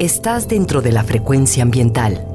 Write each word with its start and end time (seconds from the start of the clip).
Estás 0.00 0.48
dentro 0.48 0.82
de 0.82 0.90
la 0.90 1.04
frecuencia 1.04 1.62
ambiental. 1.62 2.26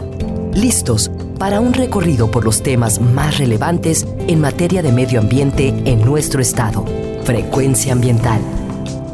Listos 0.53 1.11
para 1.37 1.59
un 1.59 1.73
recorrido 1.73 2.31
por 2.31 2.45
los 2.45 2.63
temas 2.63 3.01
más 3.01 3.37
relevantes 3.37 4.07
en 4.29 4.39
materia 4.39 4.81
de 4.81 4.93
medio 4.93 5.19
ambiente 5.19 5.67
en 5.83 5.99
nuestro 6.05 6.41
estado. 6.41 6.85
Frecuencia 7.25 7.91
ambiental. 7.91 8.39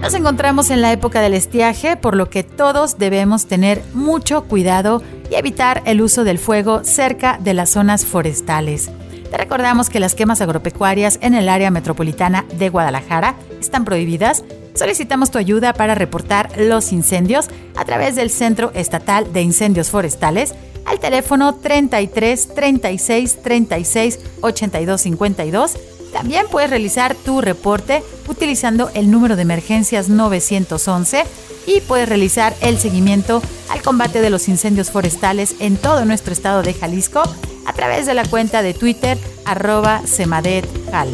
Nos 0.00 0.14
encontramos 0.14 0.70
en 0.70 0.80
la 0.80 0.92
época 0.92 1.20
del 1.20 1.34
estiaje, 1.34 1.96
por 1.96 2.16
lo 2.16 2.30
que 2.30 2.44
todos 2.44 2.98
debemos 2.98 3.46
tener 3.46 3.82
mucho 3.94 4.44
cuidado 4.44 5.02
y 5.30 5.34
evitar 5.34 5.82
el 5.86 6.00
uso 6.00 6.24
del 6.24 6.38
fuego 6.38 6.84
cerca 6.84 7.38
de 7.42 7.52
las 7.52 7.70
zonas 7.70 8.06
forestales. 8.06 8.90
Te 9.30 9.36
recordamos 9.36 9.90
que 9.90 10.00
las 10.00 10.14
quemas 10.14 10.40
agropecuarias 10.40 11.18
en 11.20 11.34
el 11.34 11.48
área 11.48 11.70
metropolitana 11.70 12.46
de 12.54 12.70
Guadalajara 12.70 13.34
están 13.60 13.84
prohibidas. 13.84 14.44
Solicitamos 14.74 15.30
tu 15.30 15.38
ayuda 15.38 15.74
para 15.74 15.94
reportar 15.94 16.50
los 16.56 16.92
incendios 16.92 17.48
a 17.76 17.84
través 17.84 18.16
del 18.16 18.30
Centro 18.30 18.70
Estatal 18.74 19.32
de 19.32 19.42
Incendios 19.42 19.90
Forestales 19.90 20.54
al 20.86 21.00
teléfono 21.00 21.56
33 21.56 22.54
36 22.54 23.42
36 23.42 24.18
82 24.40 25.00
52. 25.00 25.76
También 26.12 26.46
puedes 26.50 26.70
realizar 26.70 27.14
tu 27.14 27.40
reporte 27.40 28.02
utilizando 28.28 28.90
el 28.94 29.10
número 29.10 29.36
de 29.36 29.42
emergencias 29.42 30.08
911 30.08 31.24
y 31.66 31.80
puedes 31.82 32.08
realizar 32.08 32.56
el 32.60 32.78
seguimiento 32.78 33.42
al 33.68 33.82
combate 33.82 34.20
de 34.20 34.30
los 34.30 34.48
incendios 34.48 34.90
forestales 34.90 35.56
en 35.60 35.76
todo 35.76 36.04
nuestro 36.04 36.32
estado 36.32 36.62
de 36.62 36.74
Jalisco 36.74 37.22
a 37.66 37.72
través 37.74 38.06
de 38.06 38.14
la 38.14 38.24
cuenta 38.24 38.62
de 38.62 38.72
Twitter 38.72 39.18
arroba 39.44 40.02
semadethal. 40.06 41.08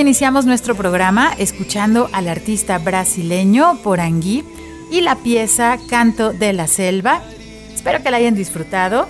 Iniciamos 0.00 0.46
nuestro 0.46 0.76
programa 0.76 1.32
escuchando 1.38 2.08
al 2.12 2.28
artista 2.28 2.78
brasileño 2.78 3.80
Porangui 3.82 4.44
y 4.92 5.00
la 5.00 5.16
pieza 5.16 5.76
Canto 5.88 6.32
de 6.32 6.52
la 6.52 6.68
Selva. 6.68 7.20
Espero 7.74 8.02
que 8.02 8.10
la 8.10 8.18
hayan 8.18 8.36
disfrutado. 8.36 9.08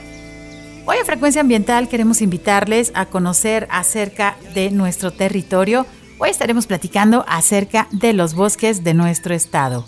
Hoy 0.87 0.97
en 0.99 1.05
Frecuencia 1.05 1.43
Ambiental 1.43 1.89
queremos 1.89 2.23
invitarles 2.23 2.91
a 2.95 3.05
conocer 3.07 3.69
acerca 3.71 4.37
de 4.55 4.71
nuestro 4.71 5.13
territorio. 5.13 5.85
Hoy 6.19 6.31
estaremos 6.31 6.67
platicando 6.67 7.25
acerca 7.29 7.87
de 7.91 8.15
los 8.15 8.35
bosques 8.35 8.83
de 8.83 8.95
nuestro 8.95 9.35
estado. 9.35 9.85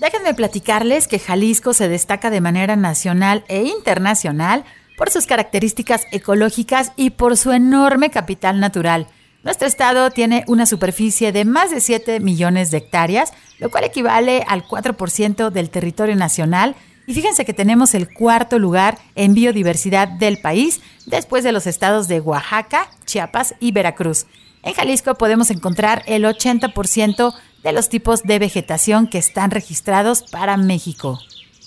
Déjenme 0.00 0.34
platicarles 0.34 1.08
que 1.08 1.18
Jalisco 1.18 1.72
se 1.72 1.88
destaca 1.88 2.28
de 2.28 2.42
manera 2.42 2.76
nacional 2.76 3.44
e 3.48 3.62
internacional 3.62 4.66
por 4.98 5.08
sus 5.08 5.24
características 5.26 6.06
ecológicas 6.12 6.92
y 6.96 7.10
por 7.10 7.38
su 7.38 7.52
enorme 7.52 8.10
capital 8.10 8.60
natural. 8.60 9.08
Nuestro 9.46 9.68
estado 9.68 10.10
tiene 10.10 10.42
una 10.48 10.66
superficie 10.66 11.30
de 11.30 11.44
más 11.44 11.70
de 11.70 11.80
7 11.80 12.18
millones 12.18 12.72
de 12.72 12.78
hectáreas, 12.78 13.32
lo 13.60 13.70
cual 13.70 13.84
equivale 13.84 14.44
al 14.48 14.66
4% 14.66 15.50
del 15.50 15.70
territorio 15.70 16.16
nacional. 16.16 16.74
Y 17.06 17.14
fíjense 17.14 17.44
que 17.44 17.54
tenemos 17.54 17.94
el 17.94 18.12
cuarto 18.12 18.58
lugar 18.58 18.98
en 19.14 19.34
biodiversidad 19.34 20.08
del 20.08 20.38
país, 20.38 20.80
después 21.06 21.44
de 21.44 21.52
los 21.52 21.68
estados 21.68 22.08
de 22.08 22.18
Oaxaca, 22.18 22.90
Chiapas 23.04 23.54
y 23.60 23.70
Veracruz. 23.70 24.26
En 24.64 24.74
Jalisco 24.74 25.14
podemos 25.14 25.52
encontrar 25.52 26.02
el 26.06 26.24
80% 26.24 27.32
de 27.62 27.72
los 27.72 27.88
tipos 27.88 28.24
de 28.24 28.40
vegetación 28.40 29.06
que 29.06 29.18
están 29.18 29.52
registrados 29.52 30.24
para 30.24 30.56
México. 30.56 31.20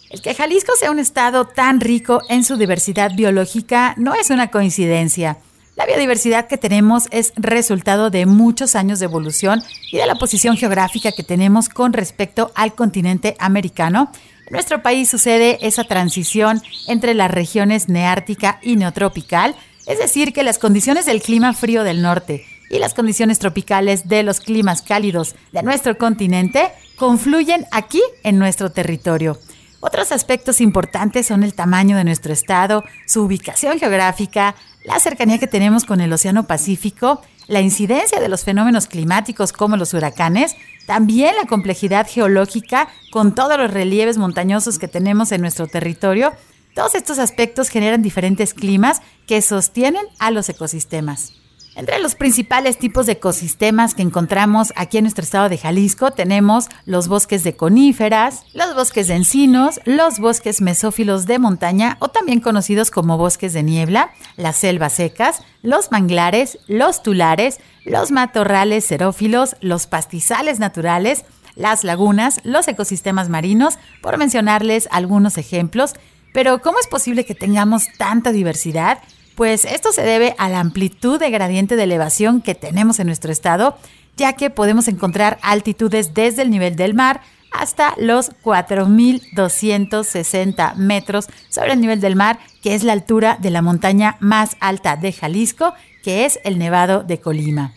El 0.09 0.21
que 0.21 0.35
Jalisco 0.35 0.73
sea 0.77 0.91
un 0.91 0.99
estado 0.99 1.45
tan 1.45 1.79
rico 1.79 2.23
en 2.27 2.43
su 2.43 2.57
diversidad 2.57 3.11
biológica 3.15 3.93
no 3.95 4.15
es 4.15 4.31
una 4.31 4.51
coincidencia. 4.51 5.37
La 5.79 5.85
biodiversidad 5.85 6.47
que 6.47 6.57
tenemos 6.57 7.07
es 7.09 7.31
resultado 7.37 8.09
de 8.09 8.25
muchos 8.25 8.75
años 8.75 8.99
de 8.99 9.05
evolución 9.05 9.63
y 9.93 9.95
de 9.95 10.05
la 10.07 10.15
posición 10.15 10.57
geográfica 10.57 11.13
que 11.13 11.23
tenemos 11.23 11.69
con 11.69 11.93
respecto 11.93 12.51
al 12.53 12.75
continente 12.75 13.37
americano. 13.39 14.11
En 14.45 14.51
nuestro 14.51 14.83
país 14.83 15.09
sucede 15.09 15.57
esa 15.65 15.85
transición 15.85 16.61
entre 16.89 17.13
las 17.13 17.31
regiones 17.31 17.87
neártica 17.87 18.59
y 18.61 18.75
neotropical, 18.75 19.55
es 19.87 19.99
decir, 19.99 20.33
que 20.33 20.43
las 20.43 20.59
condiciones 20.59 21.05
del 21.05 21.21
clima 21.21 21.53
frío 21.53 21.85
del 21.85 22.01
norte 22.01 22.45
y 22.69 22.79
las 22.79 22.93
condiciones 22.93 23.39
tropicales 23.39 24.09
de 24.09 24.23
los 24.23 24.41
climas 24.41 24.81
cálidos 24.81 25.33
de 25.53 25.63
nuestro 25.63 25.97
continente 25.97 26.73
confluyen 26.97 27.65
aquí 27.71 28.01
en 28.23 28.37
nuestro 28.37 28.69
territorio. 28.69 29.39
Otros 29.79 30.11
aspectos 30.11 30.59
importantes 30.59 31.27
son 31.27 31.43
el 31.43 31.53
tamaño 31.53 31.95
de 31.95 32.03
nuestro 32.03 32.33
estado, 32.33 32.83
su 33.05 33.21
ubicación 33.21 33.79
geográfica, 33.79 34.55
la 34.89 34.99
cercanía 34.99 35.37
que 35.37 35.45
tenemos 35.45 35.85
con 35.85 36.01
el 36.01 36.11
Océano 36.11 36.47
Pacífico, 36.47 37.21
la 37.47 37.61
incidencia 37.61 38.19
de 38.19 38.27
los 38.27 38.43
fenómenos 38.43 38.87
climáticos 38.87 39.53
como 39.53 39.77
los 39.77 39.93
huracanes, 39.93 40.55
también 40.87 41.35
la 41.35 41.47
complejidad 41.47 42.07
geológica 42.09 42.89
con 43.11 43.35
todos 43.35 43.59
los 43.59 43.71
relieves 43.71 44.17
montañosos 44.17 44.79
que 44.79 44.87
tenemos 44.87 45.31
en 45.31 45.41
nuestro 45.41 45.67
territorio. 45.67 46.33
Todos 46.73 46.95
estos 46.95 47.19
aspectos 47.19 47.69
generan 47.69 48.01
diferentes 48.01 48.55
climas 48.55 49.03
que 49.27 49.43
sostienen 49.43 50.05
a 50.17 50.31
los 50.31 50.49
ecosistemas. 50.49 51.33
Entre 51.79 51.97
los 51.99 52.15
principales 52.15 52.77
tipos 52.77 53.05
de 53.05 53.13
ecosistemas 53.13 53.95
que 53.95 54.01
encontramos 54.01 54.73
aquí 54.75 54.97
en 54.97 55.05
nuestro 55.05 55.23
estado 55.23 55.47
de 55.47 55.57
Jalisco 55.57 56.11
tenemos 56.11 56.67
los 56.83 57.07
bosques 57.07 57.45
de 57.45 57.55
coníferas, 57.55 58.43
los 58.53 58.75
bosques 58.75 59.07
de 59.07 59.13
encinos, 59.13 59.79
los 59.85 60.19
bosques 60.19 60.59
mesófilos 60.59 61.25
de 61.25 61.39
montaña 61.39 61.95
o 62.01 62.09
también 62.09 62.41
conocidos 62.41 62.91
como 62.91 63.17
bosques 63.17 63.53
de 63.53 63.63
niebla, 63.63 64.11
las 64.35 64.57
selvas 64.57 64.91
secas, 64.91 65.41
los 65.61 65.89
manglares, 65.89 66.59
los 66.67 67.01
tulares, 67.01 67.61
los 67.85 68.11
matorrales 68.11 68.85
xerófilos, 68.85 69.55
los 69.61 69.87
pastizales 69.87 70.59
naturales, 70.59 71.23
las 71.55 71.85
lagunas, 71.85 72.41
los 72.43 72.67
ecosistemas 72.67 73.29
marinos, 73.29 73.79
por 74.01 74.17
mencionarles 74.17 74.89
algunos 74.91 75.37
ejemplos. 75.37 75.93
Pero 76.33 76.61
¿cómo 76.61 76.77
es 76.79 76.87
posible 76.87 77.23
que 77.23 77.35
tengamos 77.35 77.85
tanta 77.97 78.33
diversidad? 78.33 78.99
Pues 79.39 79.63
esto 79.63 79.93
se 79.93 80.01
debe 80.01 80.35
a 80.37 80.49
la 80.49 80.59
amplitud 80.59 81.17
de 81.17 81.31
gradiente 81.31 81.77
de 81.77 81.83
elevación 81.83 82.41
que 82.41 82.55
tenemos 82.55 82.99
en 82.99 83.07
nuestro 83.07 83.31
estado, 83.31 83.77
ya 84.17 84.33
que 84.33 84.49
podemos 84.49 84.89
encontrar 84.89 85.39
altitudes 85.41 86.13
desde 86.13 86.41
el 86.41 86.49
nivel 86.49 86.75
del 86.75 86.93
mar 86.93 87.21
hasta 87.49 87.93
los 87.97 88.31
4.260 88.43 90.75
metros 90.75 91.27
sobre 91.47 91.71
el 91.71 91.79
nivel 91.79 92.01
del 92.01 92.17
mar, 92.17 92.37
que 92.61 92.75
es 92.75 92.83
la 92.83 92.91
altura 92.91 93.37
de 93.39 93.49
la 93.49 93.61
montaña 93.61 94.17
más 94.19 94.57
alta 94.59 94.97
de 94.97 95.13
Jalisco, 95.13 95.73
que 96.03 96.25
es 96.25 96.41
el 96.43 96.59
Nevado 96.59 97.03
de 97.03 97.21
Colima. 97.21 97.71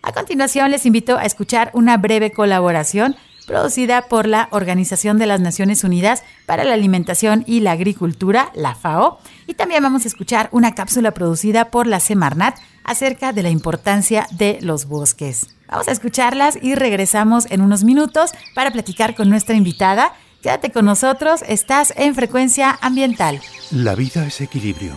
A 0.00 0.12
continuación 0.12 0.70
les 0.70 0.86
invito 0.86 1.18
a 1.18 1.26
escuchar 1.26 1.70
una 1.74 1.98
breve 1.98 2.32
colaboración 2.32 3.14
producida 3.46 4.02
por 4.08 4.26
la 4.26 4.48
Organización 4.50 5.18
de 5.18 5.26
las 5.26 5.40
Naciones 5.40 5.84
Unidas 5.84 6.22
para 6.44 6.64
la 6.64 6.74
Alimentación 6.74 7.44
y 7.46 7.60
la 7.60 7.72
Agricultura, 7.72 8.50
la 8.54 8.74
FAO, 8.74 9.20
y 9.46 9.54
también 9.54 9.82
vamos 9.82 10.04
a 10.04 10.08
escuchar 10.08 10.48
una 10.52 10.74
cápsula 10.74 11.12
producida 11.12 11.70
por 11.70 11.86
la 11.86 12.00
Semarnat 12.00 12.58
acerca 12.84 13.32
de 13.32 13.42
la 13.42 13.50
importancia 13.50 14.26
de 14.32 14.58
los 14.60 14.86
bosques. 14.86 15.48
Vamos 15.68 15.88
a 15.88 15.92
escucharlas 15.92 16.58
y 16.60 16.74
regresamos 16.74 17.46
en 17.50 17.60
unos 17.60 17.84
minutos 17.84 18.30
para 18.54 18.70
platicar 18.70 19.14
con 19.14 19.28
nuestra 19.28 19.56
invitada. 19.56 20.12
Quédate 20.42 20.70
con 20.70 20.84
nosotros, 20.84 21.42
estás 21.48 21.92
en 21.96 22.14
frecuencia 22.14 22.78
ambiental. 22.80 23.40
La 23.72 23.94
vida 23.94 24.26
es 24.26 24.40
equilibrio. 24.40 24.92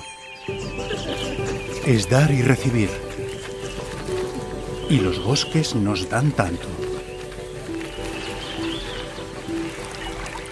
Es 1.86 2.10
dar 2.10 2.30
y 2.32 2.44
recibir. 2.44 2.90
Y 4.90 5.00
los 5.00 5.24
bosques 5.24 5.76
nos 5.76 6.10
dan 6.10 6.32
tanto. 6.32 6.68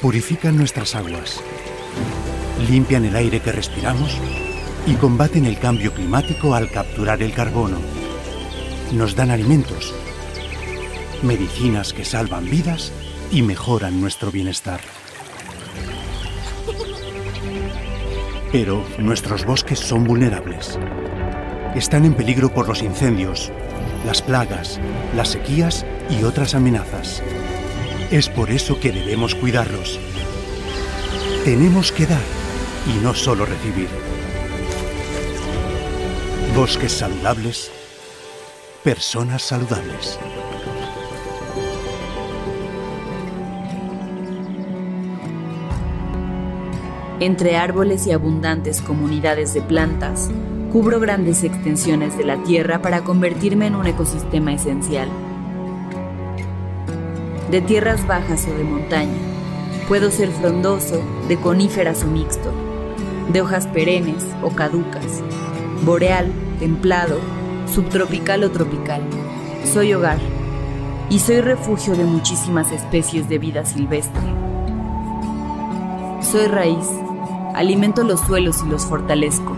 Purifican 0.02 0.56
nuestras 0.58 0.96
aguas, 0.96 1.40
limpian 2.70 3.06
el 3.06 3.16
aire 3.16 3.40
que 3.40 3.52
respiramos 3.52 4.18
y 4.86 4.94
combaten 4.96 5.46
el 5.46 5.58
cambio 5.60 5.94
climático 5.94 6.54
al 6.54 6.70
capturar 6.70 7.22
el 7.22 7.34
carbono. 7.34 7.78
Nos 8.94 9.16
dan 9.16 9.32
alimentos, 9.32 9.94
medicinas 11.24 11.94
que 11.94 12.06
salvan 12.06 12.46
vidas 12.46 12.92
y 13.32 13.42
mejoran 13.42 14.00
nuestro 14.00 14.32
bienestar. 14.32 14.80
Pero 18.52 18.86
nuestros 18.98 19.46
bosques 19.46 19.80
son 19.80 20.06
vulnerables. 20.06 20.80
Están 21.76 22.06
en 22.06 22.14
peligro 22.14 22.54
por 22.54 22.68
los 22.68 22.82
incendios, 22.82 23.52
las 24.06 24.22
plagas, 24.22 24.80
las 25.16 25.30
sequías 25.30 25.86
y 26.10 26.24
otras 26.24 26.56
amenazas. 26.56 27.22
Es 28.10 28.30
por 28.30 28.50
eso 28.52 28.80
que 28.80 28.94
debemos 28.94 29.36
cuidarlos. 29.36 30.00
Tenemos 31.44 31.92
que 31.92 32.06
dar 32.06 32.22
y 32.88 33.04
no 33.04 33.14
solo 33.14 33.46
recibir. 33.46 33.90
Bosques 36.56 36.94
saludables, 36.94 37.70
personas 38.82 39.42
saludables. 39.42 40.18
Entre 47.20 47.58
árboles 47.58 48.08
y 48.08 48.14
abundantes 48.14 48.82
comunidades 48.82 49.54
de 49.54 49.62
plantas, 49.62 50.30
cubro 50.72 51.02
grandes 51.02 51.44
extensiones 51.44 52.18
de 52.18 52.24
la 52.24 52.42
tierra 52.44 52.82
para 52.82 53.04
convertirme 53.04 53.68
en 53.68 53.76
un 53.76 53.86
ecosistema 53.86 54.54
esencial 54.54 55.10
de 57.50 57.62
tierras 57.62 58.06
bajas 58.06 58.48
o 58.48 58.58
de 58.58 58.64
montaña. 58.64 59.18
Puedo 59.88 60.12
ser 60.12 60.30
frondoso, 60.32 61.02
de 61.28 61.38
coníferas 61.38 62.04
o 62.04 62.08
mixto, 62.08 62.52
de 63.32 63.42
hojas 63.42 63.68
perennes 63.68 64.26
o 64.44 64.50
caducas, 64.50 65.24
boreal, 65.84 66.32
templado, 66.60 67.20
subtropical 67.74 68.44
o 68.44 68.52
tropical. 68.52 69.02
Soy 69.64 69.94
hogar 69.94 70.20
y 71.10 71.20
soy 71.20 71.40
refugio 71.40 71.96
de 71.96 72.04
muchísimas 72.04 72.72
especies 72.72 73.30
de 73.30 73.38
vida 73.38 73.66
silvestre. 73.66 74.22
Soy 76.22 76.48
raíz, 76.48 76.88
alimento 77.56 78.04
los 78.04 78.20
suelos 78.20 78.62
y 78.66 78.70
los 78.70 78.86
fortalezco. 78.86 79.56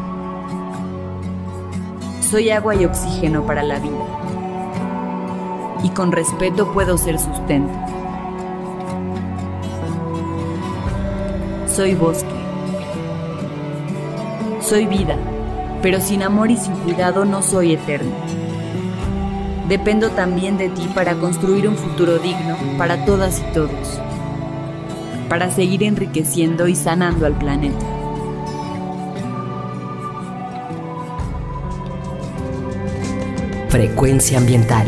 Soy 2.21 2.51
agua 2.51 2.75
y 2.75 2.85
oxígeno 2.85 3.43
para 3.47 3.63
la 3.63 3.79
vida 3.79 4.28
y 5.83 5.89
con 5.89 6.11
respeto 6.11 6.71
puedo 6.71 6.97
ser 6.97 7.19
sustento. 7.19 7.71
Soy 11.67 11.95
bosque. 11.95 12.27
Soy 14.61 14.85
vida, 14.85 15.15
pero 15.81 16.01
sin 16.01 16.23
amor 16.23 16.51
y 16.51 16.57
sin 16.57 16.73
cuidado 16.75 17.25
no 17.25 17.41
soy 17.41 17.73
eterno. 17.73 18.11
Dependo 19.67 20.09
también 20.09 20.57
de 20.57 20.69
ti 20.69 20.89
para 20.93 21.15
construir 21.15 21.67
un 21.67 21.75
futuro 21.75 22.17
digno 22.17 22.55
para 22.77 23.05
todas 23.05 23.39
y 23.39 23.53
todos. 23.53 23.99
para 25.29 25.51
seguir 25.51 25.83
enriqueciendo 25.83 26.67
y 26.67 26.75
sanando 26.75 27.27
al 27.27 27.37
planeta. 27.37 27.85
Frecuencia 33.69 34.39
ambiental. 34.39 34.87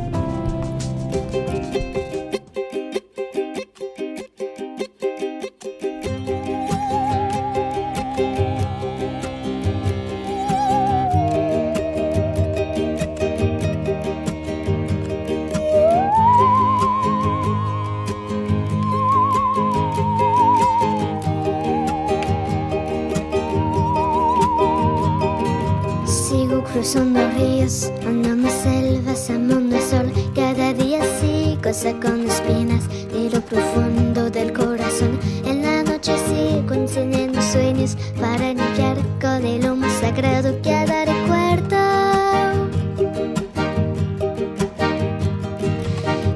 Con 32.01 32.27
espinas 32.27 32.87
de 33.13 33.29
lo 33.29 33.39
profundo 33.41 34.29
del 34.29 34.51
corazón. 34.51 35.19
En 35.45 35.61
la 35.61 35.83
noche 35.83 36.13
sigo 36.27 36.73
encendiendo 36.73 37.41
sueños 37.41 37.95
para 38.19 38.53
limpiar 38.53 38.97
con 39.21 39.45
el 39.45 39.69
humo 39.69 39.87
sagrado 40.01 40.57
cada 40.63 41.05
recuerdo. 41.05 41.77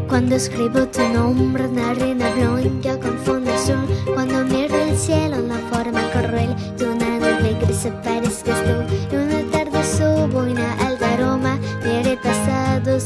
Cuando 0.08 0.36
escribo 0.36 0.88
tu 0.88 1.02
nombre 1.10 1.66
en 1.66 1.75
la 1.75 1.90
arena 1.90 2.30
blanca 2.36 3.00
confundo 3.00 3.52
el 3.52 3.60
sol. 3.60 3.86
Cuando 4.14 4.46
miro 4.46 4.75
el 4.75 4.98
cielo 4.98 5.38
en 5.38 5.50
la 5.50 5.58
forma 5.72 6.02
cruel 6.12 6.56
de 6.78 6.86
una 6.88 7.20
nube 7.20 7.58
gris 7.62 7.88
parezcas 8.04 8.64
tú. 8.64 9.05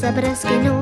Sabrás 0.10 0.44
que 0.44 0.58
no 0.64 0.79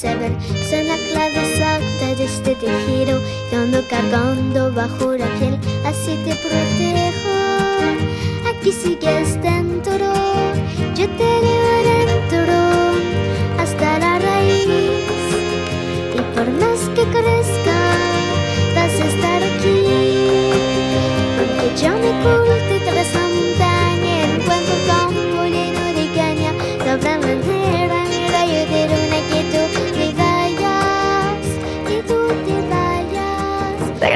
son 0.00 0.88
la 0.88 0.96
clave 1.12 1.52
exacta 1.52 2.14
de 2.14 2.24
este 2.24 2.54
tejido 2.54 3.20
que 3.50 3.56
ando 3.56 3.86
cargando 3.86 4.72
bajo 4.72 5.12
la 5.12 5.26
piel, 5.38 5.58
así 5.84 6.16
te 6.24 6.34
protejo. 6.36 7.36
Aquí 8.48 8.72
sigues 8.72 9.34
dentro, 9.42 10.12
yo 10.96 11.06
te 11.06 11.30
llevo 11.44 11.74
dentro 11.84 12.54
hasta 13.58 13.98
la 13.98 14.18
raíz 14.18 14.68
y 16.14 16.20
por 16.34 16.50
más 16.52 16.80
que 16.94 17.04
crezca 17.04 17.89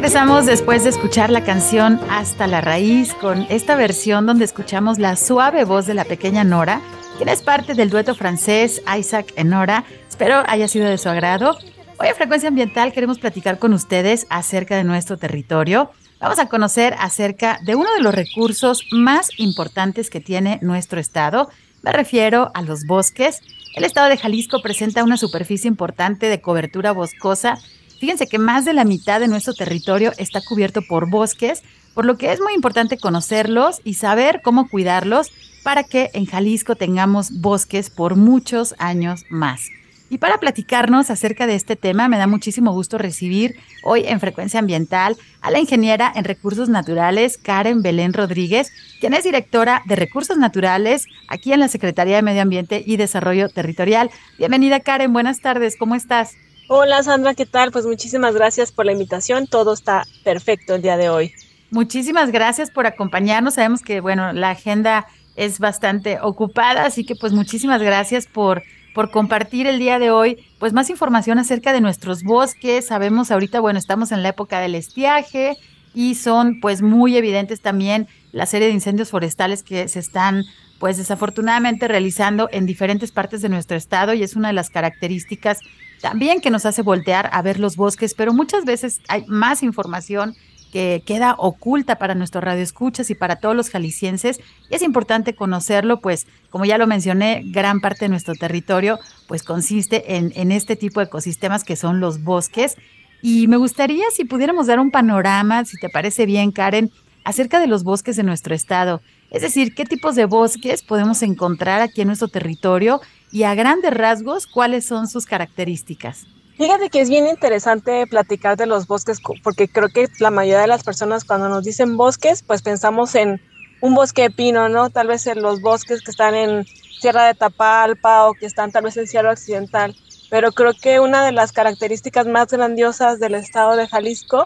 Regresamos 0.04 0.44
después 0.44 0.84
de 0.84 0.90
escuchar 0.90 1.30
la 1.30 1.44
canción 1.44 1.98
Hasta 2.10 2.46
la 2.46 2.60
Raíz 2.60 3.14
con 3.14 3.46
esta 3.48 3.74
versión 3.74 4.26
donde 4.26 4.44
escuchamos 4.44 4.98
la 4.98 5.16
suave 5.16 5.64
voz 5.64 5.86
de 5.86 5.94
la 5.94 6.04
pequeña 6.04 6.44
Nora, 6.44 6.82
quien 7.16 7.30
es 7.30 7.40
parte 7.40 7.72
del 7.72 7.88
dueto 7.88 8.14
francés 8.14 8.82
Isaac 8.98 9.32
y 9.34 9.44
Nora. 9.44 9.84
Espero 10.06 10.42
haya 10.46 10.68
sido 10.68 10.90
de 10.90 10.98
su 10.98 11.08
agrado. 11.08 11.56
Hoy 11.98 12.08
en 12.08 12.14
Frecuencia 12.16 12.50
Ambiental 12.50 12.92
queremos 12.92 13.18
platicar 13.18 13.58
con 13.58 13.72
ustedes 13.72 14.26
acerca 14.28 14.76
de 14.76 14.84
nuestro 14.84 15.16
territorio. 15.16 15.90
Vamos 16.20 16.38
a 16.38 16.50
conocer 16.50 16.94
acerca 16.98 17.58
de 17.64 17.74
uno 17.74 17.90
de 17.94 18.02
los 18.02 18.14
recursos 18.14 18.86
más 18.92 19.30
importantes 19.38 20.10
que 20.10 20.20
tiene 20.20 20.58
nuestro 20.60 21.00
estado. 21.00 21.48
Me 21.80 21.92
refiero 21.92 22.50
a 22.52 22.60
los 22.60 22.84
bosques. 22.84 23.40
El 23.74 23.84
estado 23.84 24.10
de 24.10 24.18
Jalisco 24.18 24.60
presenta 24.60 25.02
una 25.02 25.16
superficie 25.16 25.66
importante 25.66 26.26
de 26.26 26.42
cobertura 26.42 26.92
boscosa. 26.92 27.56
Fíjense 28.04 28.26
que 28.26 28.38
más 28.38 28.66
de 28.66 28.74
la 28.74 28.84
mitad 28.84 29.18
de 29.18 29.28
nuestro 29.28 29.54
territorio 29.54 30.12
está 30.18 30.42
cubierto 30.42 30.82
por 30.82 31.08
bosques, 31.08 31.62
por 31.94 32.04
lo 32.04 32.18
que 32.18 32.34
es 32.34 32.38
muy 32.38 32.52
importante 32.52 32.98
conocerlos 32.98 33.80
y 33.82 33.94
saber 33.94 34.42
cómo 34.44 34.68
cuidarlos 34.68 35.32
para 35.62 35.84
que 35.84 36.10
en 36.12 36.26
Jalisco 36.26 36.76
tengamos 36.76 37.40
bosques 37.40 37.88
por 37.88 38.16
muchos 38.16 38.74
años 38.76 39.24
más. 39.30 39.70
Y 40.10 40.18
para 40.18 40.38
platicarnos 40.38 41.08
acerca 41.08 41.46
de 41.46 41.54
este 41.54 41.76
tema, 41.76 42.06
me 42.08 42.18
da 42.18 42.26
muchísimo 42.26 42.72
gusto 42.72 42.98
recibir 42.98 43.56
hoy 43.84 44.04
en 44.04 44.20
Frecuencia 44.20 44.60
Ambiental 44.60 45.16
a 45.40 45.50
la 45.50 45.58
ingeniera 45.58 46.12
en 46.14 46.24
Recursos 46.24 46.68
Naturales, 46.68 47.38
Karen 47.38 47.80
Belén 47.80 48.12
Rodríguez, 48.12 48.70
quien 49.00 49.14
es 49.14 49.24
directora 49.24 49.80
de 49.86 49.96
Recursos 49.96 50.36
Naturales 50.36 51.06
aquí 51.28 51.54
en 51.54 51.60
la 51.60 51.68
Secretaría 51.68 52.16
de 52.16 52.22
Medio 52.22 52.42
Ambiente 52.42 52.84
y 52.84 52.98
Desarrollo 52.98 53.48
Territorial. 53.48 54.10
Bienvenida, 54.36 54.80
Karen. 54.80 55.14
Buenas 55.14 55.40
tardes. 55.40 55.78
¿Cómo 55.78 55.94
estás? 55.94 56.34
Hola, 56.66 57.02
Sandra. 57.02 57.34
¿Qué 57.34 57.44
tal? 57.44 57.70
Pues 57.72 57.84
muchísimas 57.84 58.34
gracias 58.34 58.72
por 58.72 58.86
la 58.86 58.92
invitación. 58.92 59.46
Todo 59.46 59.74
está 59.74 60.04
perfecto 60.22 60.74
el 60.74 60.82
día 60.82 60.96
de 60.96 61.10
hoy. 61.10 61.32
Muchísimas 61.70 62.30
gracias 62.30 62.70
por 62.70 62.86
acompañarnos. 62.86 63.54
Sabemos 63.54 63.82
que, 63.82 64.00
bueno, 64.00 64.32
la 64.32 64.50
agenda 64.50 65.06
es 65.36 65.58
bastante 65.58 66.18
ocupada, 66.22 66.86
así 66.86 67.04
que 67.04 67.16
pues 67.16 67.32
muchísimas 67.32 67.82
gracias 67.82 68.26
por 68.26 68.62
por 68.94 69.10
compartir 69.10 69.66
el 69.66 69.80
día 69.80 69.98
de 69.98 70.12
hoy, 70.12 70.38
pues 70.60 70.72
más 70.72 70.88
información 70.88 71.40
acerca 71.40 71.72
de 71.72 71.80
nuestros 71.80 72.22
bosques. 72.22 72.86
Sabemos 72.86 73.32
ahorita, 73.32 73.58
bueno, 73.58 73.78
estamos 73.78 74.12
en 74.12 74.22
la 74.22 74.28
época 74.28 74.60
del 74.60 74.76
estiaje 74.76 75.56
y 75.94 76.14
son 76.14 76.60
pues 76.60 76.80
muy 76.80 77.16
evidentes 77.16 77.60
también 77.60 78.06
la 78.30 78.46
serie 78.46 78.68
de 78.68 78.74
incendios 78.74 79.10
forestales 79.10 79.64
que 79.64 79.88
se 79.88 79.98
están 79.98 80.44
pues 80.78 80.96
desafortunadamente 80.96 81.88
realizando 81.88 82.48
en 82.52 82.66
diferentes 82.66 83.10
partes 83.10 83.42
de 83.42 83.48
nuestro 83.48 83.76
estado 83.76 84.14
y 84.14 84.22
es 84.22 84.36
una 84.36 84.48
de 84.48 84.54
las 84.54 84.70
características 84.70 85.58
también 86.04 86.42
que 86.42 86.50
nos 86.50 86.66
hace 86.66 86.82
voltear 86.82 87.30
a 87.32 87.40
ver 87.40 87.58
los 87.58 87.76
bosques, 87.76 88.12
pero 88.12 88.34
muchas 88.34 88.66
veces 88.66 89.00
hay 89.08 89.24
más 89.26 89.62
información 89.62 90.36
que 90.70 91.02
queda 91.06 91.34
oculta 91.38 91.96
para 91.96 92.14
nuestros 92.14 92.44
radioescuchas 92.44 93.08
y 93.08 93.14
para 93.14 93.36
todos 93.36 93.56
los 93.56 93.70
jaliscienses. 93.70 94.38
Y 94.68 94.74
es 94.74 94.82
importante 94.82 95.34
conocerlo, 95.34 96.02
pues, 96.02 96.26
como 96.50 96.66
ya 96.66 96.76
lo 96.76 96.86
mencioné, 96.86 97.40
gran 97.46 97.80
parte 97.80 98.04
de 98.04 98.10
nuestro 98.10 98.34
territorio, 98.34 98.98
pues, 99.28 99.42
consiste 99.42 100.16
en, 100.16 100.30
en 100.36 100.52
este 100.52 100.76
tipo 100.76 101.00
de 101.00 101.06
ecosistemas 101.06 101.64
que 101.64 101.74
son 101.74 102.00
los 102.00 102.22
bosques. 102.22 102.76
Y 103.22 103.48
me 103.48 103.56
gustaría 103.56 104.04
si 104.14 104.26
pudiéramos 104.26 104.66
dar 104.66 104.80
un 104.80 104.90
panorama, 104.90 105.64
si 105.64 105.78
te 105.78 105.88
parece 105.88 106.26
bien, 106.26 106.52
Karen, 106.52 106.90
acerca 107.24 107.60
de 107.60 107.66
los 107.66 107.82
bosques 107.82 108.16
de 108.16 108.24
nuestro 108.24 108.54
estado. 108.54 109.00
Es 109.30 109.40
decir, 109.40 109.74
qué 109.74 109.86
tipos 109.86 110.16
de 110.16 110.26
bosques 110.26 110.82
podemos 110.82 111.22
encontrar 111.22 111.80
aquí 111.80 112.02
en 112.02 112.08
nuestro 112.08 112.28
territorio 112.28 113.00
y 113.34 113.42
a 113.42 113.56
grandes 113.56 113.92
rasgos, 113.92 114.46
cuáles 114.46 114.86
son 114.86 115.08
sus 115.08 115.26
características. 115.26 116.24
Fíjate 116.56 116.88
que 116.88 117.00
es 117.00 117.08
bien 117.10 117.26
interesante 117.26 118.06
platicar 118.06 118.56
de 118.56 118.66
los 118.66 118.86
bosques 118.86 119.20
porque 119.42 119.66
creo 119.66 119.88
que 119.88 120.06
la 120.20 120.30
mayoría 120.30 120.60
de 120.60 120.68
las 120.68 120.84
personas 120.84 121.24
cuando 121.24 121.48
nos 121.48 121.64
dicen 121.64 121.96
bosques, 121.96 122.44
pues 122.44 122.62
pensamos 122.62 123.16
en 123.16 123.40
un 123.80 123.92
bosque 123.92 124.22
de 124.22 124.30
pino, 124.30 124.68
¿no? 124.68 124.88
Tal 124.88 125.08
vez 125.08 125.26
en 125.26 125.42
los 125.42 125.60
bosques 125.60 126.00
que 126.02 126.12
están 126.12 126.36
en 126.36 126.64
Sierra 127.00 127.26
de 127.26 127.34
Tapalpa 127.34 128.28
o 128.28 128.34
que 128.34 128.46
están 128.46 128.70
tal 128.70 128.84
vez 128.84 128.96
en 128.96 129.08
Sierra 129.08 129.32
Occidental. 129.32 129.96
Pero 130.30 130.52
creo 130.52 130.72
que 130.80 131.00
una 131.00 131.26
de 131.26 131.32
las 131.32 131.50
características 131.50 132.28
más 132.28 132.46
grandiosas 132.52 133.18
del 133.18 133.34
estado 133.34 133.74
de 133.74 133.88
Jalisco 133.88 134.44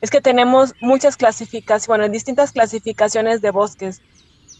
es 0.00 0.10
que 0.10 0.22
tenemos 0.22 0.74
muchas 0.80 1.18
clasificaciones, 1.18 1.88
bueno, 1.88 2.08
distintas 2.08 2.52
clasificaciones 2.52 3.42
de 3.42 3.50
bosques. 3.50 4.00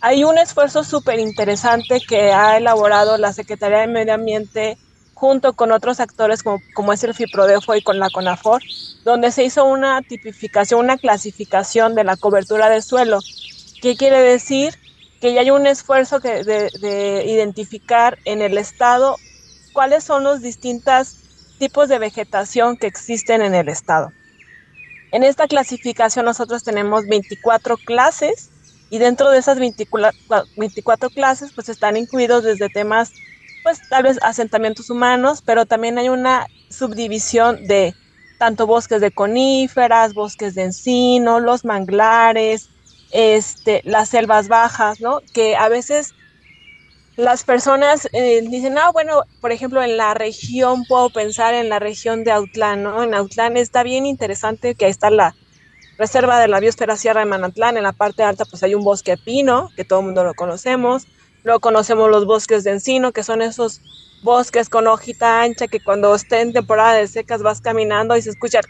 Hay 0.03 0.25
un 0.25 0.39
esfuerzo 0.39 0.83
súper 0.83 1.19
interesante 1.19 2.01
que 2.01 2.33
ha 2.33 2.57
elaborado 2.57 3.19
la 3.19 3.35
Secretaría 3.35 3.81
de 3.81 3.87
Medio 3.87 4.15
Ambiente 4.15 4.79
junto 5.13 5.53
con 5.53 5.73
otros 5.73 6.01
actores 6.01 6.43
como, 6.43 6.63
como 6.73 6.95
es 6.95 7.05
el 7.05 7.13
FIPRODEFO 7.13 7.75
y 7.75 7.83
con 7.83 7.99
la 7.99 8.09
CONAFOR, 8.09 8.63
donde 9.05 9.31
se 9.31 9.45
hizo 9.45 9.67
una 9.67 10.01
tipificación, 10.01 10.81
una 10.81 10.97
clasificación 10.97 11.95
de 11.95 12.05
la 12.05 12.17
cobertura 12.17 12.71
de 12.71 12.81
suelo. 12.81 13.19
¿Qué 13.83 13.97
quiere 13.97 14.23
decir? 14.23 14.75
Que 15.21 15.35
ya 15.35 15.43
hay 15.43 15.51
un 15.51 15.67
esfuerzo 15.67 16.19
de, 16.19 16.45
de 16.45 17.25
identificar 17.27 18.19
en 18.25 18.41
el 18.41 18.57
estado 18.57 19.17
cuáles 19.75 20.03
son 20.03 20.25
los 20.25 20.41
distintos 20.41 21.17
tipos 21.59 21.91
de 21.91 21.99
vegetación 21.99 22.79
que 22.79 22.87
existen 22.87 23.43
en 23.43 23.55
el 23.55 23.69
estado. 23.69 24.13
En 25.13 25.25
esta 25.25 25.47
clasificación 25.47 26.25
nosotros 26.25 26.63
tenemos 26.63 27.07
24 27.07 27.77
clases 27.77 28.50
y 28.91 28.99
dentro 28.99 29.31
de 29.31 29.39
esas 29.39 29.59
24 29.59 31.11
clases 31.11 31.53
pues 31.55 31.69
están 31.69 31.97
incluidos 31.97 32.45
desde 32.45 32.69
temas 32.69 33.13
pues 33.63 33.81
tal 33.89 34.03
vez 34.05 34.19
asentamientos 34.23 34.91
humanos, 34.91 35.43
pero 35.45 35.67
también 35.67 35.99
hay 35.99 36.09
una 36.09 36.47
subdivisión 36.71 37.67
de 37.67 37.95
tanto 38.39 38.67
bosques 38.67 39.01
de 39.01 39.11
coníferas, 39.11 40.15
bosques 40.15 40.55
de 40.55 40.63
encino, 40.63 41.41
los 41.41 41.65
manglares, 41.65 42.71
este, 43.11 43.83
las 43.85 44.09
selvas 44.09 44.49
bajas, 44.49 45.01
¿no? 45.01 45.21
Que 45.35 45.57
a 45.57 45.69
veces 45.69 46.15
las 47.17 47.45
personas 47.45 48.09
eh, 48.13 48.41
dicen, 48.49 48.79
ah, 48.79 48.91
bueno, 48.93 49.25
por 49.43 49.53
ejemplo, 49.53 49.83
en 49.83 49.99
la 49.99 50.15
región, 50.15 50.85
puedo 50.87 51.11
pensar 51.11 51.53
en 51.53 51.69
la 51.69 51.79
región 51.79 52.25
de 52.25 52.33
Autlán, 52.33 52.83
¿no? 52.83 53.03
En 53.03 53.15
Autlán 53.15 53.59
está 53.59 53.83
bien 53.83 54.07
interesante 54.07 54.75
que 54.75 54.87
ahí 54.87 54.91
está 54.91 55.11
la 55.11 55.35
reserva 56.01 56.41
de 56.41 56.49
la 56.49 56.59
biosfera 56.59 56.97
Sierra 56.97 57.21
de 57.21 57.27
Manatlán, 57.27 57.77
en 57.77 57.85
la 57.85 57.93
parte 57.93 58.25
alta 58.25 58.45
pues 58.45 58.65
hay 58.65 58.75
un 58.75 58.83
bosque 58.83 59.17
pino, 59.17 59.71
que 59.77 59.85
todo 59.85 60.01
el 60.01 60.07
mundo 60.07 60.25
lo 60.25 60.35
conocemos, 60.35 61.07
Luego 61.43 61.61
conocemos 61.61 62.11
los 62.11 62.27
bosques 62.27 62.65
de 62.65 62.73
encino, 62.73 63.13
que 63.13 63.23
son 63.23 63.41
esos 63.41 63.81
bosques 64.23 64.69
con 64.69 64.87
hojita 64.87 65.43
ancha 65.43 65.69
que 65.69 65.81
cuando 65.81 66.15
esté 66.15 66.43
en 66.43 66.53
temporada 66.53 66.95
de 66.95 67.09
secas 67.09 67.43
vas 67.43 67.61
caminando 67.61 68.17
y 68.17 68.23
se 68.23 68.31
escucha, 68.31 68.61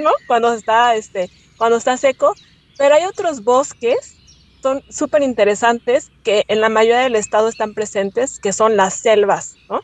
¿no? 0.00 0.10
Cuando 0.26 0.52
está, 0.52 0.94
este, 0.94 1.30
cuando 1.56 1.78
está 1.78 1.96
seco. 1.96 2.34
Pero 2.76 2.94
hay 2.94 3.04
otros 3.04 3.42
bosques, 3.42 4.16
son 4.62 4.82
súper 4.90 5.22
interesantes, 5.22 6.10
que 6.24 6.44
en 6.48 6.60
la 6.60 6.68
mayoría 6.68 7.00
del 7.00 7.16
estado 7.16 7.48
están 7.48 7.72
presentes, 7.72 8.38
que 8.38 8.52
son 8.52 8.76
las 8.76 8.94
selvas, 8.94 9.54
¿no? 9.70 9.80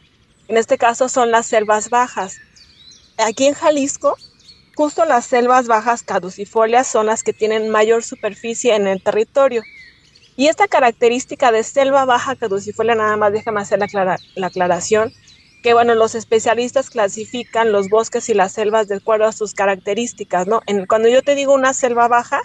En 0.49 0.59
este 0.59 0.77
caso 0.77 1.09
son 1.09 1.31
las 1.31 1.47
selvas 1.47 1.89
bajas. 1.89 2.37
Aquí 3.17 3.47
en 3.47 3.55
Jalisco, 3.55 4.17
justo 4.77 5.05
las 5.05 5.27
selvas 5.27 5.67
bajas 5.67 6.03
caducifolias 6.03 6.87
son 6.87 7.07
las 7.07 7.23
que 7.23 7.33
tienen 7.33 7.71
mayor 7.71 8.03
superficie 8.03 8.75
en 8.75 8.87
el 8.87 9.03
territorio. 9.03 9.63
Y 10.37 10.49
esta 10.49 10.67
característica 10.67 11.53
de 11.53 11.63
selva 11.63 12.05
baja 12.05 12.37
caducifolia, 12.37 12.95
nada 12.95 13.17
más 13.17 13.33
déjame 13.33 13.61
hacer 13.61 13.79
la, 13.79 14.19
la 14.35 14.47
aclaración, 14.47 15.13
que 15.63 15.75
bueno, 15.75 15.95
los 15.95 16.15
especialistas 16.15 16.91
clasifican 16.91 17.71
los 17.71 17.89
bosques 17.89 18.29
y 18.29 18.35
las 18.35 18.53
selvas 18.53 18.89
de 18.89 18.97
acuerdo 18.97 19.27
a 19.27 19.33
sus 19.33 19.55
características, 19.55 20.47
¿no? 20.47 20.61
Cuando 20.89 21.09
yo 21.09 21.23
te 21.23 21.35
digo 21.35 21.55
una 21.55 21.73
selva 21.73 22.09
baja, 22.09 22.41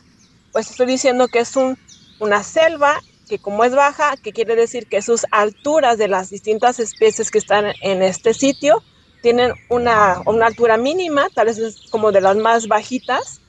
pues 0.51 0.69
estoy 0.69 0.85
diciendo 0.85 1.27
que 1.27 1.39
es 1.39 1.55
un, 1.55 1.77
una 2.19 2.43
selva 2.43 3.01
que 3.27 3.39
como 3.39 3.63
es 3.63 3.75
baja, 3.75 4.15
que 4.17 4.31
quiere 4.31 4.55
decir 4.55 4.87
que 4.87 5.01
sus 5.01 5.25
alturas 5.31 5.97
de 5.97 6.07
las 6.07 6.29
distintas 6.29 6.79
especies 6.79 7.31
que 7.31 7.39
están 7.39 7.73
en 7.81 8.01
este 8.01 8.33
sitio 8.33 8.83
tienen 9.21 9.53
una, 9.69 10.21
una 10.25 10.47
altura 10.47 10.77
mínima, 10.77 11.27
tal 11.33 11.47
vez 11.47 11.57
es 11.57 11.89
como 11.89 12.11
de 12.11 12.21
las 12.21 12.37
más 12.37 12.67
bajitas, 12.67 13.41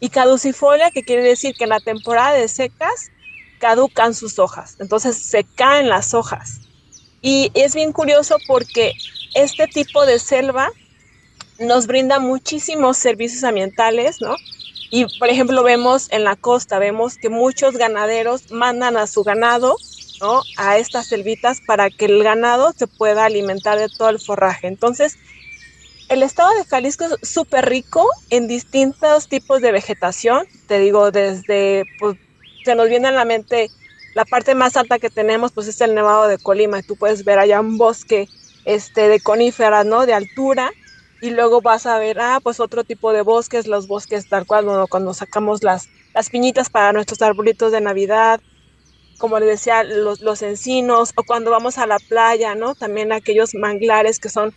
y 0.00 0.10
caducifolia, 0.10 0.90
que 0.90 1.02
quiere 1.02 1.22
decir 1.22 1.54
que 1.54 1.64
en 1.64 1.70
la 1.70 1.80
temporada 1.80 2.32
de 2.34 2.48
secas 2.48 3.10
caducan 3.58 4.14
sus 4.14 4.38
hojas, 4.38 4.76
entonces 4.78 5.16
se 5.16 5.44
caen 5.44 5.88
las 5.88 6.14
hojas. 6.14 6.60
Y 7.22 7.50
es 7.54 7.74
bien 7.74 7.92
curioso 7.92 8.36
porque 8.46 8.92
este 9.34 9.66
tipo 9.66 10.04
de 10.06 10.18
selva 10.18 10.70
nos 11.58 11.86
brinda 11.86 12.18
muchísimos 12.18 12.98
servicios 12.98 13.42
ambientales, 13.44 14.20
¿no? 14.20 14.36
Y 14.90 15.06
por 15.18 15.28
ejemplo 15.28 15.62
vemos 15.62 16.08
en 16.12 16.24
la 16.24 16.36
costa, 16.36 16.78
vemos 16.78 17.16
que 17.16 17.28
muchos 17.28 17.76
ganaderos 17.76 18.52
mandan 18.52 18.96
a 18.96 19.06
su 19.06 19.24
ganado, 19.24 19.76
A 20.56 20.78
estas 20.78 21.06
selvitas 21.06 21.60
para 21.66 21.90
que 21.90 22.06
el 22.06 22.22
ganado 22.22 22.72
se 22.76 22.86
pueda 22.86 23.24
alimentar 23.24 23.78
de 23.78 23.88
todo 23.88 24.08
el 24.08 24.20
forraje. 24.20 24.66
Entonces, 24.66 25.16
el 26.08 26.22
estado 26.22 26.50
de 26.54 26.64
Jalisco 26.64 27.04
es 27.04 27.28
súper 27.28 27.68
rico 27.68 28.08
en 28.30 28.46
distintos 28.48 29.28
tipos 29.28 29.60
de 29.60 29.72
vegetación, 29.72 30.46
te 30.68 30.78
digo, 30.78 31.10
desde 31.10 31.84
pues, 31.98 32.16
se 32.64 32.74
nos 32.74 32.88
viene 32.88 33.08
a 33.08 33.12
la 33.12 33.24
mente 33.24 33.70
la 34.14 34.24
parte 34.24 34.54
más 34.54 34.76
alta 34.76 34.98
que 34.98 35.10
tenemos, 35.10 35.52
pues 35.52 35.68
es 35.68 35.80
el 35.80 35.94
Nevado 35.94 36.26
de 36.26 36.38
Colima. 36.38 36.80
Tú 36.82 36.96
puedes 36.96 37.22
ver 37.22 37.38
allá 37.38 37.60
un 37.60 37.76
bosque 37.76 38.28
este, 38.64 39.08
de 39.08 39.20
coníferas, 39.20 39.84
¿no? 39.84 40.06
De 40.06 40.14
altura. 40.14 40.70
Y 41.20 41.30
luego 41.30 41.60
vas 41.60 41.86
a 41.86 41.98
ver, 41.98 42.18
ah, 42.20 42.40
pues 42.42 42.58
otro 42.58 42.82
tipo 42.82 43.12
de 43.12 43.22
bosques, 43.22 43.66
los 43.66 43.86
bosques 43.86 44.28
tal 44.28 44.46
cual, 44.46 44.66
cuando 44.88 45.12
sacamos 45.12 45.62
las, 45.62 45.88
las 46.14 46.30
piñitas 46.30 46.70
para 46.70 46.92
nuestros 46.92 47.20
arbolitos 47.20 47.72
de 47.72 47.80
Navidad, 47.82 48.40
como 49.18 49.38
les 49.38 49.48
decía, 49.48 49.82
los, 49.82 50.20
los 50.20 50.42
encinos, 50.42 51.12
o 51.16 51.22
cuando 51.24 51.50
vamos 51.50 51.78
a 51.78 51.86
la 51.86 51.98
playa, 51.98 52.54
¿no? 52.54 52.74
También 52.74 53.12
aquellos 53.12 53.54
manglares 53.54 54.18
que 54.18 54.28
son 54.28 54.54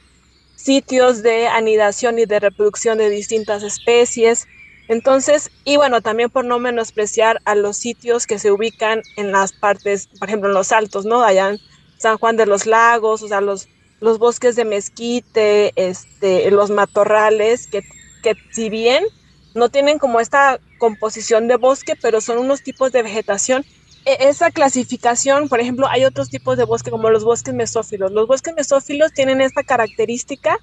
sitios 0.55 1.23
de 1.23 1.47
anidación 1.47 2.19
y 2.19 2.25
de 2.25 2.39
reproducción 2.39 2.97
de 2.97 3.09
distintas 3.09 3.63
especies. 3.63 4.47
Entonces, 4.89 5.51
y 5.63 5.77
bueno, 5.77 6.01
también 6.01 6.29
por 6.29 6.45
no 6.45 6.59
menospreciar 6.59 7.39
a 7.45 7.55
los 7.55 7.77
sitios 7.77 8.27
que 8.27 8.39
se 8.39 8.51
ubican 8.51 9.01
en 9.15 9.31
las 9.31 9.53
partes, 9.53 10.07
por 10.19 10.27
ejemplo, 10.27 10.49
en 10.49 10.55
los 10.55 10.71
altos, 10.71 11.05
¿no? 11.05 11.23
Allá 11.23 11.49
en 11.49 11.59
San 11.97 12.17
Juan 12.17 12.35
de 12.37 12.45
los 12.45 12.65
Lagos, 12.65 13.21
o 13.21 13.27
sea, 13.27 13.39
los, 13.39 13.67
los 14.01 14.19
bosques 14.19 14.55
de 14.55 14.65
mezquite, 14.65 15.71
este, 15.75 16.49
los 16.51 16.71
matorrales, 16.71 17.67
que, 17.67 17.81
que 18.23 18.35
si 18.51 18.69
bien 18.69 19.05
no 19.53 19.69
tienen 19.69 19.99
como 19.99 20.19
esta 20.19 20.59
composición 20.77 21.47
de 21.47 21.57
bosque, 21.57 21.95
pero 22.01 22.19
son 22.21 22.39
unos 22.39 22.63
tipos 22.63 22.91
de 22.91 23.03
vegetación. 23.03 23.65
E, 24.05 24.29
esa 24.29 24.51
clasificación, 24.51 25.49
por 25.49 25.59
ejemplo, 25.59 25.87
hay 25.87 26.05
otros 26.05 26.29
tipos 26.29 26.57
de 26.57 26.63
bosque 26.63 26.91
como 26.91 27.09
los 27.09 27.23
bosques 27.23 27.53
mesófilos. 27.53 28.11
Los 28.11 28.27
bosques 28.27 28.53
mesófilos 28.55 29.13
tienen 29.13 29.41
esta 29.41 29.63
característica 29.63 30.59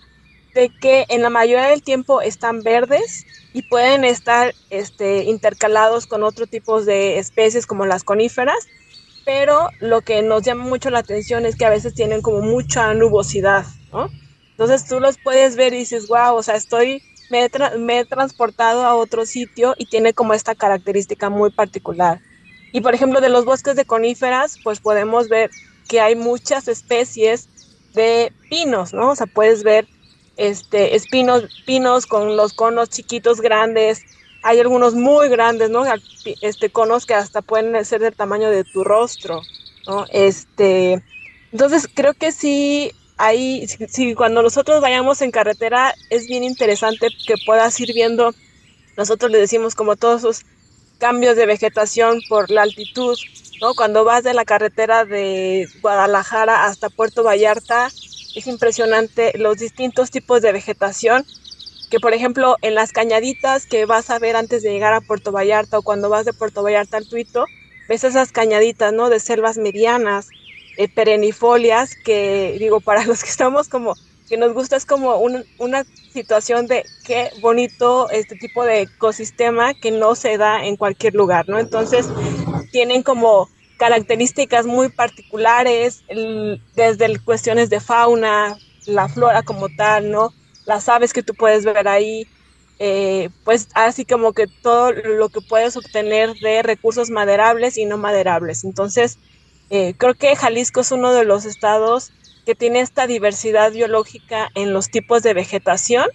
de 0.55 0.71
que 0.81 1.05
en 1.09 1.23
la 1.23 1.31
mayoría 1.31 1.69
del 1.69 1.83
tiempo 1.83 2.23
están 2.23 2.63
verdes 2.63 3.27
y 3.53 3.63
pueden 3.63 4.05
estar 4.05 4.55
este, 4.71 5.25
intercalados 5.25 6.07
con 6.07 6.23
otro 6.23 6.47
tipo 6.47 6.83
de 6.83 7.19
especies 7.19 7.67
como 7.67 7.85
las 7.85 8.05
coníferas, 8.05 8.67
pero 9.27 9.69
lo 9.81 10.01
que 10.01 10.23
nos 10.23 10.43
llama 10.43 10.65
mucho 10.65 10.89
la 10.89 11.01
atención 11.01 11.45
es 11.45 11.57
que 11.57 11.67
a 11.67 11.71
veces 11.71 11.95
tienen 11.95 12.23
como 12.23 12.41
mucha 12.41 12.95
nubosidad, 12.95 13.67
¿no? 13.93 14.09
Entonces 14.53 14.87
tú 14.89 15.01
los 15.01 15.19
puedes 15.19 15.57
ver 15.57 15.75
y 15.75 15.79
dices, 15.79 16.09
wow, 16.09 16.35
o 16.35 16.43
sea, 16.43 16.55
estoy, 16.55 17.03
me 17.31 17.45
he, 17.45 17.79
me 17.79 17.99
he 17.99 18.05
transportado 18.07 18.87
a 18.87 18.95
otro 18.95 19.27
sitio 19.27 19.75
y 19.77 19.85
tiene 19.87 20.15
como 20.15 20.33
esta 20.33 20.55
característica 20.55 21.29
muy 21.29 21.51
particular. 21.51 22.21
Y 22.73 22.81
por 22.81 22.95
ejemplo, 22.95 23.21
de 23.21 23.29
los 23.29 23.45
bosques 23.45 23.77
de 23.77 23.85
coníferas, 23.85 24.59
pues 24.63 24.81
podemos 24.81 25.29
ver 25.29 25.51
que 25.89 26.01
hay 26.01 26.17
muchas 26.17 26.69
especies 26.69 27.49
de 27.95 28.33
pinos, 28.51 28.93
¿no? 28.93 29.11
O 29.11 29.17
sea, 29.17 29.27
puedes 29.27 29.63
ver 29.63 29.87
este, 30.37 30.95
espinos, 30.95 31.45
pinos 31.65 32.07
con 32.07 32.37
los 32.37 32.53
conos 32.53 32.91
chiquitos, 32.91 33.41
grandes. 33.41 34.03
Hay 34.43 34.61
algunos 34.61 34.95
muy 34.95 35.29
grandes, 35.29 35.71
¿no? 35.71 35.85
Este, 36.43 36.71
conos 36.71 37.07
que 37.07 37.15
hasta 37.15 37.43
pueden 37.43 37.85
ser 37.85 38.01
del 38.01 38.15
tamaño 38.15 38.51
de 38.51 38.65
tu 38.65 38.85
rostro, 38.85 39.41
¿no? 39.87 40.07
Este, 40.11 41.03
entonces 41.53 41.89
creo 41.93 42.15
que 42.15 42.33
sí, 42.33 42.93
ahí, 43.17 43.67
sí, 43.89 44.15
cuando 44.15 44.43
nosotros 44.43 44.81
vayamos 44.81 45.23
en 45.23 45.31
carretera 45.31 45.95
es 46.11 46.27
bien 46.27 46.45
interesante 46.45 47.09
que 47.27 47.35
puedas 47.47 47.79
ir 47.81 47.93
viendo, 47.95 48.35
nosotros 48.97 49.31
le 49.31 49.39
decimos 49.39 49.75
como 49.75 49.97
todos 49.97 50.21
esos 50.21 50.47
cambios 50.99 51.37
de 51.37 51.47
vegetación 51.47 52.21
por 52.29 52.51
la 52.51 52.63
altitud, 52.63 53.19
¿no? 53.61 53.75
Cuando 53.75 54.05
vas 54.05 54.25
de 54.25 54.35
la 54.35 54.45
carretera 54.45 55.05
de 55.05 55.69
Guadalajara 55.81 56.65
hasta 56.65 56.91
Puerto 56.91 57.23
Vallarta, 57.23 57.89
es 58.35 58.47
impresionante 58.47 59.33
los 59.39 59.59
distintos 59.59 60.11
tipos 60.11 60.43
de 60.43 60.53
vegetación 60.53 61.25
que 61.91 62.01
por 62.01 62.15
ejemplo 62.15 62.57
en 62.63 62.75
las 62.75 62.93
cañaditas 62.93 63.67
que 63.67 63.87
vas 63.87 64.11
a 64.11 64.19
ver 64.19 64.37
antes 64.37 64.63
de 64.63 64.73
llegar 64.73 64.93
a 64.93 65.01
Puerto 65.01 65.33
Vallarta 65.33 65.79
o 65.79 65.83
cuando 65.83 66.09
vas 66.09 66.25
de 66.25 66.33
Puerto 66.33 66.63
Vallarta 66.63 66.97
al 66.97 67.09
Tuito, 67.09 67.47
ves 67.89 68.05
esas 68.05 68.33
cañaditas, 68.33 68.93
¿no? 68.93 69.09
De 69.09 69.21
selvas 69.21 69.57
medianas, 69.57 70.29
eh, 70.77 70.89
perennifolias, 70.89 71.95
que 71.95 72.57
digo, 72.59 72.81
para 72.81 73.05
los 73.07 73.23
que 73.23 73.31
estamos 73.31 73.69
como 73.69 73.95
que 74.29 74.37
nos 74.37 74.53
gusta 74.53 74.77
es 74.77 74.85
como 74.85 75.17
una 75.19 75.85
situación 76.13 76.67
de 76.67 76.85
qué 77.05 77.31
bonito 77.41 78.11
este 78.11 78.37
tipo 78.37 78.65
de 78.65 78.83
ecosistema 78.83 79.75
que 79.75 79.91
no 79.91 80.15
se 80.15 80.37
da 80.37 80.65
en 80.65 80.77
cualquier 80.77 81.15
lugar, 81.15 81.49
¿no? 81.49 81.59
Entonces, 81.59 82.07
tienen 82.73 83.03
como 83.03 83.49
características 83.77 84.67
muy 84.67 84.89
particulares, 84.89 86.03
desde 86.75 87.19
cuestiones 87.21 87.71
de 87.71 87.81
fauna, 87.81 88.57
la 88.87 89.09
flora 89.09 89.43
como 89.43 89.69
tal, 89.77 90.11
¿no? 90.11 90.33
Las 90.65 90.89
aves 90.89 91.13
que 91.13 91.23
tú 91.23 91.35
puedes 91.35 91.65
ver 91.65 91.87
ahí, 91.87 92.27
eh, 92.79 93.31
pues 93.45 93.69
así 93.75 94.05
como 94.05 94.33
que 94.33 94.47
todo 94.47 94.93
lo 94.93 95.29
que 95.29 95.41
puedes 95.41 95.77
obtener 95.77 96.35
de 96.35 96.63
recursos 96.63 97.11
maderables 97.11 97.77
y 97.77 97.85
no 97.85 97.99
maderables. 97.99 98.65
Entonces, 98.65 99.19
eh, 99.71 99.95
creo 99.97 100.15
que 100.15 100.37
Jalisco 100.37 100.81
es 100.81 100.93
uno 100.93 101.13
de 101.13 101.25
los 101.25 101.45
estados 101.45 102.13
que 102.47 102.55
tiene 102.55 102.81
esta 102.81 103.09
diversidad 103.09 103.73
biológica 103.73 104.51
en 104.55 104.73
los 104.73 104.89
tipos 104.89 105.23
de 105.25 105.35
vegetación 105.35 106.07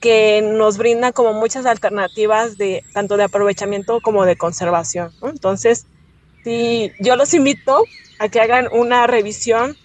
que 0.00 0.40
nos 0.42 0.78
brinda 0.78 1.12
como 1.12 1.34
muchas 1.34 1.66
alternativas 1.66 2.56
de 2.56 2.82
tanto 2.94 3.18
de 3.18 3.24
aprovechamiento 3.24 4.00
como 4.00 4.24
de 4.24 4.36
conservación. 4.36 5.12
Entonces, 5.22 5.86
yo 7.00 7.16
los 7.16 7.34
invito 7.34 7.84
a 8.18 8.28
que 8.28 8.40
hagan 8.40 8.68
una 8.72 9.06
revisión. 9.06 9.76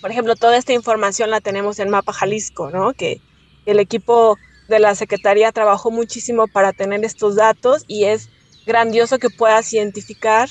Por 0.00 0.10
ejemplo, 0.10 0.34
toda 0.34 0.56
esta 0.56 0.72
información 0.72 1.30
la 1.30 1.40
tenemos 1.40 1.78
en 1.78 1.90
Mapa 1.90 2.12
Jalisco, 2.12 2.70
¿no? 2.70 2.92
Que 2.94 3.20
el 3.66 3.78
equipo 3.78 4.36
de 4.68 4.80
la 4.80 4.96
Secretaría 4.96 5.52
trabajó 5.52 5.92
muchísimo 5.92 6.48
para 6.48 6.72
tener 6.72 7.04
estos 7.04 7.36
datos 7.36 7.84
y 7.86 8.04
es 8.04 8.30
grandioso 8.66 9.18
que 9.18 9.30
puedas 9.30 9.72
identificar 9.72 10.48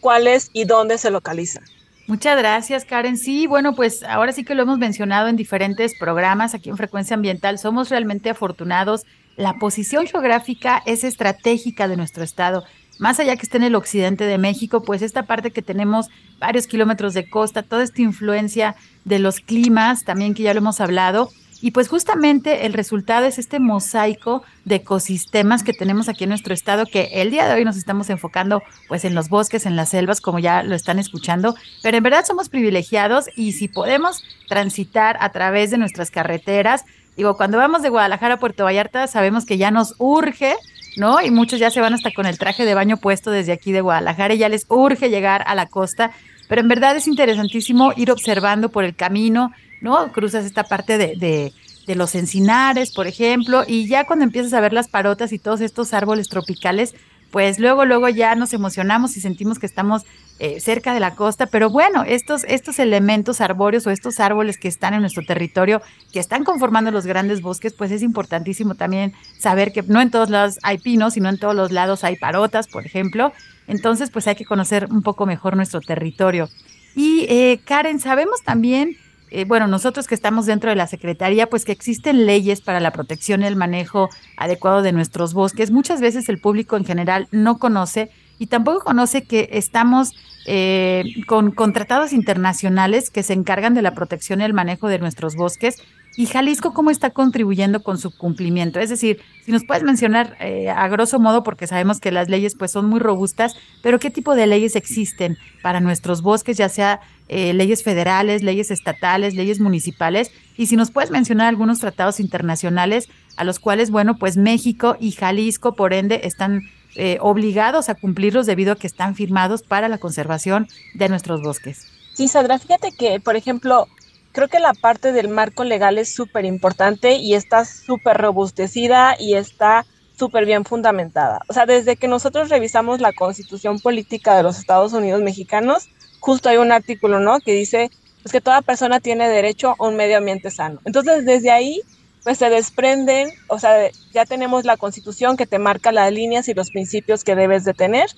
cuáles 0.00 0.50
y 0.52 0.64
dónde 0.64 0.98
se 0.98 1.10
localizan. 1.10 1.64
Muchas 2.12 2.36
gracias, 2.36 2.84
Karen. 2.84 3.16
Sí, 3.16 3.46
bueno, 3.46 3.74
pues 3.74 4.02
ahora 4.02 4.32
sí 4.32 4.44
que 4.44 4.54
lo 4.54 4.64
hemos 4.64 4.76
mencionado 4.76 5.28
en 5.28 5.36
diferentes 5.36 5.94
programas 5.98 6.52
aquí 6.52 6.68
en 6.68 6.76
Frecuencia 6.76 7.14
Ambiental. 7.14 7.58
Somos 7.58 7.88
realmente 7.88 8.28
afortunados. 8.28 9.06
La 9.38 9.54
posición 9.54 10.06
geográfica 10.06 10.82
es 10.84 11.04
estratégica 11.04 11.88
de 11.88 11.96
nuestro 11.96 12.22
estado. 12.22 12.64
Más 12.98 13.18
allá 13.18 13.34
que 13.36 13.44
esté 13.44 13.56
en 13.56 13.62
el 13.62 13.74
occidente 13.74 14.24
de 14.24 14.36
México, 14.36 14.82
pues 14.82 15.00
esta 15.00 15.22
parte 15.22 15.52
que 15.52 15.62
tenemos 15.62 16.10
varios 16.38 16.66
kilómetros 16.66 17.14
de 17.14 17.30
costa, 17.30 17.62
toda 17.62 17.82
esta 17.82 18.02
influencia 18.02 18.76
de 19.06 19.18
los 19.18 19.40
climas, 19.40 20.04
también 20.04 20.34
que 20.34 20.42
ya 20.42 20.52
lo 20.52 20.58
hemos 20.58 20.82
hablado, 20.82 21.30
y 21.62 21.70
pues 21.70 21.88
justamente 21.88 22.66
el 22.66 22.72
resultado 22.72 23.24
es 23.24 23.38
este 23.38 23.60
mosaico 23.60 24.42
de 24.64 24.74
ecosistemas 24.76 25.62
que 25.62 25.72
tenemos 25.72 26.08
aquí 26.08 26.24
en 26.24 26.30
nuestro 26.30 26.52
estado, 26.52 26.86
que 26.86 27.08
el 27.14 27.30
día 27.30 27.46
de 27.46 27.54
hoy 27.54 27.64
nos 27.64 27.76
estamos 27.76 28.10
enfocando 28.10 28.62
pues 28.88 29.04
en 29.04 29.14
los 29.14 29.28
bosques, 29.28 29.64
en 29.64 29.76
las 29.76 29.90
selvas, 29.90 30.20
como 30.20 30.40
ya 30.40 30.64
lo 30.64 30.74
están 30.74 30.98
escuchando, 30.98 31.54
pero 31.80 31.96
en 31.96 32.02
verdad 32.02 32.26
somos 32.26 32.48
privilegiados 32.48 33.26
y 33.36 33.52
si 33.52 33.68
podemos 33.68 34.24
transitar 34.48 35.16
a 35.20 35.30
través 35.30 35.70
de 35.70 35.78
nuestras 35.78 36.10
carreteras, 36.10 36.84
digo, 37.16 37.36
cuando 37.36 37.58
vamos 37.58 37.82
de 37.82 37.90
Guadalajara 37.90 38.34
a 38.34 38.40
Puerto 38.40 38.64
Vallarta 38.64 39.06
sabemos 39.06 39.46
que 39.46 39.56
ya 39.56 39.70
nos 39.70 39.94
urge 39.98 40.56
¿no? 40.96 41.22
Y 41.22 41.30
muchos 41.30 41.58
ya 41.58 41.70
se 41.70 41.80
van 41.80 41.94
hasta 41.94 42.10
con 42.10 42.26
el 42.26 42.38
traje 42.38 42.66
de 42.66 42.74
baño 42.74 42.98
puesto 42.98 43.30
desde 43.30 43.52
aquí 43.52 43.72
de 43.72 43.80
Guadalajara 43.80 44.34
y 44.34 44.38
ya 44.38 44.50
les 44.50 44.66
urge 44.68 45.08
llegar 45.08 45.42
a 45.46 45.54
la 45.54 45.64
costa. 45.64 46.10
Pero 46.48 46.60
en 46.60 46.68
verdad 46.68 46.94
es 46.96 47.06
interesantísimo 47.06 47.92
ir 47.96 48.10
observando 48.10 48.68
por 48.68 48.84
el 48.84 48.94
camino 48.94 49.52
¿no? 49.82 50.10
Cruzas 50.12 50.46
esta 50.46 50.64
parte 50.64 50.96
de, 50.96 51.52
de, 51.86 51.94
los 51.94 52.14
encinares, 52.14 52.92
por 52.92 53.06
ejemplo, 53.06 53.64
y 53.66 53.86
ya 53.86 54.06
cuando 54.06 54.24
empiezas 54.24 54.54
a 54.54 54.60
ver 54.60 54.72
las 54.72 54.88
parotas 54.88 55.32
y 55.32 55.38
todos 55.38 55.60
estos 55.60 55.92
árboles 55.92 56.28
tropicales, 56.28 56.94
pues 57.30 57.58
luego, 57.58 57.84
luego 57.84 58.08
ya 58.08 58.34
nos 58.34 58.54
emocionamos 58.54 59.16
y 59.16 59.20
sentimos 59.20 59.58
que 59.58 59.66
estamos 59.66 60.04
eh, 60.38 60.60
cerca 60.60 60.94
de 60.94 61.00
la 61.00 61.14
costa, 61.14 61.46
pero 61.46 61.68
bueno, 61.68 62.04
estos, 62.04 62.44
estos 62.44 62.78
elementos 62.78 63.40
arbóreos 63.40 63.86
o 63.86 63.90
estos 63.90 64.20
árboles 64.20 64.58
que 64.58 64.68
están 64.68 64.94
en 64.94 65.00
nuestro 65.00 65.24
territorio, 65.24 65.82
que 66.12 66.20
están 66.20 66.44
conformando 66.44 66.90
los 66.90 67.04
grandes 67.04 67.42
bosques, 67.42 67.74
pues 67.74 67.90
es 67.90 68.02
importantísimo 68.02 68.74
también 68.74 69.12
saber 69.38 69.72
que 69.72 69.82
no 69.82 70.00
en 70.00 70.10
todos 70.10 70.30
lados 70.30 70.58
hay 70.62 70.78
pinos, 70.78 71.14
sino 71.14 71.28
en 71.28 71.38
todos 71.38 71.54
los 71.54 71.72
lados 71.72 72.04
hay 72.04 72.16
parotas, 72.16 72.68
por 72.68 72.86
ejemplo. 72.86 73.32
Entonces, 73.66 74.10
pues 74.10 74.26
hay 74.26 74.34
que 74.34 74.44
conocer 74.44 74.88
un 74.90 75.02
poco 75.02 75.26
mejor 75.26 75.56
nuestro 75.56 75.80
territorio. 75.80 76.48
Y 76.94 77.26
eh, 77.28 77.60
Karen, 77.64 78.00
sabemos 78.00 78.42
también 78.42 78.96
eh, 79.34 79.44
bueno, 79.46 79.66
nosotros 79.66 80.06
que 80.06 80.14
estamos 80.14 80.44
dentro 80.44 80.68
de 80.68 80.76
la 80.76 80.86
Secretaría, 80.86 81.48
pues 81.48 81.64
que 81.64 81.72
existen 81.72 82.26
leyes 82.26 82.60
para 82.60 82.80
la 82.80 82.90
protección 82.90 83.42
y 83.42 83.46
el 83.46 83.56
manejo 83.56 84.10
adecuado 84.36 84.82
de 84.82 84.92
nuestros 84.92 85.32
bosques. 85.32 85.70
Muchas 85.70 86.02
veces 86.02 86.28
el 86.28 86.38
público 86.38 86.76
en 86.76 86.84
general 86.84 87.28
no 87.30 87.58
conoce 87.58 88.10
y 88.38 88.48
tampoco 88.48 88.80
conoce 88.84 89.22
que 89.22 89.48
estamos 89.52 90.12
eh, 90.46 91.04
con, 91.26 91.50
con 91.52 91.72
tratados 91.72 92.12
internacionales 92.12 93.08
que 93.08 93.22
se 93.22 93.32
encargan 93.32 93.72
de 93.72 93.80
la 93.80 93.94
protección 93.94 94.40
y 94.40 94.44
el 94.44 94.52
manejo 94.52 94.88
de 94.88 94.98
nuestros 94.98 95.34
bosques 95.34 95.82
¿Y 96.14 96.26
Jalisco 96.26 96.74
cómo 96.74 96.90
está 96.90 97.10
contribuyendo 97.10 97.82
con 97.82 97.96
su 97.96 98.14
cumplimiento? 98.14 98.80
Es 98.80 98.90
decir, 98.90 99.20
si 99.44 99.50
nos 99.50 99.64
puedes 99.64 99.82
mencionar 99.82 100.36
eh, 100.40 100.68
a 100.68 100.86
grosso 100.88 101.18
modo, 101.18 101.42
porque 101.42 101.66
sabemos 101.66 102.00
que 102.00 102.12
las 102.12 102.28
leyes 102.28 102.54
pues 102.54 102.70
son 102.70 102.86
muy 102.86 103.00
robustas, 103.00 103.54
pero 103.82 103.98
¿qué 103.98 104.10
tipo 104.10 104.34
de 104.34 104.46
leyes 104.46 104.76
existen 104.76 105.38
para 105.62 105.80
nuestros 105.80 106.20
bosques, 106.20 106.58
ya 106.58 106.68
sea 106.68 107.00
eh, 107.28 107.54
leyes 107.54 107.82
federales, 107.82 108.42
leyes 108.42 108.70
estatales, 108.70 109.34
leyes 109.34 109.58
municipales? 109.58 110.30
Y 110.58 110.66
si 110.66 110.76
nos 110.76 110.90
puedes 110.90 111.10
mencionar 111.10 111.48
algunos 111.48 111.78
tratados 111.78 112.20
internacionales 112.20 113.08
a 113.38 113.44
los 113.44 113.58
cuales, 113.58 113.90
bueno, 113.90 114.18
pues 114.18 114.36
México 114.36 114.96
y 115.00 115.12
Jalisco, 115.12 115.74
por 115.74 115.94
ende, 115.94 116.20
están 116.24 116.68
eh, 116.94 117.16
obligados 117.22 117.88
a 117.88 117.94
cumplirlos 117.94 118.44
debido 118.44 118.74
a 118.74 118.76
que 118.76 118.86
están 118.86 119.14
firmados 119.14 119.62
para 119.62 119.88
la 119.88 119.96
conservación 119.96 120.68
de 120.92 121.08
nuestros 121.08 121.40
bosques. 121.40 121.86
Sí, 122.12 122.28
Sandra, 122.28 122.58
fíjate 122.58 122.92
que, 122.92 123.18
por 123.18 123.34
ejemplo, 123.36 123.88
creo 124.32 124.48
que 124.48 124.58
la 124.58 124.74
parte 124.74 125.12
del 125.12 125.28
marco 125.28 125.64
legal 125.64 125.98
es 125.98 126.14
súper 126.14 126.44
importante 126.44 127.16
y 127.16 127.34
está 127.34 127.64
súper 127.64 128.16
robustecida 128.16 129.16
y 129.18 129.34
está 129.34 129.86
súper 130.18 130.46
bien 130.46 130.64
fundamentada. 130.64 131.40
O 131.48 131.52
sea, 131.52 131.66
desde 131.66 131.96
que 131.96 132.08
nosotros 132.08 132.48
revisamos 132.48 133.00
la 133.00 133.12
constitución 133.12 133.80
política 133.80 134.36
de 134.36 134.42
los 134.42 134.58
Estados 134.58 134.92
Unidos 134.92 135.22
mexicanos, 135.22 135.88
justo 136.20 136.48
hay 136.48 136.56
un 136.56 136.72
artículo, 136.72 137.20
¿no? 137.20 137.40
Que 137.40 137.54
dice 137.54 137.90
pues, 138.22 138.32
que 138.32 138.40
toda 138.40 138.62
persona 138.62 139.00
tiene 139.00 139.28
derecho 139.28 139.74
a 139.78 139.86
un 139.86 139.96
medio 139.96 140.18
ambiente 140.18 140.50
sano. 140.50 140.80
Entonces, 140.84 141.24
desde 141.24 141.50
ahí, 141.50 141.80
pues 142.22 142.38
se 142.38 142.50
desprenden, 142.50 143.30
o 143.48 143.58
sea, 143.58 143.90
ya 144.12 144.24
tenemos 144.26 144.64
la 144.64 144.76
constitución 144.76 145.36
que 145.36 145.46
te 145.46 145.58
marca 145.58 145.90
las 145.90 146.12
líneas 146.12 146.48
y 146.48 146.54
los 146.54 146.70
principios 146.70 147.24
que 147.24 147.34
debes 147.34 147.64
de 147.64 147.74
tener 147.74 148.10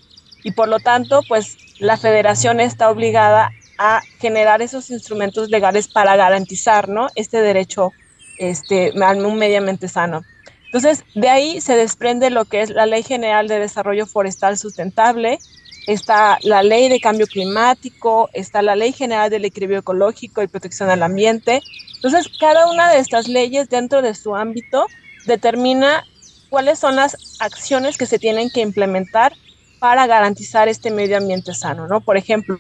y 0.45 0.53
por 0.53 0.69
lo 0.69 0.79
tanto, 0.79 1.23
pues 1.27 1.57
la 1.81 1.97
federación 1.97 2.61
está 2.61 2.91
obligada 2.91 3.51
a 3.79 4.03
generar 4.19 4.63
esos 4.63 4.91
instrumentos 4.91 5.51
legales 5.51 5.89
para 5.89 6.17
garantizar 6.17 6.89
¿no? 6.89 7.09
este 7.15 7.41
derecho 7.41 7.93
este, 8.39 8.93
a 9.03 9.13
un 9.13 9.37
medio 9.37 9.59
ambiente 9.59 9.89
sano. 9.89 10.25
Entonces, 10.67 11.05
de 11.15 11.29
ahí 11.29 11.61
se 11.61 11.77
desprende 11.77 12.31
lo 12.31 12.47
que 12.47 12.63
es 12.63 12.71
la 12.71 12.87
Ley 12.87 13.05
General 13.05 13.47
de 13.47 13.61
Desarrollo 13.61 14.07
Forestal 14.07 14.59
Sustentable, 14.59 15.39
está 15.87 16.39
la 16.43 16.63
Ley 16.65 16.89
de 16.89 17.01
Cambio 17.01 17.27
Climático, 17.27 18.29
está 18.33 18.61
la 18.61 18.75
Ley 18.75 18.93
General 18.93 19.31
del 19.31 19.45
Equilibrio 19.45 19.81
Ecológico 19.81 20.43
y 20.43 20.49
Protección 20.49 20.91
al 20.91 21.05
Ambiente. 21.05 21.61
Entonces, 21.95 22.29
cada 22.41 22.69
una 22.69 22.91
de 22.91 22.99
estas 22.99 23.29
leyes 23.29 23.69
dentro 23.69 24.03
de 24.03 24.15
su 24.15 24.35
ámbito 24.35 24.87
determina 25.27 26.05
cuáles 26.51 26.79
son 26.79 26.97
las 26.97 27.37
acciones 27.39 27.97
que 27.97 28.07
se 28.07 28.19
tienen 28.19 28.51
que 28.51 28.61
implementar 28.61 29.33
para 29.79 30.07
garantizar 30.07 30.69
este 30.69 30.91
medio 30.91 31.19
ambiente 31.19 31.55
sano, 31.55 31.87
¿no? 31.87 32.01
Por 32.01 32.17
ejemplo, 32.17 32.59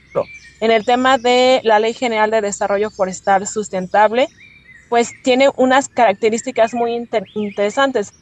en 0.64 0.70
el 0.70 0.86
tema 0.86 1.18
de 1.18 1.60
la 1.62 1.78
Ley 1.78 1.92
General 1.92 2.30
de 2.30 2.40
Desarrollo 2.40 2.88
Forestal 2.88 3.46
Sustentable, 3.46 4.28
pues 4.88 5.10
tiene 5.22 5.50
unas 5.56 5.90
características 5.90 6.72
muy 6.72 7.06
interesantes. 7.34 8.14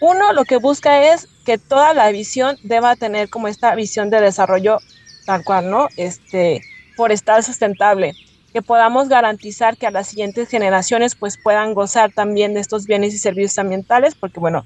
Uno, 0.00 0.32
lo 0.32 0.46
que 0.46 0.56
busca 0.56 1.12
es 1.12 1.28
que 1.44 1.58
toda 1.58 1.92
la 1.92 2.10
visión 2.10 2.56
deba 2.62 2.96
tener 2.96 3.28
como 3.28 3.46
esta 3.46 3.74
visión 3.74 4.08
de 4.08 4.22
desarrollo 4.22 4.78
tal 5.26 5.44
cual, 5.44 5.68
¿no? 5.68 5.88
Este, 5.98 6.62
forestal 6.96 7.44
sustentable, 7.44 8.14
que 8.54 8.62
podamos 8.62 9.10
garantizar 9.10 9.76
que 9.76 9.86
a 9.86 9.90
las 9.90 10.08
siguientes 10.08 10.48
generaciones 10.48 11.14
pues 11.14 11.36
puedan 11.36 11.74
gozar 11.74 12.10
también 12.10 12.54
de 12.54 12.60
estos 12.60 12.86
bienes 12.86 13.12
y 13.12 13.18
servicios 13.18 13.58
ambientales, 13.58 14.14
porque 14.14 14.40
bueno, 14.40 14.64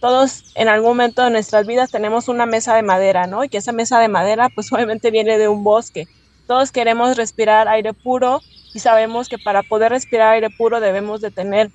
todos 0.00 0.42
en 0.56 0.66
algún 0.66 0.88
momento 0.88 1.22
de 1.22 1.30
nuestras 1.30 1.68
vidas 1.68 1.92
tenemos 1.92 2.26
una 2.26 2.46
mesa 2.46 2.74
de 2.74 2.82
madera, 2.82 3.28
¿no? 3.28 3.44
Y 3.44 3.48
que 3.48 3.58
esa 3.58 3.70
mesa 3.70 4.00
de 4.00 4.08
madera 4.08 4.48
pues 4.48 4.72
obviamente 4.72 5.12
viene 5.12 5.38
de 5.38 5.46
un 5.46 5.62
bosque. 5.62 6.08
Todos 6.46 6.72
queremos 6.72 7.16
respirar 7.16 7.68
aire 7.68 7.92
puro 7.92 8.40
y 8.74 8.80
sabemos 8.80 9.28
que 9.28 9.38
para 9.38 9.62
poder 9.62 9.92
respirar 9.92 10.34
aire 10.34 10.50
puro 10.50 10.80
debemos 10.80 11.20
de 11.20 11.30
tener 11.30 11.70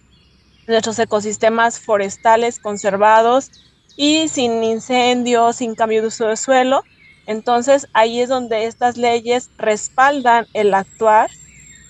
nuestros 0.68 1.00
ecosistemas 1.00 1.80
forestales 1.80 2.60
conservados 2.60 3.52
y 3.96 4.28
sin 4.28 4.64
incendios, 4.64 5.58
sin 5.58 5.76
cambio 5.76 6.02
de 6.02 6.08
uso 6.08 6.28
de 6.28 6.38
suelo. 6.38 6.84
Entonces 7.26 7.88
ahí 7.94 8.22
es 8.22 8.30
donde 8.30 8.66
estas 8.66 8.98
leyes 8.98 9.50
respaldan 9.58 10.46
el 10.54 10.74
actuar 10.74 11.30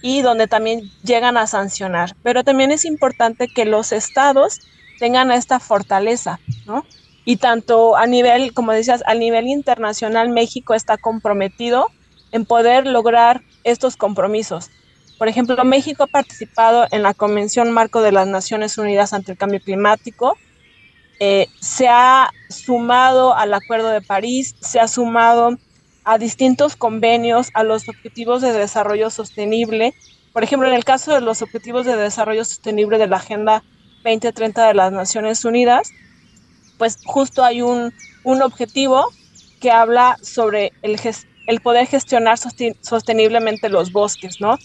y 0.01 0.21
donde 0.21 0.47
también 0.47 0.89
llegan 1.03 1.37
a 1.37 1.47
sancionar. 1.47 2.15
Pero 2.23 2.43
también 2.43 2.71
es 2.71 2.85
importante 2.85 3.47
que 3.47 3.65
los 3.65 3.91
estados 3.91 4.59
tengan 4.99 5.31
esta 5.31 5.59
fortaleza, 5.59 6.39
¿no? 6.65 6.85
Y 7.25 7.37
tanto 7.37 7.95
a 7.95 8.07
nivel, 8.07 8.53
como 8.53 8.71
decías, 8.71 9.03
a 9.05 9.13
nivel 9.13 9.47
internacional, 9.47 10.29
México 10.29 10.73
está 10.73 10.97
comprometido 10.97 11.87
en 12.31 12.45
poder 12.45 12.85
lograr 12.85 13.41
estos 13.63 13.97
compromisos. 13.97 14.69
Por 15.17 15.27
ejemplo, 15.27 15.61
México 15.65 16.03
ha 16.03 16.07
participado 16.07 16.87
en 16.91 17.03
la 17.03 17.13
Convención 17.13 17.71
Marco 17.71 18.01
de 18.01 18.11
las 18.11 18.27
Naciones 18.27 18.77
Unidas 18.77 19.13
ante 19.13 19.33
el 19.33 19.37
Cambio 19.37 19.59
Climático, 19.59 20.37
eh, 21.19 21.47
se 21.59 21.89
ha 21.89 22.31
sumado 22.49 23.35
al 23.35 23.53
Acuerdo 23.53 23.89
de 23.89 24.01
París, 24.01 24.55
se 24.61 24.79
ha 24.79 24.87
sumado 24.87 25.57
a 26.05 26.17
distintos 26.17 26.77
convenios, 26.77 27.49
a 27.53 27.63
los 27.63 27.89
Objetivos 27.89 28.41
de 28.41 28.53
Desarrollo 28.53 29.09
Sostenible. 29.09 29.93
Por 30.31 30.43
ejemplo, 30.43 30.69
en 30.69 30.75
el 30.75 30.85
caso 30.85 31.13
de 31.13 31.19
los 31.19 31.41
Objetivos 31.41 31.85
de 31.85 31.97
Desarrollo 31.97 32.45
Sostenible 32.45 32.97
de 32.97 33.07
la 33.07 33.17
Agenda 33.17 33.63
2030 34.05 34.69
de 34.69 34.73
las 34.73 34.93
Naciones 34.93 35.43
Unidas, 35.43 35.91
pues 36.77 36.97
justo 37.05 37.43
hay 37.43 37.61
un, 37.61 37.93
un 38.23 38.41
objetivo 38.41 39.05
que 39.59 39.71
habla 39.71 40.17
sobre 40.21 40.71
el, 40.81 40.97
el 41.49 41.61
poder 41.61 41.87
gestionar 41.87 42.37
sosteniblemente 42.37 43.69
los 43.69 43.91
bosques, 43.91 44.39
¿no? 44.39 44.59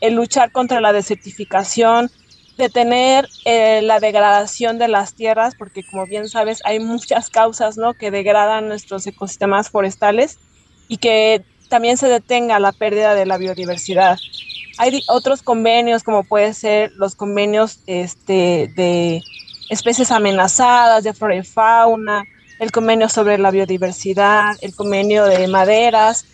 El, 0.00 0.14
luchar 0.14 0.50
contra 0.50 0.80
la 0.80 0.94
desertificación, 0.94 2.10
detener 2.56 3.28
eh, 3.44 3.82
la 3.82 4.00
degradación 4.00 4.78
de 4.78 4.88
las 4.88 5.12
tierras, 5.12 5.54
porque 5.58 5.84
como 5.84 6.06
bien 6.06 6.30
sabes, 6.30 6.62
hay 6.64 6.80
muchas 6.80 7.28
causas, 7.28 7.76
¿no? 7.76 7.92
Que 7.92 8.10
degradan 8.10 8.66
nuestros 8.66 9.06
ecosistemas 9.06 9.68
forestales 9.68 10.38
y 10.88 10.96
que 10.96 11.44
también 11.68 11.98
se 11.98 12.08
detenga 12.08 12.58
la 12.60 12.72
pérdida 12.72 13.14
de 13.14 13.26
la 13.26 13.36
biodiversidad. 13.36 14.18
Hay 14.78 15.02
otros 15.08 15.42
convenios, 15.42 16.02
como 16.02 16.24
puede 16.24 16.54
ser 16.54 16.92
los 16.92 17.14
convenios 17.14 17.80
este, 17.86 18.72
de 18.74 19.20
especies 19.68 20.10
amenazadas, 20.10 21.04
de 21.04 21.12
flora 21.12 21.36
y 21.36 21.42
fauna, 21.42 22.24
el 22.58 22.72
convenio 22.72 23.08
sobre 23.08 23.38
la 23.38 23.50
biodiversidad, 23.50 24.56
el 24.60 24.74
convenio 24.74 25.24
de 25.24 25.46
maderas. 25.48 26.26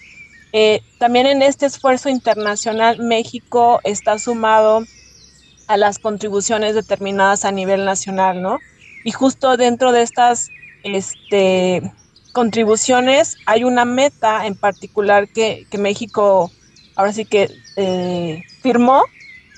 Eh, 0.52 0.82
también 0.98 1.26
en 1.26 1.42
este 1.42 1.66
esfuerzo 1.66 2.08
internacional 2.08 2.98
México 2.98 3.80
está 3.84 4.18
sumado 4.18 4.84
a 5.66 5.76
las 5.76 5.98
contribuciones 5.98 6.74
determinadas 6.74 7.44
a 7.44 7.52
nivel 7.52 7.84
nacional, 7.84 8.42
¿no? 8.42 8.58
Y 9.04 9.12
justo 9.12 9.56
dentro 9.56 9.92
de 9.92 10.02
estas 10.02 10.50
este, 10.84 11.92
contribuciones 12.32 13.36
hay 13.46 13.64
una 13.64 13.84
meta 13.84 14.46
en 14.46 14.54
particular 14.54 15.28
que, 15.28 15.66
México 15.78 16.50
ahora 16.94 17.12
sí 17.12 17.24
que 17.24 17.50
eh, 17.76 18.42
firmó, 18.60 19.02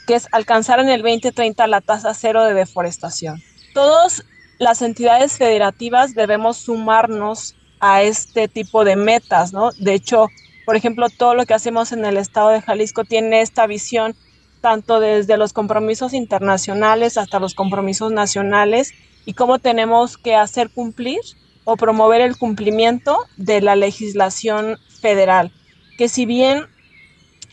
que 0.06 0.14
es 0.14 0.28
alcanzar 0.32 0.80
en 0.80 0.88
el 0.88 1.02
2030 1.02 1.66
la 1.66 1.80
tasa 1.80 2.14
cero 2.14 2.44
de 2.44 2.54
deforestación. 2.54 3.42
Todos 3.72 4.24
las 4.58 4.82
entidades 4.82 5.36
federativas 5.36 6.14
debemos 6.14 6.56
sumarnos 6.58 7.54
a 7.80 8.02
este 8.02 8.48
tipo 8.48 8.84
de 8.84 8.96
metas, 8.96 9.52
¿no? 9.52 9.70
De 9.72 9.94
hecho, 9.94 10.28
por 10.64 10.76
ejemplo, 10.76 11.08
todo 11.10 11.34
lo 11.34 11.44
que 11.44 11.54
hacemos 11.54 11.92
en 11.92 12.04
el 12.04 12.16
estado 12.16 12.50
de 12.50 12.62
Jalisco 12.62 13.04
tiene 13.04 13.40
esta 13.40 13.66
visión 13.66 14.14
tanto 14.60 14.98
desde 14.98 15.36
los 15.36 15.52
compromisos 15.52 16.14
internacionales 16.14 17.18
hasta 17.18 17.38
los 17.38 17.54
compromisos 17.54 18.12
nacionales 18.12 18.92
y 19.26 19.34
cómo 19.34 19.58
tenemos 19.58 20.16
que 20.16 20.34
hacer 20.34 20.70
cumplir 20.70 21.20
o 21.64 21.76
promover 21.76 22.22
el 22.22 22.38
cumplimiento 22.38 23.18
de 23.36 23.60
la 23.60 23.76
legislación 23.76 24.78
federal, 25.00 25.52
que 25.98 26.08
si 26.08 26.24
bien 26.24 26.66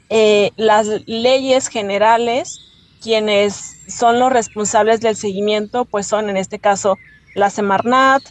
eh, 0.09 0.51
las 0.55 0.87
leyes 1.05 1.67
generales 1.67 2.59
quienes 3.01 3.80
son 3.87 4.19
los 4.19 4.31
responsables 4.31 5.01
del 5.01 5.15
seguimiento, 5.15 5.85
pues 5.85 6.07
son 6.07 6.29
en 6.29 6.37
este 6.37 6.59
caso 6.59 6.97
la 7.35 7.49
Semarnat, 7.49 8.23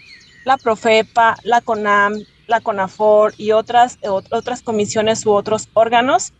la 0.45 0.57
Profepa, 0.57 1.37
la 1.43 1.61
CONAM, 1.61 2.15
la 2.47 2.61
CONAFOR 2.61 3.35
y 3.37 3.53
otras, 3.53 3.99
otras 4.03 4.63
comisiones 4.63 5.25
u 5.27 5.33
otros 5.33 5.69
órganos. 5.75 6.33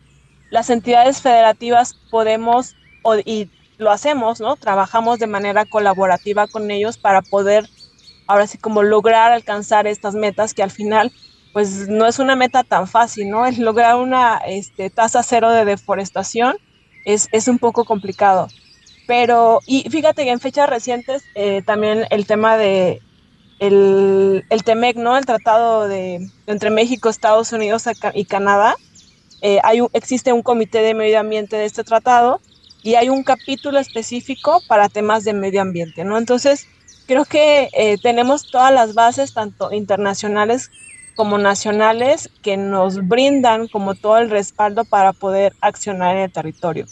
Las 0.49 0.69
entidades 0.69 1.21
federativas 1.21 1.95
podemos, 2.09 2.75
y 3.25 3.49
lo 3.77 3.91
hacemos, 3.91 4.41
¿no? 4.41 4.55
Trabajamos 4.57 5.19
de 5.19 5.27
manera 5.27 5.65
colaborativa 5.65 6.47
con 6.47 6.69
ellos 6.69 6.97
para 6.97 7.21
poder, 7.21 7.69
ahora 8.27 8.47
sí, 8.47 8.57
como 8.57 8.83
lograr 8.83 9.31
alcanzar 9.31 9.87
estas 9.87 10.13
metas 10.13 10.53
que 10.53 10.63
al 10.63 10.71
final, 10.71 11.11
pues 11.53 11.87
no 11.87 12.05
es 12.05 12.19
una 12.19 12.35
meta 12.35 12.63
tan 12.63 12.87
fácil, 12.87 13.29
¿no? 13.29 13.45
Es 13.45 13.57
lograr 13.57 13.95
una 13.95 14.37
este, 14.45 14.89
tasa 14.89 15.23
cero 15.23 15.51
de 15.51 15.65
deforestación 15.65 16.57
es, 17.05 17.47
un 17.47 17.59
poco 17.59 17.85
complicado. 17.85 18.47
Pero, 19.11 19.59
y 19.65 19.89
fíjate 19.89 20.23
que 20.23 20.31
en 20.31 20.39
fechas 20.39 20.69
recientes 20.69 21.21
eh, 21.35 21.61
también 21.65 22.05
el 22.11 22.25
tema 22.25 22.55
de 22.55 23.01
el, 23.59 24.45
el 24.49 24.63
TEMEC, 24.63 24.95
¿no? 24.95 25.17
El 25.17 25.25
tratado 25.25 25.89
de, 25.89 26.29
entre 26.47 26.69
México, 26.69 27.09
Estados 27.09 27.51
Unidos 27.51 27.83
y 28.13 28.23
Canadá. 28.23 28.73
Eh, 29.41 29.59
hay 29.65 29.81
existe 29.91 30.31
un 30.31 30.41
comité 30.41 30.81
de 30.81 30.93
medio 30.93 31.19
ambiente 31.19 31.57
de 31.57 31.65
este 31.65 31.83
tratado 31.83 32.39
y 32.83 32.95
hay 32.95 33.09
un 33.09 33.23
capítulo 33.23 33.79
específico 33.79 34.61
para 34.69 34.87
temas 34.87 35.25
de 35.25 35.33
medio 35.33 35.61
ambiente, 35.61 36.05
¿no? 36.05 36.17
Entonces, 36.17 36.65
creo 37.05 37.25
que 37.25 37.67
eh, 37.73 37.97
tenemos 38.01 38.49
todas 38.49 38.73
las 38.73 38.93
bases, 38.93 39.33
tanto 39.33 39.73
internacionales 39.73 40.71
como 41.17 41.37
nacionales 41.37 42.29
que 42.41 42.55
nos 42.55 43.05
brindan 43.09 43.67
como 43.67 43.93
todo 43.93 44.19
el 44.19 44.29
respaldo 44.29 44.85
para 44.85 45.11
poder 45.11 45.51
accionar 45.59 46.15
en 46.15 46.21
el 46.21 46.31
territorio. 46.31 46.85